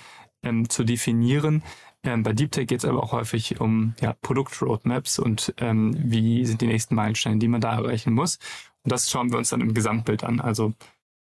ähm, 0.42 0.68
zu 0.68 0.84
definieren. 0.84 1.62
Ähm, 2.04 2.22
bei 2.22 2.32
Deep 2.32 2.52
Tech 2.52 2.68
geht 2.68 2.78
es 2.78 2.84
aber 2.84 3.02
auch 3.02 3.12
häufig 3.12 3.60
um 3.60 3.94
ja, 4.00 4.14
Produktroadmaps 4.22 5.18
und 5.18 5.54
ähm, 5.58 5.96
wie 5.98 6.44
sind 6.44 6.60
die 6.60 6.66
nächsten 6.66 6.94
Meilensteine, 6.94 7.38
die 7.38 7.48
man 7.48 7.60
da 7.60 7.74
erreichen 7.74 8.14
muss. 8.14 8.38
Und 8.84 8.92
das 8.92 9.10
schauen 9.10 9.32
wir 9.32 9.38
uns 9.38 9.50
dann 9.50 9.60
im 9.60 9.74
Gesamtbild 9.74 10.24
an. 10.24 10.40
Also 10.40 10.74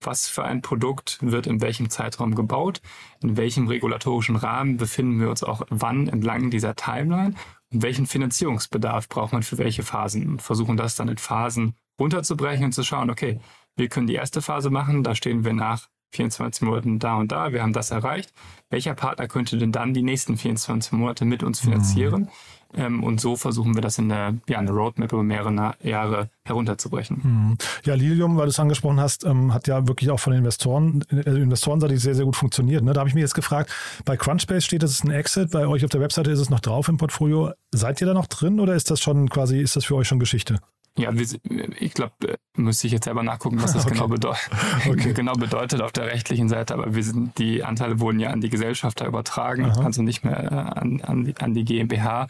was 0.01 0.27
für 0.27 0.43
ein 0.43 0.61
Produkt 0.61 1.17
wird 1.21 1.47
in 1.47 1.61
welchem 1.61 1.89
Zeitraum 1.89 2.35
gebaut, 2.35 2.81
in 3.21 3.37
welchem 3.37 3.67
regulatorischen 3.67 4.35
Rahmen 4.35 4.77
befinden 4.77 5.19
wir 5.19 5.29
uns 5.29 5.43
auch 5.43 5.61
wann 5.69 6.07
entlang 6.07 6.49
dieser 6.51 6.75
Timeline 6.75 7.35
welchen 7.71 8.05
Finanzierungsbedarf 8.05 9.09
braucht 9.09 9.33
man 9.33 9.43
für 9.43 9.57
welche 9.57 9.83
Phasen 9.83 10.27
und 10.27 10.41
versuchen 10.41 10.77
das 10.77 10.95
dann 10.95 11.07
in 11.07 11.17
Phasen 11.17 11.75
runterzubrechen 11.99 12.65
und 12.65 12.71
zu 12.71 12.83
schauen, 12.83 13.09
okay, 13.09 13.39
wir 13.75 13.89
können 13.89 14.07
die 14.07 14.15
erste 14.15 14.41
Phase 14.41 14.69
machen, 14.69 15.03
da 15.03 15.15
stehen 15.15 15.45
wir 15.45 15.53
nach 15.53 15.87
24 16.11 16.63
Monaten 16.63 16.99
da 16.99 17.17
und 17.17 17.31
da, 17.31 17.53
wir 17.53 17.61
haben 17.61 17.73
das 17.73 17.91
erreicht. 17.91 18.33
Welcher 18.69 18.95
Partner 18.95 19.27
könnte 19.27 19.57
denn 19.57 19.71
dann 19.71 19.93
die 19.93 20.01
nächsten 20.01 20.37
24 20.37 20.93
Monate 20.93 21.25
mit 21.25 21.43
uns 21.43 21.59
finanzieren? 21.59 22.23
Mhm. 22.23 22.29
Ähm, 22.75 23.03
und 23.03 23.19
so 23.19 23.35
versuchen 23.35 23.73
wir 23.73 23.81
das 23.81 23.97
in 23.97 24.09
der, 24.09 24.35
ja, 24.47 24.59
eine 24.59 24.71
Roadmap 24.71 25.11
über 25.11 25.23
mehrere 25.23 25.75
Jahre 25.81 26.29
herunterzubrechen. 26.45 27.21
Mhm. 27.23 27.57
Ja, 27.83 27.95
Lilium, 27.95 28.37
weil 28.37 28.45
du 28.45 28.49
es 28.49 28.59
angesprochen 28.59 28.99
hast, 28.99 29.25
ähm, 29.25 29.53
hat 29.53 29.67
ja 29.67 29.87
wirklich 29.87 30.11
auch 30.11 30.19
von 30.19 30.31
den 30.31 30.39
Investoren, 30.39 31.03
äh, 31.11 31.29
Investorenseite 31.29 31.97
sehr, 31.97 32.15
sehr 32.15 32.25
gut 32.25 32.35
funktioniert. 32.35 32.83
Ne? 32.83 32.93
Da 32.93 32.99
habe 32.99 33.09
ich 33.09 33.15
mich 33.15 33.21
jetzt 33.21 33.33
gefragt, 33.33 33.71
bei 34.05 34.17
Crunchbase 34.17 34.61
steht, 34.61 34.83
das 34.83 34.91
ist 34.91 35.03
ein 35.03 35.11
Exit, 35.11 35.51
bei 35.51 35.67
euch 35.67 35.83
auf 35.83 35.89
der 35.89 36.01
Webseite 36.01 36.31
ist 36.31 36.39
es 36.39 36.49
noch 36.49 36.59
drauf 36.59 36.87
im 36.87 36.97
Portfolio. 36.97 37.51
Seid 37.71 38.01
ihr 38.01 38.07
da 38.07 38.13
noch 38.13 38.27
drin 38.27 38.59
oder 38.59 38.75
ist 38.75 38.91
das 38.91 39.01
schon 39.01 39.29
quasi, 39.29 39.59
ist 39.59 39.75
das 39.75 39.85
für 39.85 39.95
euch 39.95 40.07
schon 40.07 40.19
Geschichte? 40.19 40.59
Ja, 40.99 41.11
ich 41.79 41.93
glaube, 41.93 42.13
äh, 42.27 42.37
müsste 42.55 42.87
ich 42.87 42.93
jetzt 42.93 43.05
selber 43.05 43.23
nachgucken, 43.23 43.61
was 43.61 43.73
das 43.73 43.85
okay. 43.85 43.95
genau, 43.95 44.07
bedeu 44.07 44.33
okay. 44.89 45.13
genau 45.13 45.33
bedeutet 45.33 45.81
auf 45.81 45.91
der 45.91 46.07
rechtlichen 46.07 46.49
Seite. 46.49 46.73
Aber 46.73 46.93
wir 46.95 47.03
sind, 47.03 47.37
die 47.37 47.63
Anteile 47.63 47.99
wurden 47.99 48.19
ja 48.19 48.29
an 48.29 48.41
die 48.41 48.49
Gesellschafter 48.49 49.05
übertragen, 49.05 49.65
Aha. 49.65 49.83
also 49.83 50.01
nicht 50.01 50.23
mehr 50.23 50.43
äh, 50.43 50.79
an, 50.79 51.01
an, 51.01 51.25
die, 51.25 51.37
an 51.37 51.53
die 51.53 51.63
GmbH. 51.63 52.27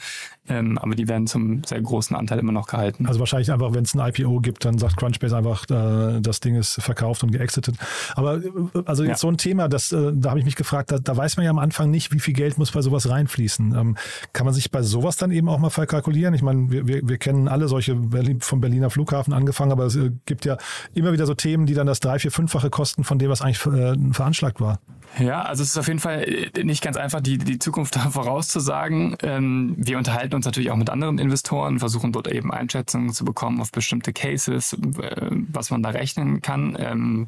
Ähm, 0.50 0.78
aber 0.80 0.96
die 0.96 1.08
werden 1.08 1.28
zum 1.28 1.64
sehr 1.64 1.80
großen 1.80 2.16
Anteil 2.16 2.40
immer 2.40 2.52
noch 2.52 2.68
gehalten. 2.68 3.06
Also 3.06 3.20
wahrscheinlich 3.20 3.52
einfach, 3.52 3.74
wenn 3.74 3.84
es 3.84 3.94
ein 3.94 4.00
IPO 4.00 4.40
gibt, 4.40 4.66
dann 4.66 4.80
sagt 4.80 4.98
Crunchbase 4.98 5.38
einfach, 5.38 5.70
äh, 5.70 6.20
das 6.22 6.40
Ding 6.40 6.56
ist 6.56 6.82
verkauft 6.82 7.24
und 7.24 7.32
geexitet. 7.32 7.76
Aber 8.16 8.38
äh, 8.38 8.50
also 8.86 9.04
jetzt 9.04 9.10
ja. 9.10 9.18
so 9.18 9.30
ein 9.30 9.38
Thema, 9.38 9.68
das, 9.68 9.92
äh, 9.92 10.12
da 10.14 10.32
habe 10.32 10.40
ich 10.40 10.46
mich 10.46 10.56
gefragt, 10.56 10.92
da, 10.92 10.98
da, 10.98 11.16
weiß 11.16 11.38
man 11.38 11.44
ja 11.44 11.52
am 11.52 11.60
Anfang 11.60 11.92
nicht, 11.92 12.12
wie 12.12 12.20
viel 12.20 12.34
Geld 12.34 12.58
muss 12.58 12.72
bei 12.72 12.82
sowas 12.82 13.10
reinfließen. 13.10 13.76
Ähm, 13.76 13.98
kann 14.34 14.46
man 14.46 14.54
sich 14.54 14.72
bei 14.72 14.82
sowas 14.82 15.18
dann 15.18 15.32
eben 15.32 15.50
auch 15.50 15.60
mal 15.60 15.70
verkalkulieren? 15.70 16.34
Ich 16.34 16.42
meine, 16.42 16.72
wir, 16.72 16.88
wir, 16.88 17.08
wir 17.08 17.18
kennen 17.18 17.48
alle 17.48 17.68
solche 17.68 17.94
Berlin, 17.94 18.42
vom 18.60 18.62
Berliner 18.62 18.90
Flughafen 18.90 19.34
angefangen, 19.34 19.72
aber 19.72 19.86
es 19.86 19.96
äh, 19.96 20.12
gibt 20.26 20.46
ja 20.46 20.58
immer 20.94 21.14
wieder 21.14 21.26
so 21.26 21.34
Themen, 21.34 21.66
die 21.66 21.74
dann 21.74 21.88
das 21.88 22.00
drei, 22.00 22.20
vier, 22.20 22.32
fünffache 22.32 22.70
kosten 22.70 23.04
von 23.04 23.18
dem, 23.18 23.30
was 23.30 23.42
eigentlich 23.42 23.66
äh, 23.66 23.96
veranschlagt 24.14 24.60
war. 24.60 24.80
Ja, 25.18 25.42
also 25.42 25.64
es 25.64 25.70
ist 25.70 25.78
auf 25.78 25.88
jeden 25.88 26.00
Fall 26.00 26.24
äh, 26.24 26.64
nicht 26.64 26.84
ganz 26.84 26.98
einfach, 26.98 27.22
die, 27.22 27.38
die 27.38 27.58
Zukunft 27.58 27.96
da 27.96 28.10
vorauszusagen. 28.10 29.16
Ähm, 29.24 29.76
wir 29.78 29.98
unterhalten 29.98 30.36
uns 30.36 30.46
natürlich 30.46 30.72
auch 30.72 30.76
mit 30.76 30.90
anderen 30.90 31.18
Investoren, 31.18 31.80
versuchen 31.80 32.12
dort 32.12 32.28
eben 32.28 32.52
Einschätzungen 32.52 33.14
zu 33.14 33.26
bekommen 33.26 33.62
auf 33.62 33.72
bestimmte 33.72 34.14
Cases, 34.14 34.76
was 34.80 35.72
man 35.72 35.82
da 35.82 35.90
rechnen 35.90 36.42
kann. 36.42 36.76
Ähm, 36.78 37.28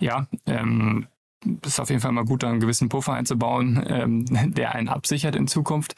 ja, 0.00 0.26
ähm, 0.46 1.06
ist 1.64 1.80
auf 1.80 1.90
jeden 1.90 2.02
Fall 2.02 2.12
mal 2.12 2.24
gut, 2.24 2.42
da 2.42 2.48
einen 2.48 2.60
gewissen 2.60 2.88
Puffer 2.88 3.14
einzubauen, 3.14 3.82
ähm, 3.88 4.24
der 4.54 4.74
einen 4.74 4.88
absichert 4.88 5.36
in 5.36 5.46
Zukunft. 5.46 5.94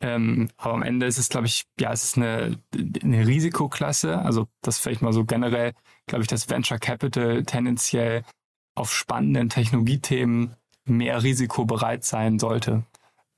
Ähm, 0.00 0.48
aber 0.56 0.74
am 0.74 0.82
Ende 0.82 1.06
ist 1.06 1.18
es, 1.18 1.28
glaube 1.28 1.46
ich, 1.46 1.64
ja, 1.78 1.92
es 1.92 2.04
ist 2.04 2.16
eine, 2.16 2.58
eine 3.02 3.26
Risikoklasse. 3.26 4.18
Also 4.18 4.48
das 4.62 4.78
vielleicht 4.78 5.02
mal 5.02 5.12
so 5.12 5.24
generell, 5.24 5.72
glaube 6.06 6.22
ich, 6.22 6.28
dass 6.28 6.48
Venture 6.48 6.78
Capital 6.78 7.44
tendenziell 7.44 8.22
auf 8.74 8.94
spannenden 8.94 9.48
Technologiethemen 9.48 10.54
mehr 10.84 11.22
Risiko 11.22 11.64
bereit 11.64 12.04
sein 12.04 12.38
sollte. 12.38 12.84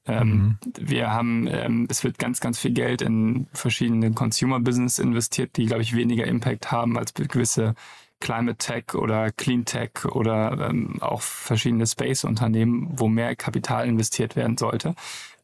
Ähm, 0.07 0.29
mhm. 0.31 0.59
Wir 0.79 1.11
haben, 1.11 1.47
ähm, 1.49 1.87
es 1.91 2.03
wird 2.03 2.19
ganz, 2.19 2.41
ganz 2.41 2.59
viel 2.59 2.73
Geld 2.73 3.03
in 3.03 3.47
verschiedene 3.53 4.13
Consumer 4.13 4.59
Business 4.61 4.99
investiert, 4.99 5.57
die, 5.57 5.67
glaube 5.67 5.83
ich, 5.83 5.95
weniger 5.95 6.27
Impact 6.27 6.73
haben 6.73 6.99
als 6.99 7.15
gewisse 7.15 7.75
Climate 8.21 8.57
Tech 8.59 8.95
oder 8.95 9.31
Clean 9.31 9.65
Tech 9.65 10.05
oder 10.07 10.69
ähm, 10.71 11.01
auch 11.01 11.21
verschiedene 11.21 11.87
Space-Unternehmen, 11.87 12.89
wo 12.97 13.09
mehr 13.09 13.37
Kapital 13.37 13.87
investiert 13.87 14.35
werden 14.35 14.57
sollte. 14.57 14.95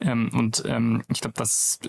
Ähm, 0.04 0.30
und 0.32 0.62
ähm, 0.66 1.02
ich 1.08 1.20
glaube, 1.20 1.34
das 1.36 1.80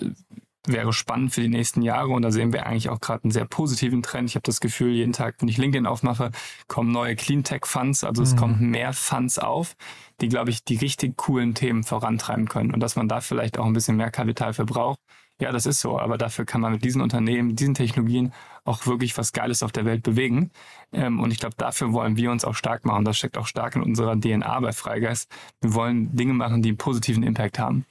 wäre 0.66 0.92
spannend 0.92 1.32
für 1.32 1.40
die 1.40 1.48
nächsten 1.48 1.82
Jahre 1.82 2.08
und 2.08 2.22
da 2.22 2.30
sehen 2.30 2.52
wir 2.52 2.66
eigentlich 2.66 2.88
auch 2.88 3.00
gerade 3.00 3.24
einen 3.24 3.30
sehr 3.30 3.44
positiven 3.44 4.02
Trend. 4.02 4.28
Ich 4.28 4.34
habe 4.34 4.42
das 4.42 4.60
Gefühl, 4.60 4.92
jeden 4.92 5.12
Tag, 5.12 5.36
wenn 5.38 5.48
ich 5.48 5.58
LinkedIn 5.58 5.86
aufmache, 5.86 6.30
kommen 6.66 6.90
neue 6.90 7.16
Clean 7.16 7.44
Tech 7.44 7.66
Funds, 7.66 8.04
also 8.04 8.22
mhm. 8.22 8.26
es 8.26 8.36
kommen 8.36 8.70
mehr 8.70 8.92
Funds 8.92 9.38
auf, 9.38 9.76
die, 10.20 10.28
glaube 10.28 10.50
ich, 10.50 10.64
die 10.64 10.76
richtig 10.76 11.16
coolen 11.16 11.54
Themen 11.54 11.84
vorantreiben 11.84 12.48
können 12.48 12.72
und 12.74 12.80
dass 12.80 12.96
man 12.96 13.08
da 13.08 13.20
vielleicht 13.20 13.58
auch 13.58 13.66
ein 13.66 13.72
bisschen 13.72 13.96
mehr 13.96 14.10
Kapital 14.10 14.52
verbraucht. 14.52 14.98
Ja, 15.40 15.52
das 15.52 15.66
ist 15.66 15.80
so, 15.80 15.98
aber 15.98 16.16
dafür 16.16 16.46
kann 16.46 16.62
man 16.62 16.72
mit 16.72 16.82
diesen 16.82 17.02
Unternehmen, 17.02 17.56
diesen 17.56 17.74
Technologien 17.74 18.32
auch 18.64 18.86
wirklich 18.86 19.16
was 19.18 19.32
Geiles 19.32 19.62
auf 19.62 19.70
der 19.70 19.84
Welt 19.84 20.02
bewegen. 20.02 20.50
Ähm, 20.92 21.20
und 21.20 21.30
ich 21.30 21.38
glaube, 21.38 21.54
dafür 21.58 21.92
wollen 21.92 22.16
wir 22.16 22.30
uns 22.30 22.44
auch 22.44 22.54
stark 22.54 22.86
machen. 22.86 23.04
Das 23.04 23.18
steckt 23.18 23.36
auch 23.36 23.46
stark 23.46 23.76
in 23.76 23.82
unserer 23.82 24.18
DNA 24.18 24.60
bei 24.60 24.72
Freigeist. 24.72 25.30
Wir 25.60 25.74
wollen 25.74 26.16
Dinge 26.16 26.32
machen, 26.32 26.62
die 26.62 26.70
einen 26.70 26.78
positiven 26.78 27.22
Impact 27.22 27.58
haben. 27.58 27.84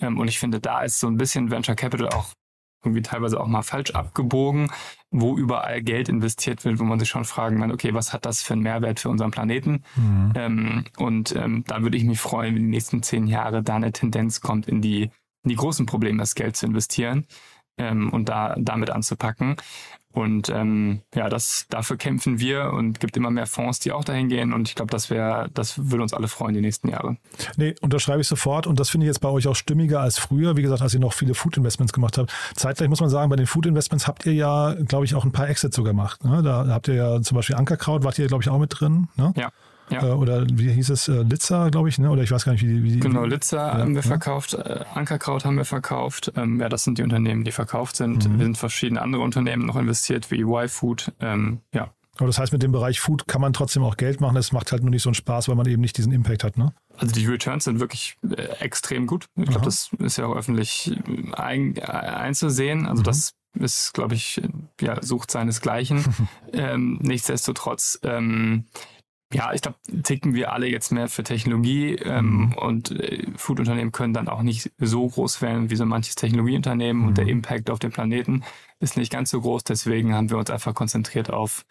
Ähm, 0.00 0.18
und 0.18 0.28
ich 0.28 0.38
finde, 0.38 0.58
da 0.58 0.82
ist 0.82 0.98
so 0.98 1.06
ein 1.06 1.18
bisschen 1.18 1.50
Venture 1.50 1.74
Capital 1.74 2.08
auch 2.08 2.32
irgendwie 2.82 3.02
teilweise 3.02 3.40
auch 3.40 3.46
mal 3.46 3.62
falsch 3.62 3.90
abgebogen, 3.90 4.70
wo 5.10 5.36
überall 5.36 5.82
Geld 5.82 6.08
investiert 6.08 6.64
wird, 6.64 6.78
wo 6.78 6.84
man 6.84 6.98
sich 6.98 7.08
schon 7.08 7.24
fragen 7.24 7.60
kann, 7.60 7.72
okay, 7.72 7.92
was 7.94 8.12
hat 8.12 8.24
das 8.24 8.42
für 8.42 8.54
einen 8.54 8.62
Mehrwert 8.62 9.00
für 9.00 9.08
unseren 9.08 9.32
Planeten? 9.32 9.82
Mhm. 9.96 10.32
Ähm, 10.34 10.84
und 10.96 11.34
da 11.34 11.82
würde 11.82 11.96
ich 11.96 12.04
mich 12.04 12.20
freuen, 12.20 12.54
wenn 12.54 12.62
die 12.62 12.68
nächsten 12.70 13.02
zehn 13.02 13.26
Jahre 13.26 13.62
da 13.62 13.74
eine 13.74 13.92
Tendenz 13.92 14.40
kommt, 14.40 14.68
in 14.68 14.82
die, 14.82 15.10
die 15.48 15.56
großen 15.56 15.86
Probleme 15.86 16.18
das 16.18 16.34
Geld 16.34 16.56
zu 16.56 16.66
investieren 16.66 17.26
ähm, 17.78 18.12
und 18.12 18.28
da 18.28 18.54
damit 18.58 18.90
anzupacken. 18.90 19.56
Und 20.16 20.48
ähm, 20.48 21.02
ja, 21.14 21.28
das 21.28 21.66
dafür 21.68 21.98
kämpfen 21.98 22.40
wir 22.40 22.72
und 22.72 23.00
gibt 23.00 23.18
immer 23.18 23.30
mehr 23.30 23.46
Fonds, 23.46 23.80
die 23.80 23.92
auch 23.92 24.02
dahin 24.02 24.30
gehen. 24.30 24.54
Und 24.54 24.66
ich 24.66 24.74
glaube, 24.74 24.90
das 24.90 25.10
wäre, 25.10 25.50
das 25.52 25.90
würde 25.90 26.02
uns 26.02 26.14
alle 26.14 26.26
freuen 26.26 26.54
die 26.54 26.62
nächsten 26.62 26.88
Jahre. 26.88 27.18
Nee, 27.58 27.74
unterschreibe 27.82 28.22
ich 28.22 28.26
sofort. 28.26 28.66
Und 28.66 28.80
das 28.80 28.88
finde 28.88 29.04
ich 29.04 29.08
jetzt 29.08 29.18
bei 29.18 29.28
euch 29.28 29.46
auch 29.46 29.54
stimmiger 29.54 30.00
als 30.00 30.18
früher. 30.18 30.56
Wie 30.56 30.62
gesagt, 30.62 30.80
als 30.80 30.94
ihr 30.94 31.00
noch 31.00 31.12
viele 31.12 31.34
Food 31.34 31.58
Investments 31.58 31.92
gemacht 31.92 32.16
habt. 32.16 32.32
Zeitgleich 32.54 32.88
muss 32.88 33.00
man 33.00 33.10
sagen, 33.10 33.28
bei 33.28 33.36
den 33.36 33.46
Food 33.46 33.66
Investments 33.66 34.08
habt 34.08 34.24
ihr 34.24 34.32
ja, 34.32 34.74
glaube 34.86 35.04
ich, 35.04 35.14
auch 35.14 35.26
ein 35.26 35.32
paar 35.32 35.50
Exits 35.50 35.76
sogar 35.76 35.92
gemacht. 35.92 36.24
Ne? 36.24 36.42
Da 36.42 36.66
habt 36.66 36.88
ihr 36.88 36.94
ja 36.94 37.20
zum 37.20 37.34
Beispiel 37.34 37.56
Ankerkraut, 37.56 38.02
wart 38.02 38.18
ihr, 38.18 38.26
glaube 38.26 38.42
ich, 38.42 38.48
auch 38.48 38.58
mit 38.58 38.72
drin. 38.80 39.08
Ne? 39.16 39.34
Ja. 39.36 39.50
Ja. 39.90 40.02
Äh, 40.02 40.12
oder 40.12 40.46
wie 40.52 40.70
hieß 40.70 40.90
es, 40.90 41.08
äh, 41.08 41.22
Litza, 41.22 41.68
glaube 41.68 41.88
ich, 41.88 41.98
ne? 41.98 42.10
oder 42.10 42.22
ich 42.22 42.30
weiß 42.30 42.44
gar 42.44 42.52
nicht, 42.52 42.66
wie 42.66 42.90
die. 42.90 43.00
genau, 43.00 43.24
Litza 43.24 43.56
ja, 43.56 43.78
haben 43.78 43.94
wir 43.94 44.02
ja. 44.02 44.08
verkauft, 44.08 44.54
äh, 44.54 44.84
Ankerkraut 44.94 45.44
haben 45.44 45.56
wir 45.56 45.64
verkauft. 45.64 46.32
Ähm, 46.36 46.60
ja, 46.60 46.68
das 46.68 46.84
sind 46.84 46.98
die 46.98 47.02
Unternehmen, 47.02 47.44
die 47.44 47.52
verkauft 47.52 47.96
sind. 47.96 48.28
Mhm. 48.28 48.38
Wir 48.38 48.44
sind 48.46 48.58
verschiedene 48.58 49.00
andere 49.00 49.22
Unternehmen 49.22 49.66
noch 49.66 49.76
investiert, 49.76 50.30
wie 50.30 50.40
Y-Food. 50.40 51.12
Ähm, 51.20 51.60
ja. 51.72 51.90
Aber 52.18 52.26
das 52.26 52.38
heißt, 52.38 52.52
mit 52.52 52.62
dem 52.62 52.72
Bereich 52.72 53.00
Food 53.00 53.28
kann 53.28 53.42
man 53.42 53.52
trotzdem 53.52 53.82
auch 53.82 53.96
Geld 53.96 54.20
machen. 54.20 54.36
Es 54.36 54.52
macht 54.52 54.72
halt 54.72 54.82
nur 54.82 54.90
nicht 54.90 55.02
so 55.02 55.10
einen 55.10 55.14
Spaß, 55.14 55.48
weil 55.48 55.54
man 55.54 55.66
eben 55.66 55.82
nicht 55.82 55.98
diesen 55.98 56.12
Impact 56.12 56.44
hat, 56.44 56.56
ne? 56.56 56.72
Also 56.96 57.14
die 57.14 57.26
Returns 57.26 57.64
sind 57.64 57.78
wirklich 57.78 58.16
äh, 58.22 58.42
extrem 58.60 59.06
gut. 59.06 59.26
Ich 59.36 59.44
glaube, 59.46 59.66
das 59.66 59.90
ist 59.98 60.16
ja 60.16 60.26
auch 60.26 60.34
öffentlich 60.34 60.98
ein, 61.32 61.78
einzusehen. 61.78 62.86
Also 62.86 63.00
mhm. 63.00 63.04
das 63.04 63.34
ist, 63.54 63.92
glaube 63.92 64.14
ich, 64.14 64.40
ja, 64.80 65.02
sucht 65.02 65.30
seinesgleichen. 65.30 66.04
ähm, 66.52 66.98
nichtsdestotrotz 67.02 67.98
ähm, 68.02 68.64
ja, 69.32 69.52
ich 69.52 69.60
glaube, 69.60 69.76
ticken 70.02 70.34
wir 70.34 70.52
alle 70.52 70.68
jetzt 70.68 70.92
mehr 70.92 71.08
für 71.08 71.24
Technologie 71.24 71.96
ähm, 71.96 72.26
mhm. 72.26 72.52
und 72.54 72.90
äh, 72.92 73.26
Foodunternehmen 73.36 73.90
können 73.90 74.14
dann 74.14 74.28
auch 74.28 74.42
nicht 74.42 74.70
so 74.78 75.08
groß 75.08 75.42
werden 75.42 75.68
wie 75.70 75.76
so 75.76 75.84
manches 75.84 76.14
Technologieunternehmen 76.14 77.02
mhm. 77.02 77.08
und 77.08 77.18
der 77.18 77.24
mhm. 77.24 77.30
Impact 77.30 77.70
auf 77.70 77.80
den 77.80 77.90
Planeten 77.90 78.44
ist 78.78 78.96
nicht 78.96 79.10
ganz 79.10 79.30
so 79.30 79.40
groß. 79.40 79.64
Deswegen 79.64 80.14
haben 80.14 80.30
wir 80.30 80.38
uns 80.38 80.50
einfach 80.50 80.74
konzentriert 80.74 81.30
auf 81.30 81.64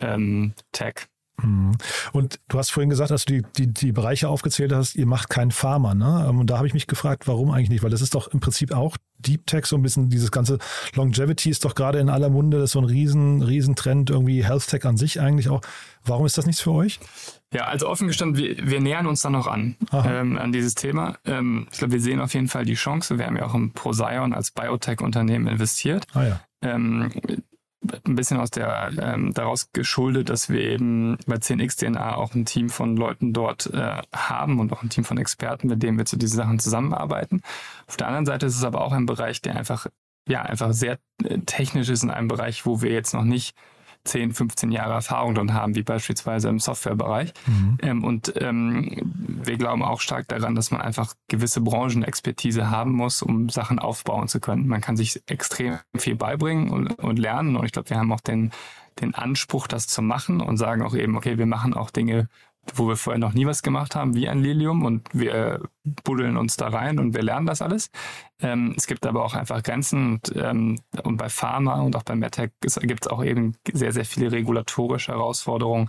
ähm, 0.00 0.52
Tech. 0.72 1.08
Mhm. 1.42 1.72
Und 2.12 2.40
du 2.48 2.58
hast 2.58 2.70
vorhin 2.70 2.90
gesagt, 2.90 3.10
dass 3.10 3.24
du 3.24 3.40
die, 3.40 3.46
die, 3.56 3.72
die 3.72 3.92
Bereiche 3.92 4.28
aufgezählt 4.28 4.72
hast, 4.72 4.94
ihr 4.94 5.06
macht 5.06 5.30
keinen 5.30 5.50
Pharma. 5.50 5.94
Ne? 5.94 6.26
Ähm, 6.28 6.40
und 6.40 6.50
da 6.50 6.58
habe 6.58 6.66
ich 6.66 6.74
mich 6.74 6.86
gefragt, 6.86 7.26
warum 7.26 7.50
eigentlich 7.50 7.70
nicht? 7.70 7.82
Weil 7.82 7.90
das 7.90 8.02
ist 8.02 8.14
doch 8.14 8.28
im 8.28 8.40
Prinzip 8.40 8.72
auch 8.72 8.96
Deep 9.18 9.46
Tech, 9.46 9.66
so 9.66 9.76
ein 9.76 9.82
bisschen 9.82 10.10
dieses 10.10 10.30
ganze 10.30 10.58
Longevity 10.94 11.50
ist 11.50 11.64
doch 11.64 11.74
gerade 11.74 11.98
in 11.98 12.08
aller 12.08 12.30
Munde, 12.30 12.58
das 12.58 12.66
ist 12.66 12.72
so 12.72 12.80
ein 12.80 12.84
riesen, 12.84 13.42
riesen 13.42 13.74
Trend, 13.74 14.10
irgendwie 14.10 14.44
Health 14.44 14.68
Tech 14.68 14.84
an 14.84 14.96
sich 14.96 15.20
eigentlich 15.20 15.48
auch. 15.48 15.60
Warum 16.04 16.26
ist 16.26 16.38
das 16.38 16.46
nichts 16.46 16.60
für 16.60 16.72
euch? 16.72 17.00
Ja, 17.52 17.64
also 17.64 17.88
offen 17.88 18.08
gestanden, 18.08 18.36
wir, 18.36 18.70
wir 18.70 18.80
nähern 18.80 19.06
uns 19.06 19.22
da 19.22 19.30
noch 19.30 19.46
an, 19.46 19.76
ähm, 19.92 20.38
an 20.38 20.52
dieses 20.52 20.74
Thema. 20.74 21.18
Ähm, 21.24 21.66
ich 21.72 21.78
glaube, 21.78 21.94
wir 21.94 22.00
sehen 22.00 22.20
auf 22.20 22.34
jeden 22.34 22.48
Fall 22.48 22.64
die 22.64 22.74
Chance. 22.74 23.18
Wir 23.18 23.26
haben 23.26 23.36
ja 23.36 23.46
auch 23.46 23.54
im 23.54 23.72
Procyon 23.72 24.34
als 24.34 24.50
Biotech-Unternehmen 24.50 25.46
investiert. 25.46 26.06
Ah, 26.12 26.24
ja. 26.24 26.40
Ähm, 26.60 27.10
ein 28.06 28.14
bisschen 28.14 28.38
aus 28.38 28.50
der 28.50 28.90
ähm, 29.00 29.32
daraus 29.34 29.70
geschuldet, 29.72 30.28
dass 30.28 30.48
wir 30.48 30.60
eben 30.60 31.18
bei 31.26 31.36
10x 31.36 31.78
DNA 31.78 32.16
auch 32.16 32.34
ein 32.34 32.44
Team 32.44 32.68
von 32.68 32.96
Leuten 32.96 33.32
dort 33.32 33.66
äh, 33.72 34.02
haben 34.14 34.60
und 34.60 34.72
auch 34.72 34.82
ein 34.82 34.90
Team 34.90 35.04
von 35.04 35.18
Experten, 35.18 35.68
mit 35.68 35.82
denen 35.82 35.98
wir 35.98 36.04
zu 36.04 36.16
diesen 36.16 36.36
Sachen 36.36 36.58
zusammenarbeiten. 36.58 37.42
Auf 37.86 37.96
der 37.96 38.08
anderen 38.08 38.26
Seite 38.26 38.46
ist 38.46 38.56
es 38.56 38.64
aber 38.64 38.80
auch 38.80 38.92
ein 38.92 39.06
Bereich, 39.06 39.42
der 39.42 39.56
einfach 39.56 39.86
ja 40.28 40.42
einfach 40.42 40.72
sehr 40.72 40.98
äh, 41.24 41.38
technisch 41.40 41.88
ist 41.88 42.02
in 42.02 42.10
einem 42.10 42.28
Bereich, 42.28 42.66
wo 42.66 42.82
wir 42.82 42.92
jetzt 42.92 43.14
noch 43.14 43.24
nicht 43.24 43.56
10, 44.08 44.32
15 44.32 44.72
Jahre 44.72 44.94
Erfahrung 44.94 45.34
drin 45.34 45.54
haben, 45.54 45.74
wie 45.74 45.82
beispielsweise 45.82 46.48
im 46.48 46.58
Softwarebereich. 46.58 47.32
Mhm. 47.46 47.78
Ähm, 47.82 48.04
und 48.04 48.32
ähm, 48.36 48.96
wir 49.26 49.56
glauben 49.56 49.82
auch 49.82 50.00
stark 50.00 50.28
daran, 50.28 50.54
dass 50.54 50.70
man 50.70 50.80
einfach 50.80 51.14
gewisse 51.28 51.60
Branchenexpertise 51.60 52.70
haben 52.70 52.92
muss, 52.92 53.22
um 53.22 53.48
Sachen 53.48 53.78
aufbauen 53.78 54.28
zu 54.28 54.40
können. 54.40 54.66
Man 54.66 54.80
kann 54.80 54.96
sich 54.96 55.22
extrem 55.26 55.78
viel 55.96 56.16
beibringen 56.16 56.70
und, 56.70 56.98
und 56.98 57.18
lernen. 57.18 57.56
Und 57.56 57.66
ich 57.66 57.72
glaube, 57.72 57.90
wir 57.90 57.98
haben 57.98 58.12
auch 58.12 58.20
den, 58.20 58.50
den 59.00 59.14
Anspruch, 59.14 59.66
das 59.66 59.86
zu 59.86 60.02
machen 60.02 60.40
und 60.40 60.56
sagen 60.56 60.82
auch 60.82 60.94
eben, 60.94 61.16
okay, 61.16 61.38
wir 61.38 61.46
machen 61.46 61.74
auch 61.74 61.90
Dinge, 61.90 62.28
wo 62.74 62.88
wir 62.88 62.96
vorher 62.96 63.18
noch 63.18 63.32
nie 63.32 63.46
was 63.46 63.62
gemacht 63.62 63.94
haben, 63.94 64.14
wie 64.14 64.28
ein 64.28 64.42
Lilium 64.42 64.84
und 64.84 65.08
wir 65.12 65.68
buddeln 66.04 66.36
uns 66.36 66.56
da 66.56 66.68
rein 66.68 66.98
und 66.98 67.14
wir 67.14 67.22
lernen 67.22 67.46
das 67.46 67.62
alles. 67.62 67.90
Ähm, 68.40 68.74
es 68.76 68.86
gibt 68.86 69.06
aber 69.06 69.24
auch 69.24 69.34
einfach 69.34 69.62
Grenzen 69.62 70.14
und, 70.14 70.36
ähm, 70.36 70.78
und 71.02 71.16
bei 71.16 71.28
Pharma 71.28 71.80
und 71.80 71.96
auch 71.96 72.02
bei 72.02 72.14
MedTech 72.14 72.50
gibt 72.60 73.06
es 73.06 73.08
auch 73.08 73.24
eben 73.24 73.54
sehr, 73.72 73.92
sehr 73.92 74.04
viele 74.04 74.32
regulatorische 74.32 75.12
Herausforderungen. 75.12 75.88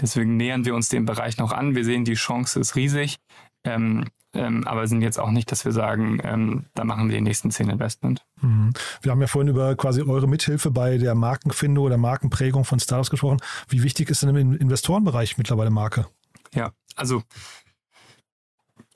Deswegen 0.00 0.36
nähern 0.36 0.64
wir 0.64 0.74
uns 0.74 0.88
dem 0.88 1.04
Bereich 1.04 1.38
noch 1.38 1.52
an. 1.52 1.74
Wir 1.74 1.84
sehen, 1.84 2.04
die 2.04 2.14
Chance 2.14 2.60
ist 2.60 2.76
riesig. 2.76 3.16
Ähm, 3.64 4.06
ähm, 4.32 4.66
aber 4.66 4.86
sind 4.86 5.02
jetzt 5.02 5.18
auch 5.18 5.30
nicht, 5.30 5.50
dass 5.50 5.64
wir 5.64 5.72
sagen, 5.72 6.20
ähm, 6.22 6.66
da 6.74 6.84
machen 6.84 7.08
wir 7.08 7.16
die 7.16 7.22
nächsten 7.22 7.50
zehn 7.50 7.68
Investment. 7.68 8.24
Mhm. 8.40 8.72
Wir 9.02 9.10
haben 9.10 9.20
ja 9.20 9.26
vorhin 9.26 9.48
über 9.48 9.74
quasi 9.74 10.02
eure 10.02 10.28
Mithilfe 10.28 10.70
bei 10.70 10.98
der 10.98 11.16
Markenfindung 11.16 11.84
oder 11.84 11.96
Markenprägung 11.96 12.64
von 12.64 12.78
Startups 12.78 13.10
gesprochen. 13.10 13.38
Wie 13.68 13.82
wichtig 13.82 14.08
ist 14.08 14.22
denn 14.22 14.34
im 14.36 14.54
Investorenbereich 14.54 15.36
mittlerweile 15.36 15.70
Marke? 15.70 16.06
Ja, 16.54 16.72
also 16.96 17.22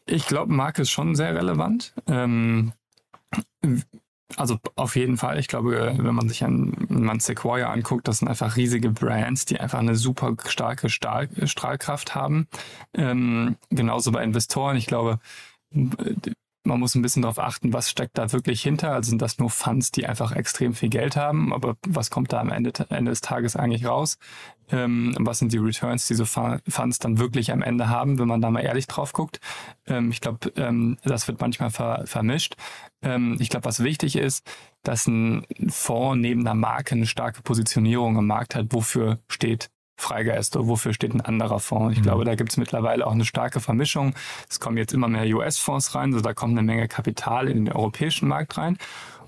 ich 0.07 0.27
glaube, 0.27 0.53
Marke 0.53 0.83
ist 0.83 0.91
schon 0.91 1.15
sehr 1.15 1.35
relevant. 1.35 1.95
Ähm, 2.07 2.73
also 4.37 4.59
auf 4.77 4.97
jeden 4.97 5.17
Fall. 5.17 5.39
Ich 5.39 5.49
glaube, 5.49 5.95
wenn 5.99 6.15
man 6.15 6.29
sich 6.29 6.45
an 6.45 6.87
man 6.89 7.21
Sequoia 7.21 7.71
anguckt, 7.71 8.09
das 8.09 8.19
sind 8.19 8.29
einfach 8.29 8.57
riesige 8.57 8.91
Brands, 8.91 9.45
die 9.45 9.61
einfach 9.61 9.79
eine 9.79 9.97
super 9.97 10.35
starke 10.47 10.89
Stahl, 10.89 11.29
Strahlkraft 11.47 12.15
haben. 12.15 12.49
Ähm, 12.95 13.57
genauso 13.71 14.13
bei 14.13 14.23
Investoren. 14.23 14.77
Ich 14.77 14.87
glaube, 14.87 15.21
man 16.65 16.81
muss 16.81 16.95
ein 16.95 17.03
bisschen 17.03 17.23
darauf 17.23 17.39
achten, 17.39 17.73
was 17.73 17.91
steckt 17.91 18.19
da 18.19 18.33
wirklich 18.33 18.63
hinter. 18.63 18.93
Also 18.93 19.11
sind 19.11 19.23
das 19.23 19.39
nur 19.39 19.51
Funds, 19.51 19.93
die 19.93 20.07
einfach 20.07 20.33
extrem 20.33 20.75
viel 20.75 20.89
Geld 20.89 21.17
haben, 21.17 21.53
aber 21.53 21.77
was 21.87 22.11
kommt 22.11 22.33
da 22.33 22.41
am 22.41 22.51
Ende, 22.51 22.73
Ende 22.89 23.11
des 23.11 23.21
Tages 23.21 23.55
eigentlich 23.55 23.87
raus? 23.87 24.19
Ähm, 24.71 25.15
was 25.21 25.39
sind 25.39 25.53
die 25.53 25.59
Returns, 25.59 26.07
die 26.09 26.15
so 26.15 26.25
Funds 26.25 26.99
dann 26.99 27.19
wirklich 27.19 27.53
am 27.53 27.63
Ende 27.63 27.91
haben, 27.91 28.19
wenn 28.19 28.29
man 28.29 28.41
da 28.41 28.51
mal 28.51 28.61
ehrlich 28.61 28.87
drauf 28.87 29.13
guckt? 29.13 29.41
Ähm, 29.87 30.11
ich 30.11 30.23
glaube, 30.23 30.53
ähm, 30.57 30.97
das 31.05 31.29
wird 31.29 31.41
manchmal 31.41 31.71
ver 31.71 32.05
vermischt. 32.07 32.57
Ähm, 33.03 33.37
ich 33.39 33.51
glaube, 33.51 33.67
was 33.67 33.85
wichtig 33.85 34.17
ist, 34.17 34.47
dass 34.83 35.07
ein 35.07 35.47
Fonds 35.69 36.21
neben 36.21 36.45
der 36.45 36.55
Marke 36.55 36.95
eine 36.95 37.07
starke 37.07 37.43
Positionierung 37.43 38.17
im 38.17 38.27
Markt 38.27 38.55
hat. 38.55 38.67
Wofür 38.71 39.19
steht 39.29 39.71
Freigeist 39.97 40.57
oder 40.57 40.67
wofür 40.67 40.93
steht 40.93 41.15
ein 41.15 41.21
anderer 41.21 41.61
Fonds. 41.61 41.93
Ich 41.93 42.01
mhm. 42.01 42.05
glaube, 42.05 42.25
da 42.25 42.35
gibt 42.35 42.51
es 42.51 42.57
mittlerweile 42.57 43.07
auch 43.07 43.13
eine 43.13 43.25
starke 43.25 43.61
Vermischung. 43.61 44.15
Es 44.49 44.61
kommen 44.61 44.77
jetzt 44.77 44.93
immer 44.93 45.09
mehr 45.09 45.25
US-Fonds 45.37 45.95
rein, 45.95 46.13
also 46.13 46.21
da 46.21 46.35
kommt 46.35 46.53
eine 46.53 46.63
Menge 46.63 46.89
Kapital 46.89 47.49
in 47.49 47.65
den 47.65 47.75
europäischen 47.75 48.29
Markt 48.29 48.59
rein. 48.59 48.77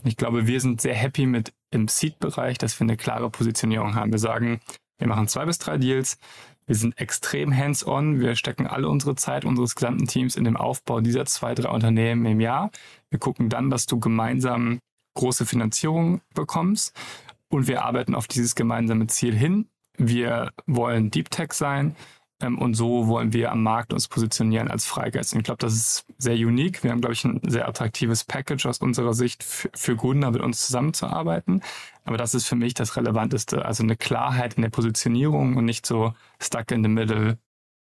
Und 0.03 0.07
ich 0.07 0.17
glaube, 0.17 0.47
wir 0.47 0.61
sind 0.61 0.81
sehr 0.81 0.95
happy 0.95 1.27
mit 1.27 1.53
im 1.71 1.89
Seed-Bereich, 1.89 2.59
dass 2.59 2.79
wir 2.79 2.85
eine 2.85 2.97
klare 2.97 3.31
Positionierung 3.31 3.95
haben. 3.95 4.13
Wir 4.13 4.19
sagen, 4.19 4.61
wir 4.99 5.09
machen 5.09 5.29
zwei 5.29 5.45
bis 5.45 5.59
drei 5.59 5.79
Deals. 5.79 6.19
Wir 6.67 6.75
sind 6.75 6.99
extrem 6.99 7.57
hands-on. 7.57 8.21
Wir 8.21 8.35
stecken 8.35 8.67
alle 8.67 8.89
unsere 8.89 9.15
Zeit 9.15 9.45
unseres 9.45 9.75
gesamten 9.75 10.07
Teams 10.07 10.37
in 10.37 10.45
den 10.45 10.57
Aufbau 10.57 11.01
dieser 11.01 11.27
zwei, 11.27 11.55
drei 11.55 11.71
Unternehmen 11.71 12.27
im 12.27 12.41
Jahr. 12.41 12.71
Wir 13.11 13.19
gucken 13.19 13.49
dann, 13.49 13.71
dass 13.71 13.87
du 13.87 14.01
gemeinsam 14.01 14.81
große 15.15 15.47
Finanzierung 15.47 16.21
bekommst. 16.35 16.95
Und 17.49 17.69
wir 17.69 17.85
arbeiten 17.85 18.15
auf 18.15 18.27
dieses 18.27 18.57
gemeinsame 18.57 19.07
Ziel 19.07 19.35
hin 19.35 19.69
wir 19.99 20.53
wollen 20.67 21.11
Deep 21.11 21.31
Tech 21.31 21.53
sein 21.53 21.97
ähm, 22.41 22.59
und 22.59 22.75
so 22.75 23.07
wollen 23.07 23.33
wir 23.33 23.51
am 23.51 23.63
Markt 23.63 23.93
uns 23.93 24.09
positionieren 24.09 24.69
als 24.69 24.85
Freigeist. 24.85 25.33
Und 25.33 25.41
ich 25.41 25.45
glaube, 25.45 25.59
das 25.59 25.75
ist 25.75 26.07
sehr 26.19 26.35
unique. 26.35 26.85
Wir 26.85 26.91
haben, 26.91 27.01
glaube 27.01 27.15
ich, 27.15 27.25
ein 27.25 27.41
sehr 27.49 27.67
attraktives 27.67 28.25
Package 28.25 28.67
aus 28.67 28.79
unserer 28.79 29.15
Sicht 29.15 29.43
für, 29.43 29.71
für 29.75 29.97
Gründer, 29.97 30.31
mit 30.31 30.43
uns 30.43 30.67
zusammenzuarbeiten. 30.67 31.63
Aber 32.05 32.17
das 32.17 32.35
ist 32.35 32.47
für 32.47 32.57
mich 32.57 32.75
das 32.75 32.97
Relevanteste. 32.97 33.65
Also 33.65 33.83
eine 33.83 33.97
Klarheit 33.97 34.55
in 34.55 34.63
der 34.63 34.71
Positionierung 34.71 35.57
und 35.57 35.65
nicht 35.65 35.87
so 35.87 36.13
stuck 36.41 36.71
in 36.71 36.83
the 36.83 36.89
middle. 36.89 37.39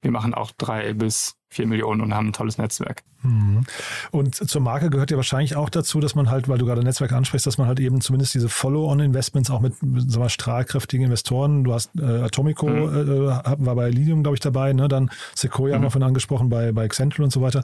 Wir 0.03 0.11
machen 0.11 0.34
auch 0.34 0.50
drei 0.59 0.92
bis 0.92 1.36
vier 1.48 1.66
Millionen 1.66 2.00
und 2.00 2.14
haben 2.14 2.28
ein 2.28 2.32
tolles 2.32 2.59
Netzwerk. 2.59 3.03
Mhm. 3.22 3.64
Und 4.11 4.34
zur 4.34 4.61
Marke 4.61 4.90
gehört 4.90 5.11
ja 5.11 5.16
wahrscheinlich 5.16 5.55
auch 5.55 5.68
dazu, 5.68 6.00
dass 6.00 6.14
man 6.14 6.30
halt, 6.30 6.48
weil 6.48 6.59
du 6.59 6.66
gerade 6.66 6.82
Netzwerk 6.82 7.12
ansprichst, 7.12 7.46
dass 7.46 7.59
man 7.59 7.68
halt 7.68 7.78
eben 7.78 8.00
zumindest 8.00 8.34
diese 8.34 8.48
Follow-on-Investments 8.48 9.50
auch 9.50 9.61
mit, 9.61 9.74
sagen 9.76 10.24
wir, 10.24 10.28
strahlkräftigen 10.28 11.05
Investoren, 11.05 11.62
du 11.62 11.74
hast 11.74 11.90
äh, 12.00 12.05
Atomico 12.05 12.68
mhm. 12.68 12.94
äh, 12.94 13.26
war 13.26 13.74
bei 13.76 13.90
Lilium, 13.90 14.22
glaube 14.22 14.36
ich, 14.36 14.40
dabei, 14.40 14.72
ne? 14.72 14.88
dann 14.88 15.11
Sequoia 15.34 15.72
mhm. 15.72 15.74
haben 15.74 15.82
wir 15.84 15.90
von 15.90 16.03
angesprochen 16.03 16.48
bei, 16.48 16.72
bei 16.72 16.84
Accenture 16.84 17.22
und 17.22 17.30
so 17.30 17.42
weiter. 17.42 17.62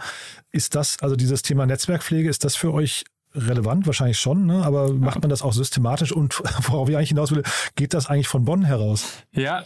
Ist 0.53 0.75
das, 0.75 0.99
also 1.01 1.17
dieses 1.17 1.43
Thema 1.43 1.67
Netzwerkpflege, 1.67 2.29
ist 2.29 2.45
das 2.45 2.57
für 2.57 2.73
euch 2.73 3.05
relevant, 3.35 3.87
wahrscheinlich 3.87 4.19
schon, 4.19 4.47
ne? 4.47 4.65
aber 4.65 4.93
macht 4.93 5.21
man 5.21 5.31
das 5.31 5.43
auch 5.43 5.53
systematisch 5.53 6.13
und 6.13 6.39
worauf 6.69 6.89
ich 6.89 6.97
eigentlich 6.97 7.11
hinaus 7.11 7.31
will, 7.31 7.43
geht 7.75 7.95
das 7.95 8.07
eigentlich 8.07 8.29
von 8.29 8.45
Bonn 8.45 8.65
heraus? 8.65 9.25
Ja, 9.33 9.65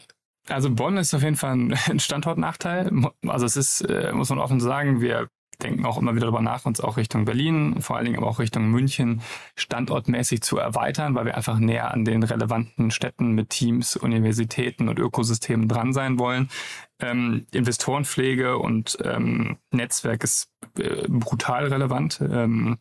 also 0.48 0.70
Bonn 0.70 0.96
ist 0.96 1.14
auf 1.14 1.22
jeden 1.22 1.36
Fall 1.36 1.52
ein 1.52 1.76
Standortnachteil. 2.00 2.90
Also 3.26 3.46
es 3.46 3.56
ist, 3.56 3.82
äh, 3.82 4.12
muss 4.12 4.30
man 4.30 4.38
offen 4.38 4.60
sagen, 4.60 5.00
wir 5.00 5.28
denken 5.62 5.84
auch 5.86 5.98
immer 5.98 6.14
wieder 6.14 6.26
darüber 6.26 6.42
nach, 6.42 6.66
uns 6.66 6.80
auch 6.80 6.96
Richtung 6.96 7.24
Berlin, 7.24 7.80
vor 7.80 7.96
allen 7.96 8.06
Dingen 8.06 8.18
aber 8.18 8.26
auch 8.26 8.38
Richtung 8.38 8.70
München 8.70 9.22
standortmäßig 9.56 10.42
zu 10.42 10.58
erweitern, 10.58 11.14
weil 11.14 11.26
wir 11.26 11.36
einfach 11.36 11.58
näher 11.58 11.92
an 11.92 12.04
den 12.04 12.22
relevanten 12.22 12.90
Städten 12.90 13.32
mit 13.32 13.50
Teams, 13.50 13.96
Universitäten 13.96 14.88
und 14.88 14.98
Ökosystemen 14.98 15.68
dran 15.68 15.92
sein 15.92 16.18
wollen. 16.18 16.48
Ähm, 17.00 17.46
Investorenpflege 17.52 18.58
und 18.58 18.98
ähm, 19.04 19.58
Netzwerk 19.70 20.24
ist 20.24 20.50
äh, 20.78 21.06
brutal 21.08 21.66
relevant. 21.66 22.20
Ähm, 22.20 22.78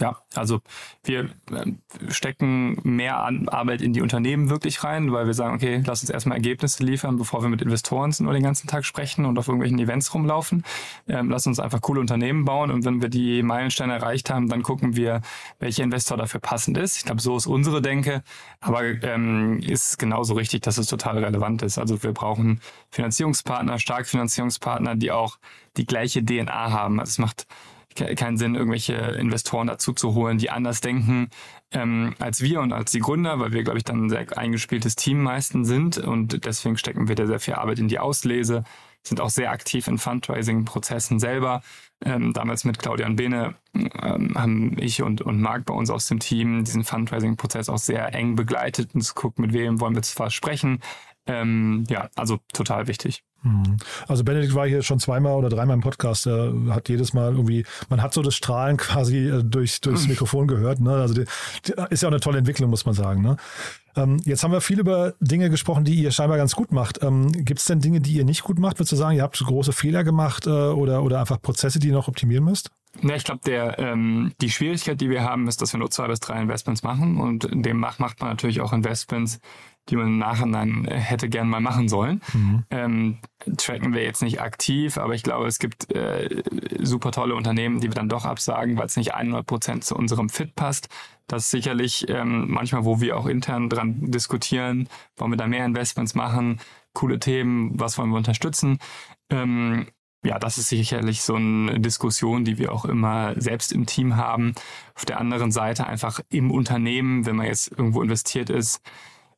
ja, 0.00 0.16
also 0.34 0.60
wir 1.04 1.30
ähm, 1.52 1.78
stecken 2.08 2.80
mehr 2.82 3.16
Arbeit 3.16 3.80
in 3.80 3.92
die 3.92 4.02
Unternehmen 4.02 4.50
wirklich 4.50 4.82
rein, 4.82 5.12
weil 5.12 5.26
wir 5.26 5.34
sagen, 5.34 5.54
okay, 5.54 5.82
lass 5.86 6.02
uns 6.02 6.10
erstmal 6.10 6.38
Ergebnisse 6.38 6.82
liefern, 6.82 7.16
bevor 7.16 7.42
wir 7.42 7.48
mit 7.48 7.62
Investoren 7.62 8.12
nur 8.18 8.32
den 8.32 8.42
ganzen 8.42 8.66
Tag 8.66 8.84
sprechen 8.84 9.24
und 9.24 9.38
auf 9.38 9.46
irgendwelchen 9.46 9.78
Events 9.78 10.12
rumlaufen. 10.14 10.64
Ähm, 11.08 11.30
lass 11.30 11.46
uns 11.46 11.60
einfach 11.60 11.80
coole 11.80 12.00
Unternehmen 12.00 12.44
bauen 12.44 12.70
und 12.70 12.84
wenn 12.84 13.02
wir 13.02 13.08
die 13.08 13.42
Meilensteine 13.42 13.94
erreicht 13.94 14.30
haben, 14.30 14.48
dann 14.48 14.62
gucken 14.62 14.96
wir, 14.96 15.20
welcher 15.60 15.84
Investor 15.84 16.16
dafür 16.16 16.40
passend 16.40 16.76
ist. 16.76 16.96
Ich 16.96 17.04
glaube, 17.04 17.20
so 17.20 17.36
ist 17.36 17.46
unsere 17.46 17.80
Denke, 17.80 18.22
aber 18.60 18.82
ähm, 19.02 19.60
ist 19.60 19.98
genauso 19.98 20.34
richtig, 20.34 20.62
dass 20.62 20.78
es 20.78 20.88
total 20.88 21.18
relevant 21.18 21.62
ist. 21.62 21.78
Also 21.78 22.02
wir 22.02 22.12
brauchen 22.12 22.60
Finanzierungspartner, 22.90 23.78
stark 23.78 24.06
Finanzierungspartner, 24.06 24.96
die 24.96 25.12
auch 25.12 25.38
die 25.76 25.86
gleiche 25.86 26.24
DNA 26.24 26.72
haben. 26.72 26.98
Also 26.98 27.10
es 27.10 27.18
macht 27.18 27.46
keinen 27.98 28.38
Sinn, 28.38 28.54
irgendwelche 28.54 28.94
Investoren 28.94 29.66
dazu 29.66 29.92
zu 29.92 30.14
holen, 30.14 30.38
die 30.38 30.50
anders 30.50 30.80
denken 30.80 31.28
ähm, 31.70 32.14
als 32.18 32.40
wir 32.40 32.60
und 32.60 32.72
als 32.72 32.92
die 32.92 33.00
Gründer, 33.00 33.38
weil 33.40 33.52
wir, 33.52 33.62
glaube 33.62 33.78
ich, 33.78 33.84
dann 33.84 34.06
ein 34.06 34.10
sehr 34.10 34.26
eingespieltes 34.36 34.96
Team 34.96 35.22
meistens 35.22 35.68
sind 35.68 35.98
und 35.98 36.44
deswegen 36.44 36.78
stecken 36.78 37.08
wir 37.08 37.14
da 37.14 37.26
sehr 37.26 37.40
viel 37.40 37.54
Arbeit 37.54 37.78
in 37.78 37.88
die 37.88 37.98
Auslese, 37.98 38.64
sind 39.02 39.20
auch 39.20 39.30
sehr 39.30 39.50
aktiv 39.50 39.86
in 39.86 39.98
Fundraising-Prozessen 39.98 41.18
selber. 41.18 41.62
Ähm, 42.04 42.32
damals 42.32 42.64
mit 42.64 42.78
Claudia 42.78 43.06
und 43.06 43.16
Bene 43.16 43.54
ähm, 43.74 44.34
haben 44.36 44.76
ich 44.78 45.02
und, 45.02 45.20
und 45.20 45.40
Marc 45.40 45.64
bei 45.66 45.74
uns 45.74 45.90
aus 45.90 46.06
dem 46.06 46.20
Team 46.20 46.64
diesen 46.64 46.84
Fundraising-Prozess 46.84 47.68
auch 47.68 47.78
sehr 47.78 48.14
eng 48.14 48.34
begleitet 48.36 48.94
und 48.94 49.02
zu 49.02 49.14
gucken, 49.14 49.44
mit 49.44 49.52
wem 49.52 49.80
wollen 49.80 49.94
wir 49.94 50.02
zwar 50.02 50.30
sprechen. 50.30 50.80
Ähm, 51.28 51.84
ja, 51.88 52.08
also 52.16 52.38
total 52.52 52.88
wichtig. 52.88 53.22
Mhm. 53.42 53.76
Also 54.08 54.24
Benedikt 54.24 54.54
war 54.54 54.66
hier 54.66 54.82
schon 54.82 54.98
zweimal 54.98 55.34
oder 55.34 55.50
dreimal 55.50 55.74
im 55.74 55.82
Podcast. 55.82 56.26
Er 56.26 56.52
hat 56.70 56.88
jedes 56.88 57.12
Mal 57.12 57.32
irgendwie, 57.32 57.64
man 57.88 58.02
hat 58.02 58.14
so 58.14 58.22
das 58.22 58.34
Strahlen 58.34 58.76
quasi 58.78 59.28
äh, 59.28 59.44
durch, 59.44 59.80
durchs 59.80 60.04
mhm. 60.04 60.10
Mikrofon 60.10 60.48
gehört. 60.48 60.80
Ne? 60.80 60.92
Also 60.92 61.14
die, 61.14 61.24
die 61.66 61.74
ist 61.90 62.02
ja 62.02 62.08
auch 62.08 62.12
eine 62.12 62.20
tolle 62.20 62.38
Entwicklung, 62.38 62.70
muss 62.70 62.86
man 62.86 62.94
sagen. 62.94 63.22
Ne? 63.22 63.36
Ähm, 63.94 64.20
jetzt 64.24 64.42
haben 64.42 64.52
wir 64.52 64.62
viel 64.62 64.80
über 64.80 65.14
Dinge 65.20 65.50
gesprochen, 65.50 65.84
die 65.84 65.94
ihr 65.94 66.10
scheinbar 66.10 66.38
ganz 66.38 66.56
gut 66.56 66.72
macht. 66.72 67.02
Ähm, 67.02 67.30
Gibt 67.32 67.60
es 67.60 67.66
denn 67.66 67.80
Dinge, 67.80 68.00
die 68.00 68.12
ihr 68.12 68.24
nicht 68.24 68.42
gut 68.42 68.58
macht? 68.58 68.78
Würdest 68.78 68.92
du 68.92 68.96
sagen, 68.96 69.16
ihr 69.16 69.22
habt 69.22 69.38
große 69.38 69.72
Fehler 69.72 70.04
gemacht 70.04 70.46
äh, 70.46 70.50
oder, 70.50 71.02
oder 71.02 71.20
einfach 71.20 71.40
Prozesse, 71.40 71.78
die 71.78 71.88
ihr 71.88 71.94
noch 71.94 72.08
optimieren 72.08 72.44
müsst? 72.44 72.70
Ja, 73.02 73.14
ich 73.14 73.24
glaube, 73.24 73.40
der 73.44 73.78
ähm, 73.78 74.32
die 74.40 74.50
Schwierigkeit, 74.50 75.00
die 75.00 75.10
wir 75.10 75.22
haben, 75.22 75.46
ist, 75.48 75.62
dass 75.62 75.72
wir 75.72 75.78
nur 75.78 75.90
zwei 75.90 76.08
bis 76.08 76.20
drei 76.20 76.40
Investments 76.40 76.82
machen 76.82 77.18
und 77.18 77.44
in 77.44 77.62
dem 77.62 77.78
macht, 77.78 78.00
macht 78.00 78.20
man 78.20 78.30
natürlich 78.30 78.60
auch 78.60 78.72
Investments, 78.72 79.40
die 79.88 79.96
man 79.96 80.06
im 80.08 80.18
Nachhinein 80.18 80.84
äh, 80.86 80.98
hätte 80.98 81.28
gern 81.28 81.48
mal 81.48 81.60
machen 81.60 81.88
sollen. 81.88 82.20
Mhm. 82.32 82.64
Ähm, 82.70 83.18
tracken 83.56 83.94
wir 83.94 84.02
jetzt 84.02 84.22
nicht 84.22 84.40
aktiv, 84.40 84.98
aber 84.98 85.14
ich 85.14 85.22
glaube, 85.22 85.46
es 85.46 85.58
gibt 85.58 85.92
äh, 85.94 86.42
super 86.80 87.12
tolle 87.12 87.34
Unternehmen, 87.34 87.80
die 87.80 87.88
wir 87.88 87.94
dann 87.94 88.08
doch 88.08 88.24
absagen, 88.24 88.76
weil 88.76 88.86
es 88.86 88.96
nicht 88.96 89.14
100 89.14 89.46
Prozent 89.46 89.84
zu 89.84 89.96
unserem 89.96 90.28
Fit 90.28 90.54
passt. 90.54 90.88
Das 91.26 91.44
ist 91.44 91.50
sicherlich 91.50 92.08
ähm, 92.08 92.46
manchmal, 92.48 92.84
wo 92.84 93.00
wir 93.00 93.16
auch 93.16 93.26
intern 93.26 93.68
dran 93.68 94.10
diskutieren, 94.10 94.88
wollen 95.16 95.32
wir 95.32 95.36
da 95.36 95.46
mehr 95.46 95.64
Investments 95.64 96.14
machen, 96.14 96.58
coole 96.94 97.18
Themen, 97.18 97.78
was 97.78 97.98
wollen 97.98 98.10
wir 98.10 98.16
unterstützen. 98.16 98.78
Ähm, 99.30 99.86
ja, 100.24 100.38
das 100.38 100.58
ist 100.58 100.68
sicherlich 100.68 101.22
so 101.22 101.36
eine 101.36 101.78
Diskussion, 101.80 102.44
die 102.44 102.58
wir 102.58 102.72
auch 102.72 102.84
immer 102.84 103.40
selbst 103.40 103.72
im 103.72 103.86
Team 103.86 104.16
haben. 104.16 104.54
Auf 104.94 105.04
der 105.04 105.20
anderen 105.20 105.52
Seite 105.52 105.86
einfach 105.86 106.20
im 106.28 106.50
Unternehmen, 106.50 107.24
wenn 107.24 107.36
man 107.36 107.46
jetzt 107.46 107.70
irgendwo 107.70 108.02
investiert 108.02 108.50
ist, 108.50 108.80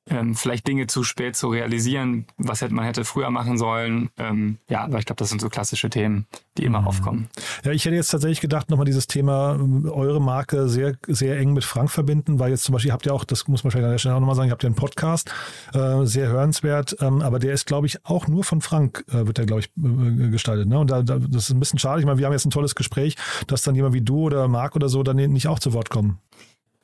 ähm, 0.09 0.35
vielleicht 0.35 0.67
Dinge 0.67 0.87
zu 0.87 1.05
spät 1.05 1.37
zu 1.37 1.49
realisieren, 1.49 2.27
was 2.37 2.63
hätte 2.63 2.75
man 2.75 2.85
hätte 2.85 3.05
früher 3.05 3.31
machen 3.31 3.59
sollen. 3.59 4.11
Ähm, 4.17 4.59
ja, 4.69 4.85
aber 4.85 4.99
ich 4.99 5.05
glaube, 5.05 5.19
das 5.19 5.29
sind 5.29 5.41
so 5.41 5.49
klassische 5.49 5.91
Themen, 5.91 6.27
die 6.57 6.65
immer 6.65 6.81
mhm. 6.81 6.87
aufkommen. 6.89 7.29
Ja, 7.65 7.73
ich 7.73 7.85
hätte 7.85 7.95
jetzt 7.95 8.11
tatsächlich 8.11 8.41
gedacht, 8.41 8.71
nochmal 8.71 8.87
dieses 8.87 9.07
Thema 9.07 9.55
ähm, 9.55 9.89
eure 9.91 10.21
Marke 10.21 10.69
sehr, 10.69 10.97
sehr 11.07 11.39
eng 11.39 11.53
mit 11.53 11.65
Frank 11.65 11.91
verbinden, 11.91 12.39
weil 12.39 12.51
jetzt 12.51 12.65
zum 12.65 12.73
Beispiel 12.73 12.93
habt 12.93 13.07
ihr 13.07 13.15
auch, 13.15 13.25
das 13.25 13.47
muss 13.47 13.63
man 13.63 13.71
vielleicht 13.71 13.85
an 13.85 13.93
der 13.93 13.99
Stelle 13.99 14.15
auch 14.15 14.21
nochmal 14.21 14.37
sagen, 14.37 14.51
habt 14.51 14.65
ihr 14.65 14.69
einen 14.69 14.77
Podcast, 14.77 15.33
äh, 15.75 16.05
sehr 16.05 16.29
hörenswert, 16.29 16.97
ähm, 17.01 17.23
aber 17.23 17.39
der 17.39 17.53
ist, 17.53 17.67
glaube 17.67 17.87
ich, 17.87 18.05
auch 18.05 18.27
nur 18.27 18.45
von 18.45 18.61
Frank, 18.61 19.05
äh, 19.09 19.27
wird 19.27 19.39
der, 19.39 19.47
glaube 19.47 19.61
ich, 19.61 19.71
äh, 19.77 20.31
gestaltet. 20.31 20.69
Ne? 20.69 20.79
Und 20.79 20.91
da, 20.91 21.03
da, 21.03 21.19
das 21.19 21.45
ist 21.45 21.51
ein 21.51 21.61
bisschen 21.61 21.79
schade. 21.79 22.01
Ich 22.01 22.07
meine, 22.07 22.19
wir 22.19 22.27
haben 22.27 22.33
jetzt 22.33 22.47
ein 22.47 22.51
tolles 22.51 22.75
Gespräch, 22.75 23.17
dass 23.47 23.63
dann 23.63 23.75
jemand 23.75 23.95
wie 23.95 24.03
du 24.03 24.19
oder 24.21 24.49
Marc 24.49 24.77
oder 24.77 24.89
so 24.89 25.03
dann 25.03 25.17
nicht 25.17 25.47
auch 25.47 25.59
zu 25.59 25.73
Wort 25.73 25.91
kommen. 25.91 26.19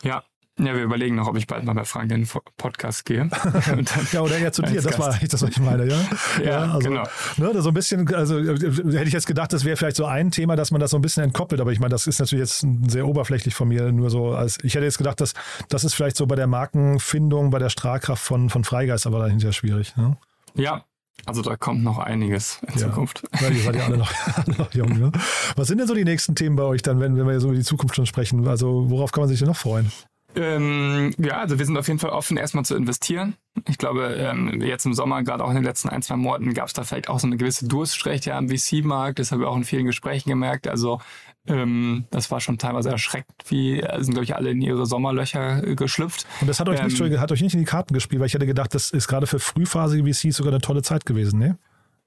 Ja, 0.02 0.22
ja, 0.58 0.74
wir 0.74 0.82
überlegen 0.82 1.16
noch, 1.16 1.28
ob 1.28 1.36
ich 1.36 1.46
bald 1.46 1.64
mal 1.64 1.74
bei 1.74 1.84
Frank 1.84 2.10
in 2.10 2.22
den 2.22 2.28
Podcast 2.56 3.04
gehe. 3.04 3.28
ja, 4.12 4.20
oder 4.22 4.38
eher 4.38 4.52
zu 4.52 4.62
dir, 4.62 4.80
das 4.80 4.98
war 4.98 5.12
eigentlich 5.12 5.28
das, 5.28 5.42
was 5.42 5.50
ich 5.50 5.60
meine, 5.60 5.86
ja? 5.86 5.96
Ja, 6.38 6.44
ja 6.44 6.72
also, 6.72 6.88
genau. 6.88 7.04
Ne, 7.36 7.60
so 7.60 7.68
ein 7.68 7.74
bisschen, 7.74 8.12
also 8.14 8.38
hätte 8.38 9.04
ich 9.04 9.12
jetzt 9.12 9.26
gedacht, 9.26 9.52
das 9.52 9.64
wäre 9.66 9.76
vielleicht 9.76 9.96
so 9.96 10.06
ein 10.06 10.30
Thema, 10.30 10.56
dass 10.56 10.70
man 10.70 10.80
das 10.80 10.92
so 10.92 10.98
ein 10.98 11.02
bisschen 11.02 11.24
entkoppelt, 11.24 11.60
aber 11.60 11.72
ich 11.72 11.78
meine, 11.80 11.90
das 11.90 12.06
ist 12.06 12.20
natürlich 12.20 12.42
jetzt 12.42 12.66
sehr 12.88 13.06
oberflächlich 13.06 13.54
von 13.54 13.68
mir, 13.68 13.92
nur 13.92 14.08
so 14.08 14.30
als, 14.30 14.58
ich 14.62 14.74
hätte 14.74 14.84
jetzt 14.84 14.98
gedacht, 14.98 15.20
dass 15.20 15.34
das 15.68 15.84
ist 15.84 15.92
vielleicht 15.92 16.16
so 16.16 16.26
bei 16.26 16.36
der 16.36 16.46
Markenfindung, 16.46 17.50
bei 17.50 17.58
der 17.58 17.68
Strahlkraft 17.68 18.22
von, 18.22 18.48
von 18.48 18.64
Freigeist, 18.64 19.06
aber 19.06 19.18
dahinter 19.18 19.52
schwierig, 19.52 19.94
ne? 19.96 20.16
Ja, 20.54 20.84
also 21.26 21.42
da 21.42 21.56
kommt 21.56 21.82
noch 21.82 21.98
einiges 21.98 22.60
in 22.62 22.78
ja. 22.80 22.88
Zukunft. 22.88 23.22
Ja, 23.40 23.48
ihr 23.48 23.62
seid 23.62 23.76
ja 23.76 23.84
alle 23.86 23.98
noch, 23.98 24.12
alle 24.36 24.56
noch 24.56 24.72
jung. 24.72 24.98
Ne? 24.98 25.12
Was 25.54 25.68
sind 25.68 25.78
denn 25.78 25.86
so 25.86 25.94
die 25.94 26.04
nächsten 26.04 26.34
Themen 26.34 26.56
bei 26.56 26.62
euch 26.62 26.82
dann, 26.82 27.00
wenn, 27.00 27.16
wenn 27.16 27.26
wir 27.26 27.40
so 27.40 27.48
über 27.48 27.56
die 27.56 27.64
Zukunft 27.64 27.96
schon 27.96 28.06
sprechen? 28.06 28.46
Also 28.46 28.88
worauf 28.90 29.12
kann 29.12 29.22
man 29.22 29.28
sich 29.28 29.38
denn 29.38 29.48
noch 29.48 29.56
freuen? 29.56 29.90
Ähm, 30.36 31.14
ja, 31.18 31.38
also 31.38 31.58
wir 31.58 31.64
sind 31.64 31.78
auf 31.78 31.88
jeden 31.88 31.98
Fall 31.98 32.10
offen, 32.10 32.36
erstmal 32.36 32.64
zu 32.64 32.76
investieren. 32.76 33.36
Ich 33.68 33.78
glaube, 33.78 34.14
ähm, 34.18 34.60
jetzt 34.60 34.84
im 34.84 34.92
Sommer, 34.92 35.22
gerade 35.22 35.42
auch 35.42 35.48
in 35.48 35.54
den 35.54 35.64
letzten 35.64 35.88
ein, 35.88 36.02
zwei 36.02 36.16
Monaten, 36.16 36.52
gab 36.52 36.66
es 36.66 36.74
da 36.74 36.84
vielleicht 36.84 37.08
auch 37.08 37.18
so 37.18 37.26
eine 37.26 37.38
gewisse 37.38 37.66
Durststrecke 37.66 38.34
am 38.34 38.48
VC-Markt. 38.48 39.18
Das 39.18 39.32
haben 39.32 39.40
wir 39.40 39.48
auch 39.48 39.56
in 39.56 39.64
vielen 39.64 39.86
Gesprächen 39.86 40.28
gemerkt. 40.28 40.68
Also 40.68 41.00
ähm, 41.48 42.04
das 42.10 42.30
war 42.30 42.40
schon 42.40 42.58
teilweise 42.58 42.90
erschreckt, 42.90 43.30
wie 43.48 43.80
äh, 43.80 44.02
sind, 44.02 44.12
glaube 44.12 44.24
ich, 44.24 44.36
alle 44.36 44.50
in 44.50 44.60
ihre 44.60 44.84
Sommerlöcher 44.84 45.66
äh, 45.66 45.74
geschlüpft. 45.74 46.26
Und 46.42 46.48
das 46.48 46.60
hat 46.60 46.68
euch, 46.68 46.82
nicht, 46.82 47.00
ähm, 47.00 47.18
hat 47.18 47.32
euch 47.32 47.40
nicht 47.40 47.54
in 47.54 47.60
die 47.60 47.66
Karten 47.66 47.94
gespielt, 47.94 48.20
weil 48.20 48.26
ich 48.26 48.34
hätte 48.34 48.46
gedacht, 48.46 48.74
das 48.74 48.90
ist 48.90 49.08
gerade 49.08 49.26
für 49.26 49.38
frühphasige 49.38 50.04
VCs 50.04 50.36
sogar 50.36 50.52
eine 50.52 50.60
tolle 50.60 50.82
Zeit 50.82 51.06
gewesen, 51.06 51.38
ne? 51.38 51.58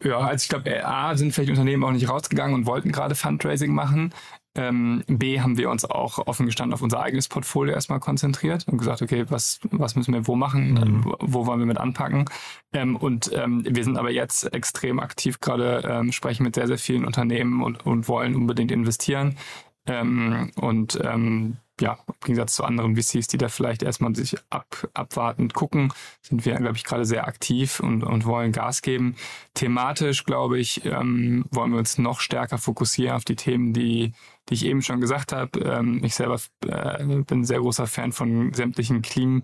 Ja, 0.03 0.19
also 0.19 0.43
ich 0.43 0.49
glaube, 0.49 0.85
A 0.85 1.15
sind 1.17 1.33
vielleicht 1.33 1.49
Unternehmen 1.49 1.83
auch 1.83 1.91
nicht 1.91 2.07
rausgegangen 2.07 2.55
und 2.55 2.65
wollten 2.65 2.91
gerade 2.91 3.15
Fundraising 3.15 3.73
machen. 3.73 4.13
Ähm, 4.55 5.03
B 5.07 5.39
haben 5.41 5.57
wir 5.57 5.69
uns 5.69 5.85
auch 5.85 6.17
offen 6.25 6.47
gestanden 6.47 6.73
auf 6.73 6.81
unser 6.81 7.01
eigenes 7.01 7.27
Portfolio 7.27 7.73
erstmal 7.73 7.99
konzentriert 7.99 8.67
und 8.67 8.77
gesagt, 8.77 9.01
okay, 9.01 9.25
was, 9.29 9.59
was 9.71 9.95
müssen 9.95 10.13
wir 10.13 10.27
wo 10.27 10.35
machen, 10.35 10.73
mhm. 10.73 11.15
wo 11.19 11.45
wollen 11.45 11.59
wir 11.59 11.67
mit 11.67 11.77
anpacken. 11.77 12.25
Ähm, 12.73 12.95
und 12.95 13.31
ähm, 13.33 13.63
wir 13.67 13.83
sind 13.83 13.97
aber 13.97 14.11
jetzt 14.11 14.51
extrem 14.53 14.99
aktiv 14.99 15.39
gerade, 15.39 15.83
ähm, 15.87 16.11
sprechen 16.11 16.43
mit 16.43 16.55
sehr, 16.55 16.67
sehr 16.67 16.79
vielen 16.79 17.05
Unternehmen 17.05 17.61
und, 17.61 17.85
und 17.85 18.07
wollen 18.07 18.35
unbedingt 18.35 18.71
investieren. 18.71 19.37
Ähm, 19.85 20.51
und 20.55 20.99
ähm, 21.03 21.57
ja, 21.79 21.97
im 22.07 22.13
Gegensatz 22.21 22.55
zu 22.55 22.63
anderen 22.63 22.95
VCs, 22.95 23.27
die 23.27 23.37
da 23.37 23.49
vielleicht 23.49 23.83
erstmal 23.83 24.15
sich 24.15 24.35
ab, 24.49 24.89
abwartend 24.93 25.53
gucken, 25.53 25.93
sind 26.21 26.45
wir, 26.45 26.55
glaube 26.55 26.77
ich, 26.77 26.83
gerade 26.83 27.05
sehr 27.05 27.27
aktiv 27.27 27.79
und, 27.79 28.03
und 28.03 28.25
wollen 28.25 28.51
Gas 28.51 28.81
geben. 28.81 29.15
Thematisch, 29.53 30.25
glaube 30.25 30.59
ich, 30.59 30.85
ähm, 30.85 31.45
wollen 31.51 31.71
wir 31.71 31.79
uns 31.79 31.97
noch 31.97 32.19
stärker 32.19 32.57
fokussieren 32.57 33.15
auf 33.15 33.25
die 33.25 33.35
Themen, 33.35 33.73
die, 33.73 34.13
die 34.49 34.53
ich 34.53 34.65
eben 34.65 34.81
schon 34.81 35.01
gesagt 35.01 35.31
habe. 35.31 35.59
Ähm, 35.59 36.03
ich 36.03 36.15
selber 36.15 36.39
äh, 36.65 37.03
bin 37.23 37.45
sehr 37.45 37.59
großer 37.59 37.87
Fan 37.87 38.11
von 38.11 38.53
sämtlichen 38.53 39.01
Clean, 39.01 39.43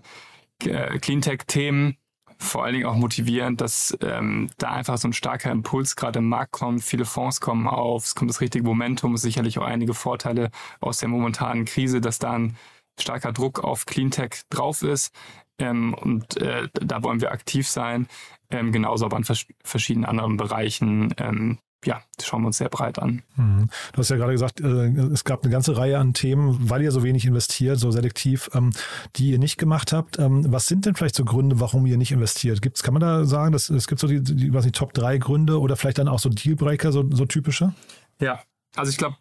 äh, 0.64 0.98
Cleantech-Themen 0.98 1.96
vor 2.38 2.64
allen 2.64 2.74
Dingen 2.74 2.86
auch 2.86 2.96
motivierend, 2.96 3.60
dass 3.60 3.96
ähm, 4.02 4.50
da 4.58 4.72
einfach 4.72 4.98
so 4.98 5.08
ein 5.08 5.12
starker 5.12 5.50
Impuls 5.50 5.96
gerade 5.96 6.18
im 6.18 6.28
Markt 6.28 6.52
kommt. 6.52 6.82
Viele 6.82 7.04
Fonds 7.04 7.40
kommen 7.40 7.66
auf, 7.66 8.04
es 8.04 8.14
kommt 8.14 8.30
das 8.30 8.40
richtige 8.40 8.64
Momentum, 8.64 9.16
sicherlich 9.16 9.58
auch 9.58 9.64
einige 9.64 9.94
Vorteile 9.94 10.50
aus 10.80 10.98
der 10.98 11.08
momentanen 11.08 11.64
Krise, 11.64 12.00
dass 12.00 12.18
da 12.18 12.32
ein 12.32 12.56
starker 13.00 13.32
Druck 13.32 13.64
auf 13.64 13.86
Cleantech 13.86 14.42
drauf 14.50 14.82
ist. 14.82 15.14
Ähm, 15.58 15.94
und 15.94 16.36
äh, 16.36 16.68
da 16.74 17.02
wollen 17.02 17.20
wir 17.20 17.32
aktiv 17.32 17.68
sein. 17.68 18.08
Ähm, 18.50 18.72
genauso 18.72 19.06
aber 19.06 19.16
an 19.16 19.24
vers 19.24 19.46
verschiedenen 19.64 20.04
anderen 20.06 20.36
Bereichen. 20.36 21.14
Ähm, 21.18 21.58
ja, 21.84 22.02
schauen 22.20 22.42
wir 22.42 22.48
uns 22.48 22.58
sehr 22.58 22.68
breit 22.68 22.98
an. 22.98 23.22
Mhm. 23.36 23.68
Du 23.92 23.98
hast 23.98 24.08
ja 24.08 24.16
gerade 24.16 24.32
gesagt, 24.32 24.60
äh, 24.60 24.88
es 25.12 25.24
gab 25.24 25.42
eine 25.42 25.52
ganze 25.52 25.76
Reihe 25.76 25.98
an 25.98 26.14
Themen, 26.14 26.70
weil 26.70 26.82
ihr 26.82 26.90
so 26.90 27.02
wenig 27.02 27.26
investiert, 27.26 27.78
so 27.78 27.90
selektiv, 27.90 28.50
ähm, 28.54 28.72
die 29.16 29.30
ihr 29.30 29.38
nicht 29.38 29.58
gemacht 29.58 29.92
habt. 29.92 30.18
Ähm, 30.18 30.44
was 30.50 30.66
sind 30.66 30.86
denn 30.86 30.94
vielleicht 30.94 31.14
so 31.14 31.24
Gründe, 31.24 31.60
warum 31.60 31.86
ihr 31.86 31.96
nicht 31.96 32.12
investiert? 32.12 32.62
Gibt's, 32.62 32.82
kann 32.82 32.94
man 32.94 33.02
da 33.02 33.24
sagen, 33.24 33.52
dass 33.52 33.70
es 33.70 33.86
gibt 33.86 34.00
so 34.00 34.06
die, 34.06 34.22
die 34.22 34.52
was 34.52 34.64
nicht, 34.64 34.76
Top 34.76 34.94
3 34.94 35.18
Gründe 35.18 35.60
oder 35.60 35.76
vielleicht 35.76 35.98
dann 35.98 36.08
auch 36.08 36.18
so 36.18 36.28
Dealbreaker, 36.28 36.92
so, 36.92 37.04
so 37.10 37.26
typische? 37.26 37.72
Ja, 38.20 38.40
also 38.74 38.90
ich 38.90 38.96
glaube, 38.96 39.16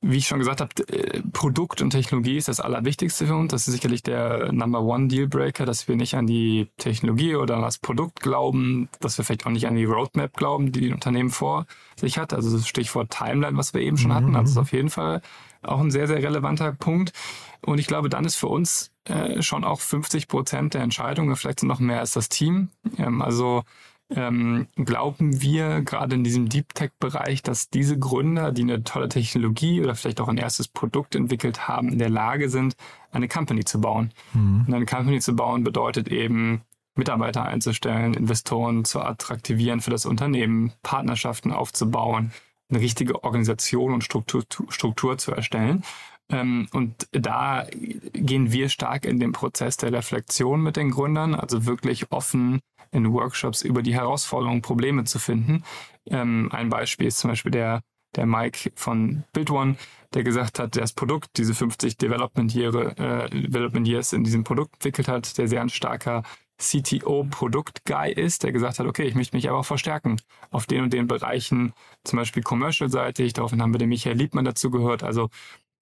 wie 0.00 0.18
ich 0.18 0.28
schon 0.28 0.38
gesagt 0.38 0.60
habe, 0.60 0.70
äh, 0.92 1.22
Produkt 1.32 1.82
und 1.82 1.90
Technologie 1.90 2.36
ist 2.36 2.48
das 2.48 2.60
Allerwichtigste 2.60 3.26
für 3.26 3.34
uns. 3.34 3.50
Das 3.50 3.66
ist 3.66 3.74
sicherlich 3.74 4.02
der 4.02 4.52
Number 4.52 4.82
One 4.82 5.08
Dealbreaker, 5.08 5.66
dass 5.66 5.88
wir 5.88 5.96
nicht 5.96 6.14
an 6.14 6.26
die 6.26 6.68
Technologie 6.76 7.34
oder 7.34 7.56
an 7.56 7.62
das 7.62 7.78
Produkt 7.78 8.20
glauben, 8.20 8.88
dass 9.00 9.18
wir 9.18 9.24
vielleicht 9.24 9.46
auch 9.46 9.50
nicht 9.50 9.66
an 9.66 9.74
die 9.74 9.84
Roadmap 9.84 10.36
glauben, 10.36 10.70
die 10.70 10.80
die 10.82 10.92
Unternehmen 10.92 11.30
vor 11.30 11.66
sich 11.96 12.18
hat. 12.18 12.32
Also 12.32 12.56
das 12.56 12.68
Stichwort 12.68 13.10
Timeline, 13.10 13.56
was 13.56 13.74
wir 13.74 13.80
eben 13.80 13.98
schon 13.98 14.14
hatten, 14.14 14.32
das 14.34 14.50
ist 14.50 14.56
auf 14.56 14.72
jeden 14.72 14.90
Fall 14.90 15.20
auch 15.62 15.80
ein 15.80 15.90
sehr, 15.90 16.06
sehr 16.06 16.22
relevanter 16.22 16.72
Punkt. 16.72 17.12
Und 17.60 17.78
ich 17.78 17.88
glaube, 17.88 18.08
dann 18.08 18.24
ist 18.24 18.36
für 18.36 18.46
uns 18.46 18.92
äh, 19.04 19.42
schon 19.42 19.64
auch 19.64 19.80
50 19.80 20.28
Prozent 20.28 20.74
der 20.74 20.82
Entscheidungen, 20.82 21.34
vielleicht 21.34 21.64
noch 21.64 21.80
mehr 21.80 22.00
als 22.00 22.12
das 22.12 22.28
Team. 22.28 22.70
Ähm, 22.98 23.20
also 23.20 23.64
ähm, 24.10 24.68
glauben 24.76 25.42
wir 25.42 25.82
gerade 25.82 26.14
in 26.14 26.24
diesem 26.24 26.48
Deep 26.48 26.74
Tech-Bereich, 26.74 27.42
dass 27.42 27.68
diese 27.68 27.98
Gründer, 27.98 28.52
die 28.52 28.62
eine 28.62 28.82
tolle 28.82 29.08
Technologie 29.08 29.82
oder 29.82 29.94
vielleicht 29.94 30.20
auch 30.20 30.28
ein 30.28 30.38
erstes 30.38 30.68
Produkt 30.68 31.14
entwickelt 31.14 31.68
haben, 31.68 31.90
in 31.90 31.98
der 31.98 32.08
Lage 32.08 32.48
sind, 32.48 32.74
eine 33.10 33.28
Company 33.28 33.64
zu 33.64 33.80
bauen. 33.80 34.12
Mhm. 34.32 34.64
Und 34.66 34.74
eine 34.74 34.86
Company 34.86 35.20
zu 35.20 35.36
bauen 35.36 35.62
bedeutet 35.62 36.08
eben, 36.08 36.62
Mitarbeiter 36.94 37.44
einzustellen, 37.44 38.14
Investoren 38.14 38.84
zu 38.84 39.00
attraktivieren 39.00 39.80
für 39.80 39.90
das 39.90 40.04
Unternehmen, 40.04 40.72
Partnerschaften 40.82 41.52
aufzubauen, 41.52 42.32
eine 42.68 42.80
richtige 42.80 43.22
Organisation 43.24 43.94
und 43.94 44.04
Struktur, 44.04 44.42
Struktur 44.68 45.16
zu 45.16 45.32
erstellen. 45.32 45.84
Ähm, 46.28 46.66
und 46.72 47.08
da 47.12 47.66
gehen 48.12 48.52
wir 48.52 48.68
stark 48.68 49.04
in 49.04 49.20
den 49.20 49.32
Prozess 49.32 49.76
der 49.76 49.92
Reflexion 49.92 50.60
mit 50.60 50.76
den 50.76 50.90
Gründern, 50.90 51.34
also 51.34 51.64
wirklich 51.66 52.10
offen 52.10 52.60
in 52.90 53.12
Workshops 53.12 53.62
über 53.62 53.82
die 53.82 53.94
Herausforderungen, 53.94 54.62
Probleme 54.62 55.04
zu 55.04 55.18
finden. 55.18 55.64
Ähm, 56.06 56.48
ein 56.52 56.68
Beispiel 56.68 57.06
ist 57.06 57.18
zum 57.18 57.30
Beispiel 57.30 57.52
der, 57.52 57.82
der 58.16 58.26
Mike 58.26 58.72
von 58.74 59.24
BuildOne, 59.32 59.76
der 60.14 60.22
gesagt 60.24 60.58
hat, 60.58 60.76
das 60.76 60.92
Produkt, 60.92 61.30
diese 61.36 61.54
50 61.54 61.96
Development, 61.96 62.54
Year, 62.54 62.74
äh, 62.98 63.30
Development 63.30 63.86
Years 63.86 64.12
in 64.12 64.24
diesem 64.24 64.44
Produkt 64.44 64.74
entwickelt 64.74 65.08
hat, 65.08 65.36
der 65.38 65.48
sehr 65.48 65.60
ein 65.60 65.68
starker 65.68 66.22
CTO-Produkt-Guy 66.58 68.12
ist, 68.12 68.42
der 68.42 68.52
gesagt 68.52 68.78
hat, 68.78 68.86
okay, 68.86 69.04
ich 69.04 69.14
möchte 69.14 69.36
mich 69.36 69.48
aber 69.48 69.58
auch 69.58 69.66
verstärken 69.66 70.20
auf 70.50 70.66
den 70.66 70.82
und 70.82 70.92
den 70.92 71.06
Bereichen, 71.06 71.72
zum 72.04 72.18
Beispiel 72.18 72.42
commercial-seitig. 72.42 73.32
Daraufhin 73.32 73.62
haben 73.62 73.72
wir 73.72 73.78
den 73.78 73.88
Michael 73.88 74.16
Liebmann 74.16 74.44
dazu 74.44 74.70
gehört. 74.70 75.04
Also 75.04 75.28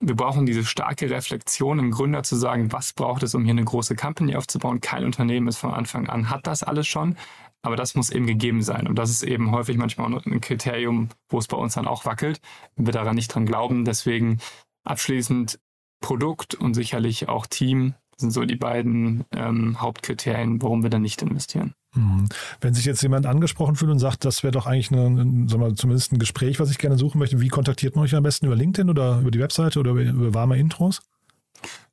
wir 0.01 0.15
brauchen 0.15 0.47
diese 0.47 0.65
starke 0.65 1.11
Reflexion 1.11 1.79
im 1.79 1.91
Gründer 1.91 2.23
zu 2.23 2.37
sagen, 2.37 2.73
was 2.73 2.93
braucht 2.93 3.23
es, 3.23 3.35
um 3.35 3.45
hier 3.45 3.53
eine 3.53 3.65
große 3.65 3.97
Company 3.97 4.37
aufzubauen. 4.37 4.81
Kein 4.81 5.05
Unternehmen 5.05 5.49
ist 5.49 5.59
von 5.59 5.73
Anfang 5.73 6.09
an, 6.09 6.31
hat 6.31 6.47
das 6.47 6.63
alles 6.63 6.87
schon, 6.87 7.17
aber 7.63 7.77
das 7.77 7.95
muss 7.95 8.11
eben 8.11 8.27
gegeben 8.27 8.63
sein. 8.63 8.87
Und 8.87 8.97
das 8.97 9.11
ist 9.11 9.23
eben 9.23 9.53
häufig 9.53 9.77
manchmal 9.77 10.13
ein 10.13 10.41
Kriterium, 10.41 11.09
wo 11.29 11.39
es 11.39 11.49
bei 11.49 11.57
uns 11.57 11.75
dann 11.75 11.87
auch 11.87 12.05
wackelt, 12.05 12.41
wenn 12.77 12.87
wir 12.87 12.93
daran 12.93 13.17
nicht 13.17 13.35
dran 13.35 13.47
glauben. 13.47 13.85
Deswegen 13.85 14.39
abschließend 14.85 15.59
Produkt 16.01 16.55
und 16.55 16.75
sicherlich 16.75 17.29
auch 17.29 17.47
Team 17.47 17.95
sind 18.19 18.31
so 18.31 18.45
die 18.45 18.57
beiden 18.57 19.25
ähm, 19.33 19.81
Hauptkriterien, 19.81 20.61
warum 20.63 20.83
wir 20.83 20.91
da 20.91 20.99
nicht 20.99 21.23
investieren. 21.23 21.75
Mhm. 21.97 22.29
Wenn 22.61 22.75
sich 22.75 22.85
jetzt 22.85 23.03
jemand 23.03 23.27
angesprochen 23.27 23.75
fühlt 23.75 23.91
und 23.91 23.99
sagt, 23.99 24.25
das 24.25 24.43
wäre 24.43 24.53
doch 24.53 24.67
eigentlich 24.67 24.93
eine, 24.93 25.49
sagen 25.49 25.61
wir, 25.61 25.75
zumindest 25.75 26.13
ein 26.13 26.19
Gespräch, 26.19 26.61
was 26.61 26.71
ich 26.71 26.79
gerne 26.79 26.99
suchen 26.99 27.19
möchte, 27.19 27.41
wie 27.41 27.49
kontaktiert 27.49 27.97
man 27.97 28.05
euch 28.05 28.15
am 28.15 28.23
besten? 28.23 28.47
Über 28.47 28.57
LinkedIn 28.57 28.91
oder 28.91 29.21
über 29.21 29.31
die 29.31 29.41
Webseite 29.41 29.81
oder 29.81 29.93
über, 29.93 30.35
warme 30.35 30.59
Intros? 30.59 31.03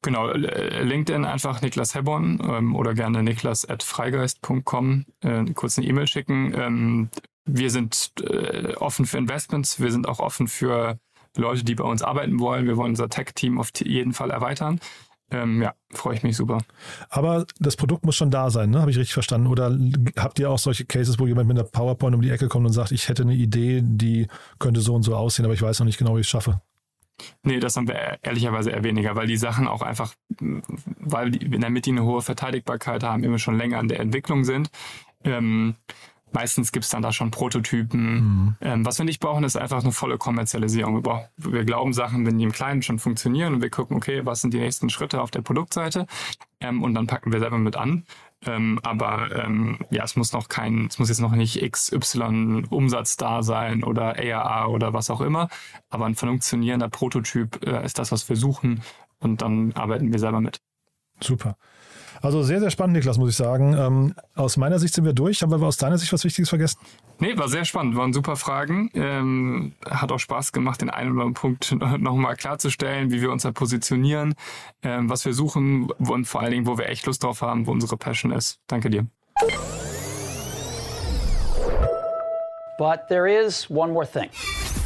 Genau, 0.01 0.31
LinkedIn 0.31 1.23
einfach 1.23 1.61
Niklas 1.61 1.95
Hebborn 1.95 2.39
ähm, 2.43 2.75
oder 2.75 2.93
gerne 2.93 3.23
niklas.freigeist.com 3.23 5.05
äh, 5.21 5.45
kurz 5.53 5.77
eine 5.77 5.87
E-Mail 5.87 6.07
schicken. 6.07 6.53
Ähm, 6.55 7.09
wir 7.45 7.69
sind 7.69 8.11
äh, 8.21 8.73
offen 8.75 9.05
für 9.05 9.17
Investments, 9.17 9.79
wir 9.79 9.91
sind 9.91 10.07
auch 10.07 10.19
offen 10.19 10.47
für 10.47 10.99
Leute, 11.37 11.63
die 11.63 11.75
bei 11.75 11.83
uns 11.83 12.03
arbeiten 12.03 12.39
wollen. 12.39 12.67
Wir 12.67 12.77
wollen 12.77 12.91
unser 12.91 13.09
Tech-Team 13.09 13.59
auf 13.59 13.71
jeden 13.79 14.13
Fall 14.13 14.29
erweitern. 14.29 14.79
Ähm, 15.33 15.63
ja, 15.63 15.73
freue 15.91 16.15
ich 16.15 16.23
mich 16.23 16.37
super. 16.37 16.59
Aber 17.09 17.45
das 17.59 17.75
Produkt 17.75 18.05
muss 18.05 18.15
schon 18.15 18.29
da 18.29 18.51
sein, 18.51 18.69
ne? 18.69 18.79
Habe 18.79 18.91
ich 18.91 18.97
richtig 18.97 19.13
verstanden? 19.13 19.47
Oder 19.47 19.75
habt 20.15 20.37
ihr 20.37 20.49
auch 20.49 20.59
solche 20.59 20.85
Cases, 20.85 21.19
wo 21.19 21.25
jemand 21.25 21.47
mit 21.47 21.57
einer 21.57 21.67
PowerPoint 21.67 22.15
um 22.15 22.21
die 22.21 22.29
Ecke 22.29 22.47
kommt 22.47 22.67
und 22.67 22.73
sagt, 22.73 22.91
ich 22.91 23.09
hätte 23.09 23.23
eine 23.23 23.33
Idee, 23.33 23.81
die 23.83 24.27
könnte 24.59 24.81
so 24.81 24.93
und 24.93 25.01
so 25.01 25.15
aussehen, 25.15 25.45
aber 25.45 25.55
ich 25.55 25.61
weiß 25.61 25.79
noch 25.79 25.87
nicht 25.87 25.97
genau, 25.97 26.15
wie 26.15 26.21
ich 26.21 26.27
es 26.27 26.29
schaffe? 26.29 26.61
Nee, 27.43 27.59
das 27.59 27.75
haben 27.75 27.87
wir 27.87 28.19
ehrlicherweise 28.21 28.71
eher 28.71 28.83
weniger, 28.83 29.15
weil 29.15 29.27
die 29.27 29.37
Sachen 29.37 29.67
auch 29.67 29.81
einfach, 29.81 30.13
weil 30.99 31.31
die, 31.31 31.49
damit 31.59 31.85
die 31.85 31.91
eine 31.91 32.03
hohe 32.03 32.21
Verteidigbarkeit 32.21 33.03
haben, 33.03 33.23
immer 33.23 33.39
schon 33.39 33.57
länger 33.57 33.79
an 33.79 33.87
der 33.87 33.99
Entwicklung 33.99 34.43
sind. 34.43 34.69
Ähm, 35.23 35.75
Meistens 36.33 36.71
gibt 36.71 36.85
es 36.85 36.91
dann 36.91 37.01
da 37.01 37.13
schon 37.13 37.31
Prototypen. 37.31 38.13
Mhm. 38.13 38.55
Ähm, 38.61 38.85
was 38.85 38.97
wir 38.97 39.05
nicht 39.05 39.19
brauchen, 39.19 39.43
ist 39.43 39.55
einfach 39.55 39.83
eine 39.83 39.91
volle 39.91 40.17
Kommerzialisierung. 40.17 40.95
Wir, 40.95 41.01
brauchen, 41.01 41.27
wir 41.37 41.63
glauben 41.63 41.93
Sachen, 41.93 42.25
wenn 42.25 42.37
die 42.37 42.43
im 42.43 42.51
Kleinen 42.51 42.81
schon 42.81 42.99
funktionieren 42.99 43.53
und 43.53 43.61
wir 43.61 43.69
gucken, 43.69 43.95
okay, 43.95 44.25
was 44.25 44.41
sind 44.41 44.53
die 44.53 44.59
nächsten 44.59 44.89
Schritte 44.89 45.21
auf 45.21 45.31
der 45.31 45.41
Produktseite 45.41 46.07
ähm, 46.59 46.81
und 46.83 46.95
dann 46.95 47.07
packen 47.07 47.31
wir 47.31 47.39
selber 47.39 47.59
mit 47.59 47.75
an. 47.75 48.05
Ähm, 48.45 48.79
aber 48.83 49.43
ähm, 49.43 49.79
ja, 49.89 50.03
es 50.03 50.15
muss 50.15 50.33
noch 50.33 50.49
kein, 50.49 50.87
es 50.87 50.99
muss 50.99 51.09
jetzt 51.09 51.21
noch 51.21 51.31
nicht 51.31 51.61
XY 51.61 52.65
Umsatz 52.69 53.15
da 53.15 53.43
sein 53.43 53.83
oder 53.83 54.17
ARA 54.17 54.67
oder 54.67 54.93
was 54.93 55.09
auch 55.09 55.21
immer. 55.21 55.49
Aber 55.89 56.05
ein 56.05 56.15
funktionierender 56.15 56.89
Prototyp 56.89 57.65
äh, 57.65 57.85
ist 57.85 57.99
das, 57.99 58.11
was 58.11 58.27
wir 58.27 58.35
suchen 58.35 58.81
und 59.19 59.41
dann 59.41 59.71
arbeiten 59.73 60.11
wir 60.11 60.19
selber 60.19 60.41
mit. 60.41 60.59
Super. 61.21 61.55
Also 62.23 62.41
sehr, 62.41 62.61
sehr 62.61 62.71
spannend, 62.71 62.95
Niklas, 62.95 63.17
muss 63.17 63.31
ich 63.31 63.35
sagen. 63.35 63.75
Ähm, 63.77 64.15
aus 64.33 64.55
meiner 64.55 64.79
Sicht 64.79 64.93
sind 64.93 65.03
wir 65.03 65.11
durch. 65.11 65.41
Haben 65.41 65.51
wir 65.51 65.61
aus 65.67 65.75
deiner 65.75 65.97
Sicht 65.97 66.13
was 66.13 66.23
Wichtiges 66.23 66.47
vergessen? 66.47 66.79
Nee, 67.19 67.37
war 67.37 67.49
sehr 67.49 67.65
spannend. 67.65 67.97
Waren 67.97 68.13
super 68.13 68.37
Fragen. 68.37 68.89
Ähm, 68.93 69.73
hat 69.89 70.09
auch 70.09 70.19
Spaß 70.19 70.53
gemacht, 70.53 70.79
den 70.79 70.89
einen 70.89 71.11
oder 71.11 71.23
anderen 71.23 71.33
Punkt 71.33 71.75
nochmal 71.99 72.37
klarzustellen, 72.37 73.11
wie 73.11 73.21
wir 73.21 73.29
uns 73.29 73.43
da 73.43 73.51
positionieren, 73.51 74.35
ähm, 74.83 75.09
was 75.09 75.25
wir 75.25 75.33
suchen 75.33 75.91
und 75.91 76.23
vor 76.25 76.39
allen 76.39 76.51
Dingen, 76.51 76.65
wo 76.65 76.77
wir 76.77 76.87
echt 76.87 77.05
Lust 77.05 77.25
drauf 77.25 77.41
haben, 77.41 77.67
wo 77.67 77.71
unsere 77.71 77.97
Passion 77.97 78.31
ist. 78.31 78.61
Danke 78.67 78.89
dir. 78.89 79.05
But 82.77 83.07
there 83.09 83.27
is 83.27 83.69
one 83.69 83.91
more 83.91 84.07
thing. 84.07 84.29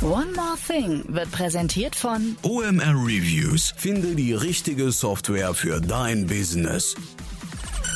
One 0.02 0.28
More 0.36 0.56
Thing 0.68 1.04
wird 1.08 1.32
präsentiert 1.32 1.95
von 1.95 2.38
OMR 2.43 2.93
Reviews. 2.93 3.74
Finde 3.78 4.14
die 4.14 4.32
richtige 4.32 4.91
Software 4.91 5.56
für 5.56 5.82
dein 5.82 6.28
Business. 6.28 6.95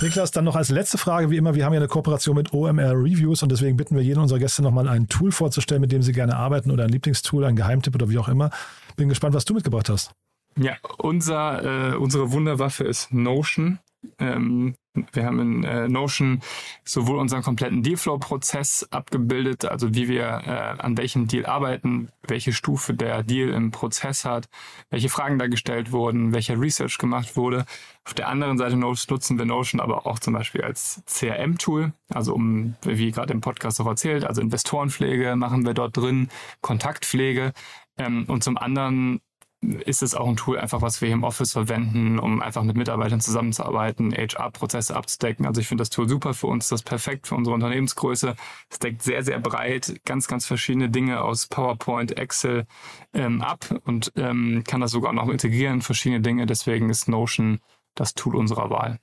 Niklas, 0.02 0.32
dann 0.32 0.45
noch 0.45 0.56
als 0.56 0.70
letzte 0.70 0.97
Frage, 0.97 1.30
wie 1.30 1.38
immer, 1.38 1.54
wir 1.54 1.64
haben 1.64 1.74
ja 1.74 1.80
eine 1.80 1.88
Kooperation 1.88 2.36
mit 2.36 2.54
OMR 2.54 2.93
Reviews 2.93 3.43
und 3.43 3.52
deswegen 3.52 3.78
bitten 3.78 3.95
wir 3.95 4.02
jeden 4.02 4.20
unserer 4.20 4.39
Gäste 4.39 4.64
nochmal 4.64 4.88
ein 4.88 5.10
Tool 5.10 5.32
vorzustellen, 5.32 5.80
mit 5.80 5.91
dem 5.91 6.02
sie 6.02 6.12
gerne 6.12 6.38
arbeiten 6.38 6.72
oder 6.72 6.86
ein 6.86 6.89
Lieblingstool, 6.89 7.45
ein 7.45 7.56
Geheimtipp 7.56 7.93
oder 7.93 8.10
wie 8.10 8.18
auch 8.18 8.30
immer. 8.30 8.49
Bin 8.95 9.08
gespannt, 9.08 9.36
was 9.36 9.45
du 9.45 9.54
mitgebracht 9.54 9.88
hast. 9.88 10.12
Ja, 10.58 10.78
unser, 10.97 11.91
äh, 11.93 11.95
unsere 11.95 12.32
Wunderwaffe 12.32 12.84
ist 12.84 13.14
Notion. 13.14 13.78
Ähm, 14.20 14.76
wir 15.14 15.26
haben 15.26 15.39
in 15.39 15.64
äh, 15.64 15.88
Notion 15.88 16.41
sowohl 16.84 17.18
unseren 17.18 17.43
kompletten 17.43 17.82
Dealflow-Prozess 17.82 18.88
abgebildet, 18.91 19.64
also 19.64 19.93
wie 19.93 20.10
wir 20.10 20.24
äh, 20.45 20.82
an 20.82 20.97
welchem 20.97 21.28
Deal 21.28 21.45
arbeiten, 21.45 22.10
welche 22.28 22.52
Stufe 22.52 22.93
der 22.93 23.24
Deal 23.24 23.49
im 23.49 23.72
Prozess 23.72 24.26
hat, 24.26 24.49
welche 24.89 25.08
Fragen 25.08 25.39
da 25.39 25.47
gestellt 25.47 25.91
wurden, 25.91 26.34
welcher 26.34 26.60
Research 26.60 26.97
gemacht 26.97 27.38
wurde. 27.38 27.66
Auf 28.04 28.14
der 28.14 28.28
anderen 28.28 28.58
Seite 28.58 28.76
nutzen 28.76 29.38
wir 29.38 29.45
Notion 29.45 29.80
aber 29.80 30.06
auch 30.06 30.20
zum 30.20 30.34
Beispiel 30.34 30.62
als 30.62 31.04
CRM-Tool, 31.06 31.93
also 32.10 32.34
um, 32.34 32.76
wie 32.82 33.12
gerade 33.12 33.32
im 33.32 33.41
Podcast 33.41 33.80
auch 33.80 33.88
erzählt, 33.88 34.26
also 34.26 34.41
Investorenpflege 34.41 35.36
machen 35.38 35.66
wir 35.66 35.74
dort 35.74 35.95
drin, 35.95 36.30
Kontaktpflege. 36.62 37.54
Ähm, 37.97 38.26
und 38.28 38.43
zum 38.43 38.58
anderen 38.58 39.22
ist 39.62 40.01
es 40.01 40.16
auch 40.16 40.28
ein 40.28 40.38
Tool 40.38 40.57
einfach, 40.57 40.82
was 40.82 41.01
wir 41.01 41.07
hier 41.07 41.16
im 41.16 41.24
Office 41.24 41.51
verwenden, 41.51 42.18
um 42.18 42.41
einfach 42.41 42.64
mit 42.64 42.76
Mitarbeitern 42.76 43.22
zusammenzuarbeiten, 43.22 44.12
HR-Prozesse 44.12 44.95
abzudecken. 44.95 45.45
Also 45.45 45.62
ich 45.62 45.68
finde 45.68 45.82
das 45.82 45.91
Tool 45.91 46.09
super 46.09 46.34
für 46.34 46.47
uns, 46.47 46.70
das 46.70 46.82
ist 46.82 46.86
perfekt 46.86 47.28
für 47.28 47.36
unsere 47.36 47.53
Unternehmensgröße. 47.53 48.36
Es 48.70 48.80
deckt 48.80 49.03
sehr, 49.03 49.24
sehr 49.24 49.39
breit 49.39 50.01
ganz, 50.05 50.28
ganz 50.28 50.45
verschiedene 50.45 50.89
Dinge 50.89 51.22
aus 51.22 51.47
PowerPoint, 51.47 52.18
Excel 52.18 52.66
ähm, 53.14 53.41
ab 53.41 53.66
und 53.86 54.12
ähm, 54.16 54.64
kann 54.66 54.82
das 54.82 54.91
sogar 54.91 55.14
noch 55.14 55.30
integrieren, 55.30 55.82
verschiedene 55.82 56.22
Dinge. 56.22 56.47
Deswegen 56.47 56.89
ist 56.89 57.07
Notion 57.07 57.59
das 57.93 58.16
Tool 58.16 58.36
unserer 58.36 58.70
Wahl. 58.72 58.99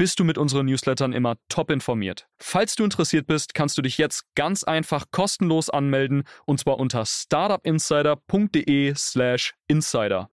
bist 0.00 0.18
du 0.18 0.24
mit 0.24 0.36
unseren 0.38 0.64
Newslettern 0.64 1.12
immer 1.12 1.36
top 1.50 1.70
informiert. 1.70 2.26
Falls 2.38 2.74
du 2.74 2.84
interessiert 2.84 3.26
bist, 3.26 3.52
kannst 3.52 3.76
du 3.76 3.82
dich 3.82 3.98
jetzt 3.98 4.24
ganz 4.34 4.64
einfach 4.64 5.04
kostenlos 5.10 5.68
anmelden 5.68 6.22
und 6.46 6.58
zwar 6.58 6.78
unter 6.78 7.04
startupinsider.de/slash 7.04 9.52
insider. 9.68 10.30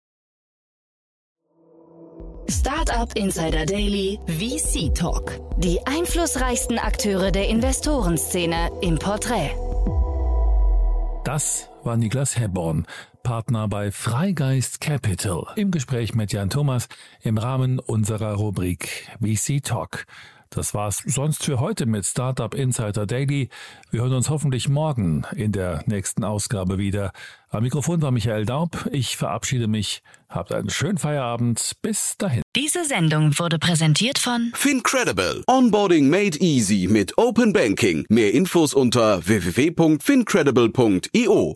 Startup 2.49 3.15
Insider 3.15 3.67
Daily 3.67 4.17
VC 4.25 4.95
Talk. 4.95 5.39
Die 5.57 5.79
einflussreichsten 5.85 6.79
Akteure 6.79 7.31
der 7.31 7.47
Investorenszene 7.47 8.71
im 8.81 8.97
Porträt. 8.97 9.51
Das 11.23 11.70
war 11.83 11.97
Niklas 11.97 12.37
Herborn, 12.37 12.85
Partner 13.23 13.67
bei 13.67 13.91
Freigeist 13.91 14.81
Capital, 14.81 15.47
im 15.55 15.71
Gespräch 15.71 16.13
mit 16.13 16.31
Jan 16.31 16.49
Thomas 16.49 16.87
im 17.21 17.37
Rahmen 17.37 17.79
unserer 17.79 18.35
Rubrik 18.35 19.09
VC 19.19 19.63
Talk. 19.63 20.05
Das 20.53 20.73
war's 20.73 21.01
sonst 21.05 21.45
für 21.45 21.61
heute 21.61 21.85
mit 21.85 22.05
Startup 22.05 22.53
Insider 22.53 23.05
Daily. 23.05 23.47
Wir 23.89 24.01
hören 24.01 24.15
uns 24.15 24.29
hoffentlich 24.29 24.67
morgen 24.67 25.23
in 25.33 25.53
der 25.53 25.81
nächsten 25.85 26.25
Ausgabe 26.25 26.77
wieder. 26.77 27.13
Am 27.49 27.63
Mikrofon 27.63 28.01
war 28.01 28.11
Michael 28.11 28.45
Daub. 28.45 28.85
Ich 28.91 29.15
verabschiede 29.15 29.69
mich. 29.69 30.03
Habt 30.27 30.51
einen 30.51 30.69
schönen 30.69 30.97
Feierabend. 30.97 31.77
Bis 31.81 32.17
dahin. 32.17 32.41
Diese 32.57 32.83
Sendung 32.83 33.39
wurde 33.39 33.59
präsentiert 33.59 34.19
von 34.19 34.51
Fincredible. 34.53 35.45
Onboarding 35.47 36.09
made 36.09 36.37
easy 36.39 36.89
mit 36.89 37.17
Open 37.17 37.53
Banking. 37.53 38.05
Mehr 38.09 38.33
Infos 38.33 38.73
unter 38.73 39.25
www.fincredible.io. 39.25 41.55